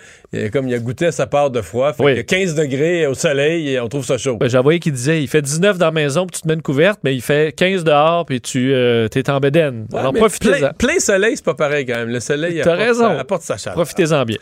[0.51, 3.07] comme il a goûté à sa part de froid, fait il y a 15 degrés
[3.07, 4.37] au soleil et on trouve ça chaud.
[4.37, 6.61] Ben, J'avais qu'il disait il fait 19 dans la maison puis tu te mets une
[6.61, 9.87] couverte, mais il fait 15 dehors puis tu euh, es en bédaine.
[9.93, 10.73] Alors profitez-en.
[10.77, 12.09] Plein, soleil, c'est pas pareil quand même.
[12.09, 13.17] Le soleil apporte, raison.
[13.17, 13.75] apporte sa chaleur.
[13.75, 14.37] Profitez-en bien.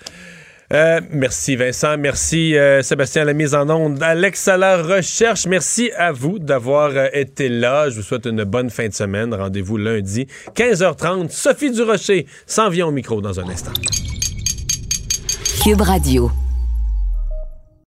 [0.74, 5.46] Euh, merci Vincent, merci euh, Sébastien la mise en onde, Alex à la recherche.
[5.46, 7.90] Merci à vous d'avoir euh, été là.
[7.90, 9.34] Je vous souhaite une bonne fin de semaine.
[9.34, 11.30] Rendez-vous lundi, 15h30.
[11.30, 13.74] Sophie Durocher s'en vient au micro dans un instant.
[15.62, 16.32] Cube Radio.